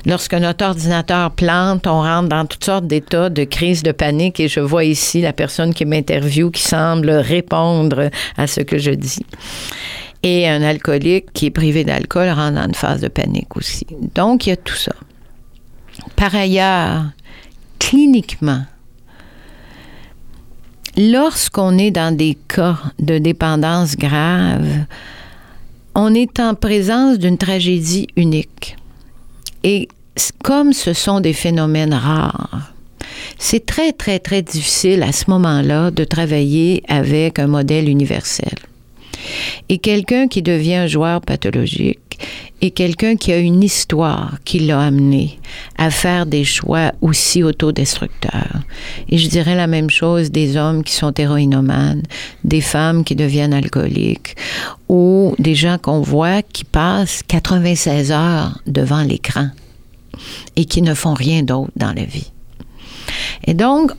Lorsque 0.05 0.33
notre 0.33 0.65
ordinateur 0.65 1.31
plante, 1.31 1.87
on 1.87 2.01
rentre 2.01 2.29
dans 2.29 2.45
toutes 2.45 2.63
sortes 2.63 2.87
d'états 2.87 3.29
de 3.29 3.43
crise 3.43 3.83
de 3.83 3.91
panique 3.91 4.39
et 4.39 4.47
je 4.47 4.59
vois 4.59 4.83
ici 4.83 5.21
la 5.21 5.33
personne 5.33 5.73
qui 5.73 5.85
m'interviewe 5.85 6.51
qui 6.51 6.61
semble 6.61 7.09
répondre 7.09 8.09
à 8.37 8.47
ce 8.47 8.61
que 8.61 8.77
je 8.77 8.91
dis. 8.91 9.25
Et 10.23 10.47
un 10.47 10.61
alcoolique 10.61 11.31
qui 11.33 11.47
est 11.47 11.51
privé 11.51 11.83
d'alcool 11.83 12.29
rentre 12.29 12.55
dans 12.55 12.65
une 12.65 12.75
phase 12.75 13.01
de 13.01 13.07
panique 13.07 13.55
aussi. 13.55 13.85
Donc, 14.15 14.45
il 14.45 14.49
y 14.49 14.53
a 14.53 14.57
tout 14.57 14.75
ça. 14.75 14.93
Par 16.15 16.33
ailleurs, 16.35 17.05
cliniquement, 17.79 18.63
lorsqu'on 20.97 21.77
est 21.77 21.91
dans 21.91 22.15
des 22.15 22.37
cas 22.47 22.77
de 22.99 23.17
dépendance 23.17 23.95
grave, 23.95 24.85
on 25.95 26.13
est 26.13 26.39
en 26.39 26.55
présence 26.55 27.19
d'une 27.19 27.37
tragédie 27.37 28.07
unique. 28.15 28.77
Et 29.63 29.87
comme 30.43 30.73
ce 30.73 30.93
sont 30.93 31.19
des 31.19 31.33
phénomènes 31.33 31.93
rares, 31.93 32.73
c'est 33.37 33.65
très, 33.65 33.91
très, 33.91 34.19
très 34.19 34.41
difficile 34.41 35.03
à 35.03 35.11
ce 35.11 35.29
moment-là 35.29 35.91
de 35.91 36.03
travailler 36.03 36.83
avec 36.87 37.39
un 37.39 37.47
modèle 37.47 37.89
universel. 37.89 38.55
Et 39.69 39.77
quelqu'un 39.77 40.27
qui 40.27 40.41
devient 40.41 40.75
un 40.75 40.87
joueur 40.87 41.21
pathologique 41.21 42.06
est 42.61 42.71
quelqu'un 42.71 43.15
qui 43.15 43.31
a 43.31 43.37
une 43.37 43.63
histoire 43.63 44.37
qui 44.45 44.59
l'a 44.59 44.81
amené 44.81 45.39
à 45.77 45.91
faire 45.91 46.25
des 46.25 46.43
choix 46.43 46.91
aussi 47.01 47.43
autodestructeurs. 47.43 48.61
Et 49.09 49.17
je 49.17 49.27
dirais 49.29 49.55
la 49.55 49.67
même 49.67 49.89
chose 49.89 50.31
des 50.31 50.57
hommes 50.57 50.83
qui 50.83 50.93
sont 50.93 51.13
héroïnomanes, 51.13 52.03
des 52.43 52.61
femmes 52.61 53.03
qui 53.03 53.15
deviennent 53.15 53.53
alcooliques, 53.53 54.35
ou 54.89 55.35
des 55.39 55.55
gens 55.55 55.77
qu'on 55.77 56.01
voit 56.01 56.41
qui 56.41 56.63
passent 56.63 57.21
96 57.27 58.11
heures 58.11 58.59
devant 58.65 59.03
l'écran 59.03 59.49
et 60.55 60.65
qui 60.65 60.81
ne 60.81 60.93
font 60.93 61.13
rien 61.13 61.43
d'autre 61.43 61.71
dans 61.75 61.93
la 61.93 62.03
vie. 62.03 62.31
Et 63.45 63.53
donc, 63.53 63.91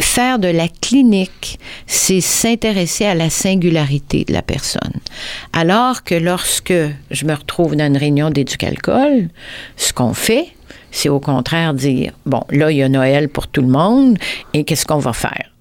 faire 0.00 0.38
de 0.38 0.48
la 0.48 0.68
clinique, 0.68 1.58
c'est 1.86 2.20
s'intéresser 2.20 3.04
à 3.04 3.14
la 3.14 3.30
singularité 3.30 4.24
de 4.24 4.32
la 4.32 4.42
personne. 4.42 4.92
Alors 5.52 6.04
que 6.04 6.14
lorsque 6.14 6.74
je 7.10 7.24
me 7.24 7.34
retrouve 7.34 7.76
dans 7.76 7.86
une 7.86 7.96
réunion 7.96 8.30
d'éducalcool, 8.30 9.28
ce 9.76 9.92
qu'on 9.92 10.14
fait, 10.14 10.48
c'est 10.90 11.08
au 11.08 11.20
contraire 11.20 11.74
dire, 11.74 12.12
bon, 12.26 12.42
là, 12.50 12.70
il 12.70 12.78
y 12.78 12.82
a 12.82 12.88
Noël 12.88 13.28
pour 13.28 13.48
tout 13.48 13.62
le 13.62 13.68
monde, 13.68 14.18
et 14.54 14.64
qu'est-ce 14.64 14.86
qu'on 14.86 14.98
va 14.98 15.12
faire? 15.12 15.51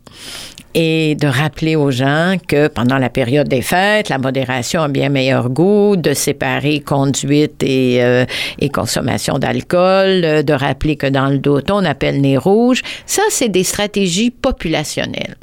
Et 0.73 1.15
de 1.15 1.27
rappeler 1.27 1.75
aux 1.75 1.91
gens 1.91 2.35
que 2.47 2.67
pendant 2.67 2.97
la 2.97 3.09
période 3.09 3.47
des 3.47 3.61
fêtes, 3.61 4.09
la 4.09 4.17
modération 4.17 4.81
a 4.81 4.87
bien 4.87 5.09
meilleur 5.09 5.49
goût, 5.49 5.95
de 5.95 6.13
séparer 6.13 6.79
conduite 6.79 7.63
et, 7.63 8.03
euh, 8.03 8.25
consommation 8.73 9.37
d'alcool, 9.37 10.23
euh, 10.23 10.43
de 10.43 10.53
rappeler 10.53 10.95
que 10.95 11.07
dans 11.07 11.27
le 11.27 11.39
dos, 11.39 11.61
on 11.69 11.85
appelle 11.85 12.21
nez 12.21 12.37
rouge. 12.37 12.81
Ça, 13.05 13.23
c'est 13.29 13.49
des 13.49 13.63
stratégies 13.63 14.31
populationnelles. 14.31 15.35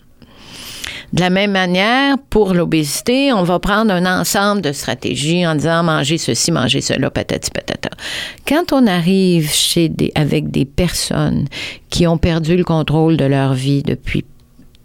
De 1.13 1.21
la 1.21 1.31
même 1.31 1.53
manière, 1.53 2.17
pour 2.29 2.53
l'obésité, 2.53 3.33
on 3.33 3.43
va 3.43 3.59
prendre 3.59 3.93
un 3.93 4.21
ensemble 4.21 4.61
de 4.61 4.73
stratégies 4.73 5.47
en 5.47 5.55
disant 5.55 5.83
manger 5.83 6.19
ceci, 6.19 6.53
manger 6.53 6.83
cela, 6.83 7.11
patati 7.11 7.51
patata. 7.51 7.89
Quand 8.47 8.73
on 8.73 8.87
arrive 8.87 9.51
chez 9.51 9.91
avec 10.15 10.51
des 10.51 10.67
personnes 10.67 11.47
qui 11.89 12.07
ont 12.07 12.19
perdu 12.19 12.57
le 12.57 12.65
contrôle 12.65 13.17
de 13.17 13.25
leur 13.25 13.55
vie 13.55 13.83
depuis 13.83 14.25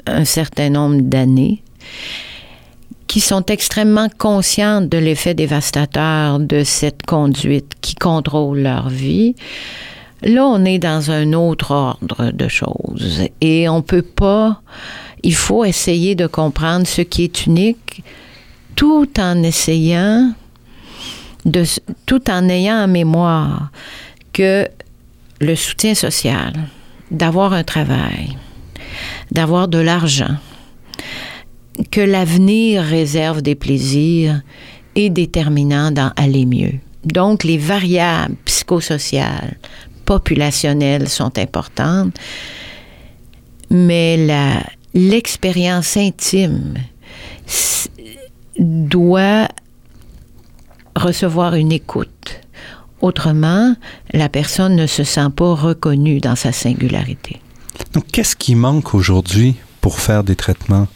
un 0.07 0.25
certain 0.25 0.69
nombre 0.69 1.01
d'années, 1.01 1.63
qui 3.07 3.19
sont 3.19 3.45
extrêmement 3.45 4.07
conscientes 4.17 4.89
de 4.89 4.97
l'effet 4.97 5.33
dévastateur 5.33 6.39
de 6.39 6.63
cette 6.63 7.05
conduite 7.05 7.73
qui 7.81 7.95
contrôle 7.95 8.59
leur 8.59 8.89
vie. 8.89 9.35
Là, 10.23 10.47
on 10.47 10.65
est 10.65 10.79
dans 10.79 11.11
un 11.11 11.33
autre 11.33 11.71
ordre 11.71 12.31
de 12.31 12.47
choses 12.47 13.21
et 13.41 13.67
on 13.69 13.81
peut 13.81 14.01
pas, 14.01 14.61
il 15.21 15.35
faut 15.35 15.65
essayer 15.65 16.15
de 16.15 16.27
comprendre 16.27 16.87
ce 16.87 17.01
qui 17.01 17.23
est 17.25 17.45
unique 17.45 18.03
tout 18.75 19.09
en 19.19 19.43
essayant 19.43 20.33
de, 21.45 21.65
tout 22.05 22.29
en 22.31 22.49
ayant 22.49 22.83
en 22.83 22.87
mémoire 22.87 23.69
que 24.31 24.67
le 25.39 25.55
soutien 25.55 25.93
social, 25.93 26.53
d'avoir 27.11 27.53
un 27.53 27.63
travail, 27.63 28.37
d'avoir 29.31 29.67
de 29.67 29.79
l'argent, 29.79 30.35
que 31.91 32.01
l'avenir 32.01 32.83
réserve 32.83 33.41
des 33.41 33.55
plaisirs 33.55 34.41
est 34.95 35.09
déterminant 35.09 35.91
dans 35.91 36.11
aller 36.15 36.45
mieux. 36.45 36.73
Donc, 37.03 37.43
les 37.43 37.57
variables 37.57 38.35
psychosociales, 38.45 39.57
populationnelles 40.05 41.09
sont 41.09 41.37
importantes, 41.37 42.15
mais 43.69 44.17
l'expérience 44.93 45.97
intime 45.97 46.75
doit 48.59 49.47
recevoir 50.95 51.55
une 51.55 51.71
écoute. 51.71 52.41
Autrement, 53.01 53.75
la 54.13 54.29
personne 54.29 54.75
ne 54.75 54.87
se 54.87 55.03
sent 55.03 55.29
pas 55.35 55.55
reconnue 55.55 56.19
dans 56.19 56.35
sa 56.35 56.51
singularité. 56.51 57.41
Donc, 57.93 58.05
qu'est-ce 58.11 58.35
qui 58.35 58.55
manque 58.55 58.93
aujourd'hui 58.93 59.55
pour 59.81 59.99
faire 59.99 60.23
des 60.23 60.35
traitements 60.35 60.87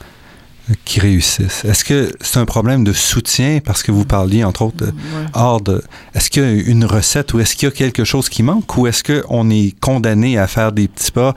euh, 0.69 0.73
qui 0.83 0.99
réussissent? 0.99 1.63
Est-ce 1.63 1.85
que 1.85 2.11
c'est 2.21 2.39
un 2.39 2.45
problème 2.45 2.83
de 2.83 2.91
soutien 2.91 3.59
parce 3.63 3.83
que 3.83 3.91
vous 3.91 4.05
parliez 4.05 4.43
entre 4.43 4.63
autres 4.63 4.87
de, 4.87 4.93
hors 5.33 5.61
de 5.61 5.83
est-ce 6.15 6.29
qu'il 6.29 6.43
y 6.43 6.45
a 6.45 6.51
une 6.51 6.85
recette 6.85 7.33
ou 7.33 7.39
est-ce 7.39 7.55
qu'il 7.55 7.69
y 7.69 7.71
a 7.71 7.75
quelque 7.75 8.03
chose 8.03 8.29
qui 8.29 8.41
manque 8.43 8.77
ou 8.77 8.87
est-ce 8.87 9.03
qu'on 9.03 9.49
est 9.49 9.79
condamné 9.79 10.37
à 10.37 10.47
faire 10.47 10.71
des 10.71 10.87
petits 10.87 11.11
pas 11.11 11.35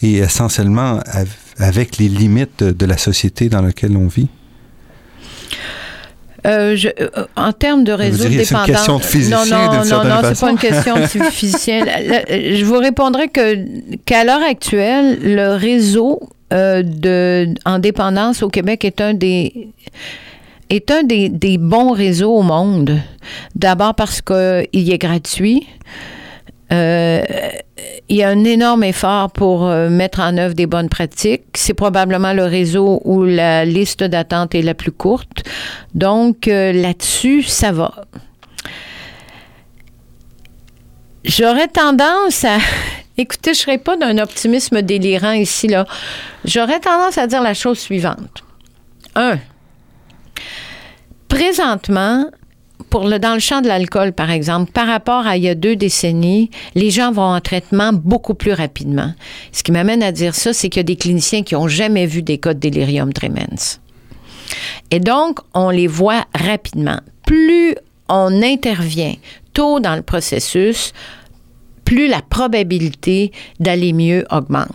et 0.00 0.14
essentiellement 0.14 1.00
avec 1.58 1.98
les 1.98 2.08
limites 2.08 2.64
de 2.64 2.86
la 2.86 2.96
société 2.96 3.48
dans 3.48 3.62
laquelle 3.62 3.96
on 3.96 4.08
vit? 4.08 4.28
Euh, 6.44 6.74
je, 6.74 6.88
euh, 7.00 7.08
en 7.36 7.52
termes 7.52 7.84
de 7.84 7.92
réseau 7.92 8.24
de 8.24 8.30
dépendance. 8.30 8.46
C'est 8.46 8.54
une 8.56 8.74
question 8.74 8.96
de 8.98 9.02
physicien. 9.02 9.38
Non, 9.38 9.84
non, 9.84 9.84
non, 9.84 10.04
non, 10.04 10.20
c'est 10.24 10.40
pas 10.40 10.50
une 10.50 10.58
question 10.58 10.96
de 10.96 11.06
physicien. 11.30 11.84
je 12.28 12.64
vous 12.64 12.78
répondrai 12.78 13.28
que 13.28 13.58
qu'à 14.04 14.24
l'heure 14.24 14.42
actuelle, 14.42 15.18
le 15.22 15.54
réseau 15.54 16.20
euh, 16.52 16.82
de 16.82 17.54
en 17.64 17.78
dépendance 17.78 18.42
au 18.42 18.48
Québec 18.48 18.84
est 18.84 19.00
un 19.00 19.14
des 19.14 19.68
est 20.68 20.90
un 20.90 21.02
des, 21.02 21.28
des 21.28 21.58
bons 21.58 21.92
réseaux 21.92 22.34
au 22.34 22.42
monde. 22.42 22.98
D'abord 23.54 23.94
parce 23.94 24.20
qu'il 24.20 24.92
est 24.92 24.98
gratuit. 24.98 25.66
Euh, 26.72 27.22
il 28.08 28.16
y 28.16 28.22
a 28.22 28.28
un 28.28 28.44
énorme 28.44 28.84
effort 28.84 29.30
pour 29.30 29.66
euh, 29.66 29.88
mettre 29.88 30.20
en 30.20 30.36
œuvre 30.38 30.54
des 30.54 30.66
bonnes 30.66 30.88
pratiques. 30.88 31.44
C'est 31.54 31.74
probablement 31.74 32.32
le 32.32 32.44
réseau 32.44 33.00
où 33.04 33.24
la 33.24 33.64
liste 33.64 34.02
d'attente 34.02 34.54
est 34.54 34.62
la 34.62 34.74
plus 34.74 34.92
courte. 34.92 35.42
Donc 35.94 36.48
euh, 36.48 36.72
là-dessus, 36.72 37.42
ça 37.42 37.72
va. 37.72 37.92
J'aurais 41.24 41.68
tendance 41.68 42.44
à... 42.44 42.58
Écoutez, 43.18 43.52
je 43.52 43.58
ne 43.58 43.62
serais 43.62 43.78
pas 43.78 43.96
d'un 43.96 44.16
optimisme 44.18 44.80
délirant 44.80 45.32
ici, 45.32 45.68
là. 45.68 45.86
J'aurais 46.44 46.80
tendance 46.80 47.18
à 47.18 47.26
dire 47.26 47.42
la 47.42 47.54
chose 47.54 47.78
suivante. 47.78 48.42
Un, 49.14 49.38
présentement, 51.28 52.26
pour 52.92 53.08
le, 53.08 53.18
dans 53.18 53.32
le 53.32 53.40
champ 53.40 53.62
de 53.62 53.68
l'alcool, 53.68 54.12
par 54.12 54.30
exemple, 54.30 54.70
par 54.70 54.86
rapport 54.86 55.26
à 55.26 55.38
il 55.38 55.44
y 55.44 55.48
a 55.48 55.54
deux 55.54 55.76
décennies, 55.76 56.50
les 56.74 56.90
gens 56.90 57.10
vont 57.10 57.22
en 57.22 57.40
traitement 57.40 57.94
beaucoup 57.94 58.34
plus 58.34 58.52
rapidement. 58.52 59.14
Ce 59.50 59.62
qui 59.62 59.72
m'amène 59.72 60.02
à 60.02 60.12
dire 60.12 60.34
ça, 60.34 60.52
c'est 60.52 60.68
qu'il 60.68 60.80
y 60.80 60.80
a 60.80 60.84
des 60.84 60.96
cliniciens 60.96 61.42
qui 61.42 61.54
n'ont 61.54 61.68
jamais 61.68 62.04
vu 62.04 62.20
des 62.20 62.36
cas 62.36 62.52
de 62.52 62.58
délirium 62.58 63.10
tremens. 63.14 63.80
Et 64.90 65.00
donc, 65.00 65.38
on 65.54 65.70
les 65.70 65.86
voit 65.86 66.26
rapidement. 66.34 67.00
Plus 67.26 67.74
on 68.10 68.42
intervient 68.42 69.14
tôt 69.54 69.80
dans 69.80 69.96
le 69.96 70.02
processus, 70.02 70.92
plus 71.86 72.08
la 72.08 72.20
probabilité 72.20 73.32
d'aller 73.58 73.94
mieux 73.94 74.26
augmente. 74.30 74.68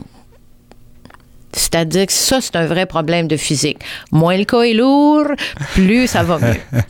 C'est-à-dire 1.54 2.08
que 2.08 2.14
ça, 2.14 2.42
c'est 2.42 2.56
un 2.56 2.66
vrai 2.66 2.88
problème 2.88 3.28
de 3.28 3.38
physique. 3.38 3.78
Moins 4.12 4.38
le 4.38 4.46
cas 4.46 4.62
est 4.62 4.74
lourd, 4.74 5.28
plus 5.76 6.08
ça 6.08 6.24
va 6.24 6.40
mieux. 6.40 6.62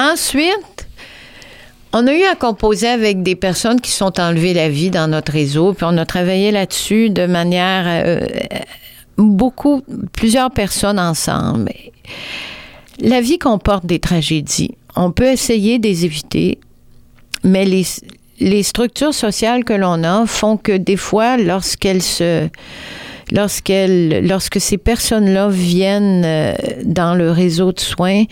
Ensuite, 0.00 0.88
On 1.92 2.06
a 2.06 2.14
eu 2.14 2.22
à 2.22 2.36
composer 2.36 2.86
avec 2.86 3.24
des 3.24 3.34
personnes 3.34 3.80
qui 3.80 3.90
sont 3.90 4.20
enlevées 4.20 4.54
la 4.54 4.68
vie 4.68 4.90
dans 4.90 5.08
notre 5.08 5.32
réseau, 5.32 5.72
puis 5.72 5.84
on 5.88 5.98
a 5.98 6.06
travaillé 6.06 6.52
là-dessus 6.52 7.10
de 7.10 7.26
manière 7.26 7.84
euh, 7.86 8.20
beaucoup, 9.18 9.82
plusieurs 10.12 10.52
personnes 10.52 11.00
ensemble. 11.00 11.72
La 13.00 13.20
vie 13.20 13.38
comporte 13.38 13.86
des 13.86 13.98
tragédies. 13.98 14.76
On 14.94 15.10
peut 15.10 15.26
essayer 15.26 15.80
de 15.80 15.88
les 15.88 16.04
éviter, 16.04 16.60
mais 17.42 17.64
les, 17.64 17.84
les 18.38 18.62
structures 18.62 19.14
sociales 19.14 19.64
que 19.64 19.72
l'on 19.72 20.04
a 20.04 20.26
font 20.26 20.56
que 20.56 20.76
des 20.76 20.96
fois, 20.96 21.36
lorsqu'elles 21.36 22.02
se 22.02 22.48
lorsque 23.32 24.60
ces 24.60 24.78
personnes-là 24.78 25.48
viennent 25.48 26.24
euh, 26.24 26.54
dans 26.84 27.14
le 27.14 27.32
réseau 27.32 27.72
de 27.72 27.80
soins, 27.80 28.24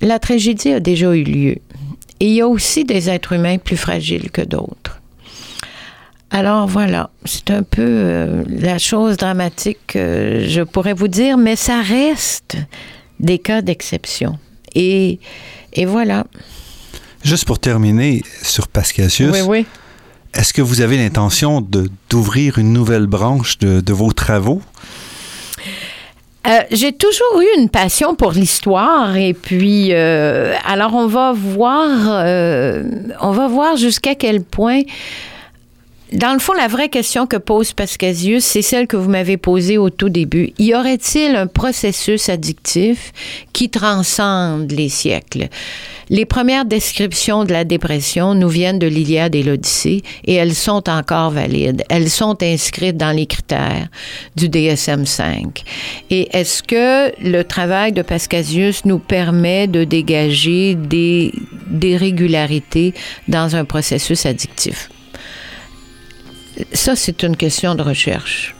la 0.00 0.18
tragédie 0.18 0.72
a 0.72 0.80
déjà 0.80 1.14
eu 1.14 1.22
lieu. 1.24 1.56
Et 2.20 2.26
il 2.26 2.32
y 2.32 2.40
a 2.40 2.48
aussi 2.48 2.84
des 2.84 3.08
êtres 3.08 3.32
humains 3.32 3.58
plus 3.58 3.76
fragiles 3.76 4.30
que 4.30 4.42
d'autres. 4.42 5.00
Alors 6.30 6.68
voilà, 6.68 7.10
c'est 7.24 7.50
un 7.50 7.64
peu 7.64 7.82
euh, 7.82 8.44
la 8.46 8.78
chose 8.78 9.16
dramatique 9.16 9.78
que 9.88 10.44
je 10.46 10.62
pourrais 10.62 10.92
vous 10.92 11.08
dire, 11.08 11.36
mais 11.36 11.56
ça 11.56 11.82
reste 11.82 12.56
des 13.18 13.38
cas 13.38 13.62
d'exception. 13.62 14.38
Et, 14.74 15.18
et 15.72 15.86
voilà. 15.86 16.26
Juste 17.24 17.46
pour 17.46 17.58
terminer 17.58 18.22
sur 18.42 18.68
Pascasius, 18.68 19.32
oui, 19.32 19.40
oui. 19.40 19.66
est-ce 20.32 20.52
que 20.52 20.62
vous 20.62 20.80
avez 20.82 20.96
l'intention 20.96 21.66
d'ouvrir 22.08 22.58
une 22.58 22.72
nouvelle 22.72 23.06
branche 23.06 23.58
de, 23.58 23.80
de 23.80 23.92
vos 23.92 24.12
travaux? 24.12 24.62
Euh, 26.46 26.60
j'ai 26.70 26.92
toujours 26.92 27.42
eu 27.42 27.60
une 27.60 27.68
passion 27.68 28.14
pour 28.14 28.32
l'histoire 28.32 29.14
et 29.14 29.34
puis 29.34 29.88
euh, 29.90 30.54
alors 30.64 30.94
on 30.94 31.06
va 31.06 31.32
voir 31.32 31.90
euh, 32.08 32.82
on 33.20 33.32
va 33.32 33.46
voir 33.46 33.76
jusqu'à 33.76 34.14
quel 34.14 34.42
point 34.42 34.80
dans 36.12 36.32
le 36.32 36.40
fond, 36.40 36.52
la 36.54 36.66
vraie 36.66 36.88
question 36.88 37.26
que 37.26 37.36
pose 37.36 37.72
Pascasius, 37.72 38.44
c'est 38.44 38.62
celle 38.62 38.86
que 38.88 38.96
vous 38.96 39.08
m'avez 39.08 39.36
posée 39.36 39.78
au 39.78 39.90
tout 39.90 40.08
début. 40.08 40.52
Y 40.58 40.74
aurait-il 40.74 41.36
un 41.36 41.46
processus 41.46 42.28
addictif 42.28 43.12
qui 43.52 43.70
transcende 43.70 44.72
les 44.72 44.88
siècles? 44.88 45.48
Les 46.08 46.24
premières 46.24 46.64
descriptions 46.64 47.44
de 47.44 47.52
la 47.52 47.62
dépression 47.62 48.34
nous 48.34 48.48
viennent 48.48 48.80
de 48.80 48.88
l'Iliade 48.88 49.36
et 49.36 49.44
l'Odyssée 49.44 50.02
et 50.24 50.34
elles 50.34 50.56
sont 50.56 50.88
encore 50.88 51.30
valides. 51.30 51.84
Elles 51.88 52.10
sont 52.10 52.42
inscrites 52.42 52.96
dans 52.96 53.12
les 53.12 53.26
critères 53.26 53.88
du 54.34 54.48
DSM-5. 54.48 55.62
Et 56.10 56.28
est-ce 56.36 56.64
que 56.64 57.12
le 57.22 57.44
travail 57.44 57.92
de 57.92 58.02
Pascasius 58.02 58.84
nous 58.84 58.98
permet 58.98 59.68
de 59.68 59.84
dégager 59.84 60.74
des, 60.74 61.32
des 61.68 61.96
régularités 61.96 62.94
dans 63.28 63.54
un 63.54 63.64
processus 63.64 64.26
addictif? 64.26 64.90
Ça, 66.72 66.96
c'est 66.96 67.22
une 67.22 67.36
question 67.36 67.74
de 67.74 67.82
recherche. 67.82 68.54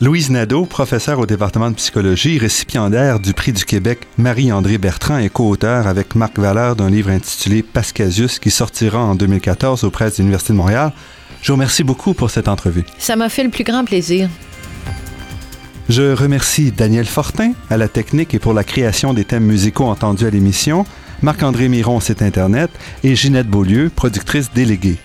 Louise 0.00 0.30
Nadeau, 0.30 0.64
professeure 0.64 1.20
au 1.20 1.26
département 1.26 1.70
de 1.70 1.76
psychologie, 1.76 2.36
récipiendaire 2.36 3.20
du 3.20 3.34
prix 3.34 3.52
du 3.52 3.64
Québec 3.64 4.00
Marie-André 4.18 4.76
Bertrand 4.76 5.18
et 5.18 5.28
co-auteur 5.28 5.86
avec 5.86 6.16
Marc 6.16 6.40
Valère 6.40 6.74
d'un 6.74 6.90
livre 6.90 7.10
intitulé 7.10 7.62
Pascasius 7.62 8.40
qui 8.40 8.50
sortira 8.50 8.98
en 8.98 9.14
2014 9.14 9.84
auprès 9.84 10.10
de 10.10 10.16
l'Université 10.18 10.54
de 10.54 10.58
Montréal. 10.58 10.92
Je 11.40 11.48
vous 11.48 11.54
remercie 11.54 11.84
beaucoup 11.84 12.14
pour 12.14 12.30
cette 12.30 12.48
entrevue. 12.48 12.84
Ça 12.98 13.14
m'a 13.14 13.28
fait 13.28 13.44
le 13.44 13.50
plus 13.50 13.62
grand 13.62 13.84
plaisir. 13.84 14.28
Je 15.88 16.14
remercie 16.14 16.72
Daniel 16.72 17.06
Fortin 17.06 17.52
à 17.70 17.76
la 17.76 17.86
technique 17.86 18.34
et 18.34 18.38
pour 18.40 18.54
la 18.54 18.64
création 18.64 19.14
des 19.14 19.24
thèmes 19.24 19.44
musicaux 19.44 19.84
entendus 19.84 20.26
à 20.26 20.30
l'émission, 20.30 20.84
Marc-André 21.22 21.68
Miron, 21.68 22.00
site 22.00 22.22
Internet, 22.22 22.70
et 23.04 23.14
Ginette 23.14 23.48
Beaulieu, 23.48 23.88
productrice 23.94 24.50
déléguée. 24.52 24.98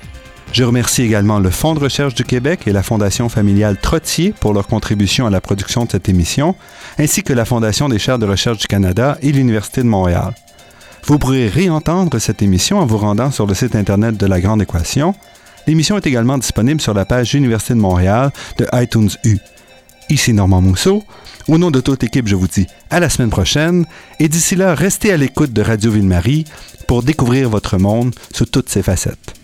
Je 0.54 0.64
remercie 0.64 1.04
également 1.04 1.40
le 1.40 1.50
Fonds 1.50 1.76
de 1.76 1.80
recherche 1.80 2.16
du 2.16 2.24
Québec 2.24 2.62
et 2.66 2.72
la 2.72 2.82
Fondation 2.82 3.30
familiale 3.30 3.78
Trottier 3.78 4.34
pour 4.40 4.54
leur 4.54 4.68
contribution 4.68 5.28
à 5.28 5.30
la 5.30 5.42
production 5.42 5.86
de 5.86 5.92
cette 5.92 6.10
émission, 6.10 6.56
ainsi 6.98 7.22
que 7.22 7.34
la 7.34 7.46
Fondation 7.46 7.90
des 7.90 8.00
chaires 8.00 8.18
de 8.18 8.26
recherche 8.26 8.58
du 8.58 8.68
Canada 8.68 9.18
et 9.22 9.32
l'Université 9.32 9.82
de 9.82 9.88
Montréal. 9.88 10.34
Vous 11.06 11.20
pourrez 11.20 11.48
réentendre 11.48 12.20
cette 12.20 12.42
émission 12.42 12.80
en 12.80 12.86
vous 12.86 12.98
rendant 12.98 13.30
sur 13.30 13.46
le 13.46 13.54
site 13.54 13.76
Internet 13.76 14.18
de 14.18 14.26
La 14.26 14.42
Grande 14.42 14.62
Équation. 14.62 15.14
L'émission 15.68 15.98
est 15.98 16.08
également 16.08 16.38
disponible 16.38 16.82
sur 16.82 16.94
la 16.94 17.06
page 17.06 17.34
Université 17.34 17.74
de 17.74 17.80
Montréal 17.80 18.32
de 18.58 18.68
iTunes 18.74 19.10
U. 19.26 19.38
Ici 20.10 20.34
Normand 20.34 20.62
Mousseau. 20.62 21.04
Au 21.48 21.58
nom 21.58 21.72
de 21.72 21.82
toute 21.82 22.02
l'équipe, 22.04 22.28
je 22.28 22.36
vous 22.36 22.48
dis 22.48 22.68
à 22.90 23.00
la 23.00 23.10
semaine 23.10 23.30
prochaine 23.30 23.86
et 24.20 24.28
d'ici 24.28 24.56
là, 24.56 24.76
restez 24.76 25.14
à 25.14 25.18
l'écoute 25.18 25.54
de 25.54 25.62
Radio 25.62 25.92
Ville-Marie 25.92 26.46
pour 26.88 27.04
découvrir 27.04 27.50
votre 27.50 27.78
monde 27.78 28.14
sous 28.34 28.46
toutes 28.46 28.70
ses 28.70 28.84
facettes. 28.84 29.37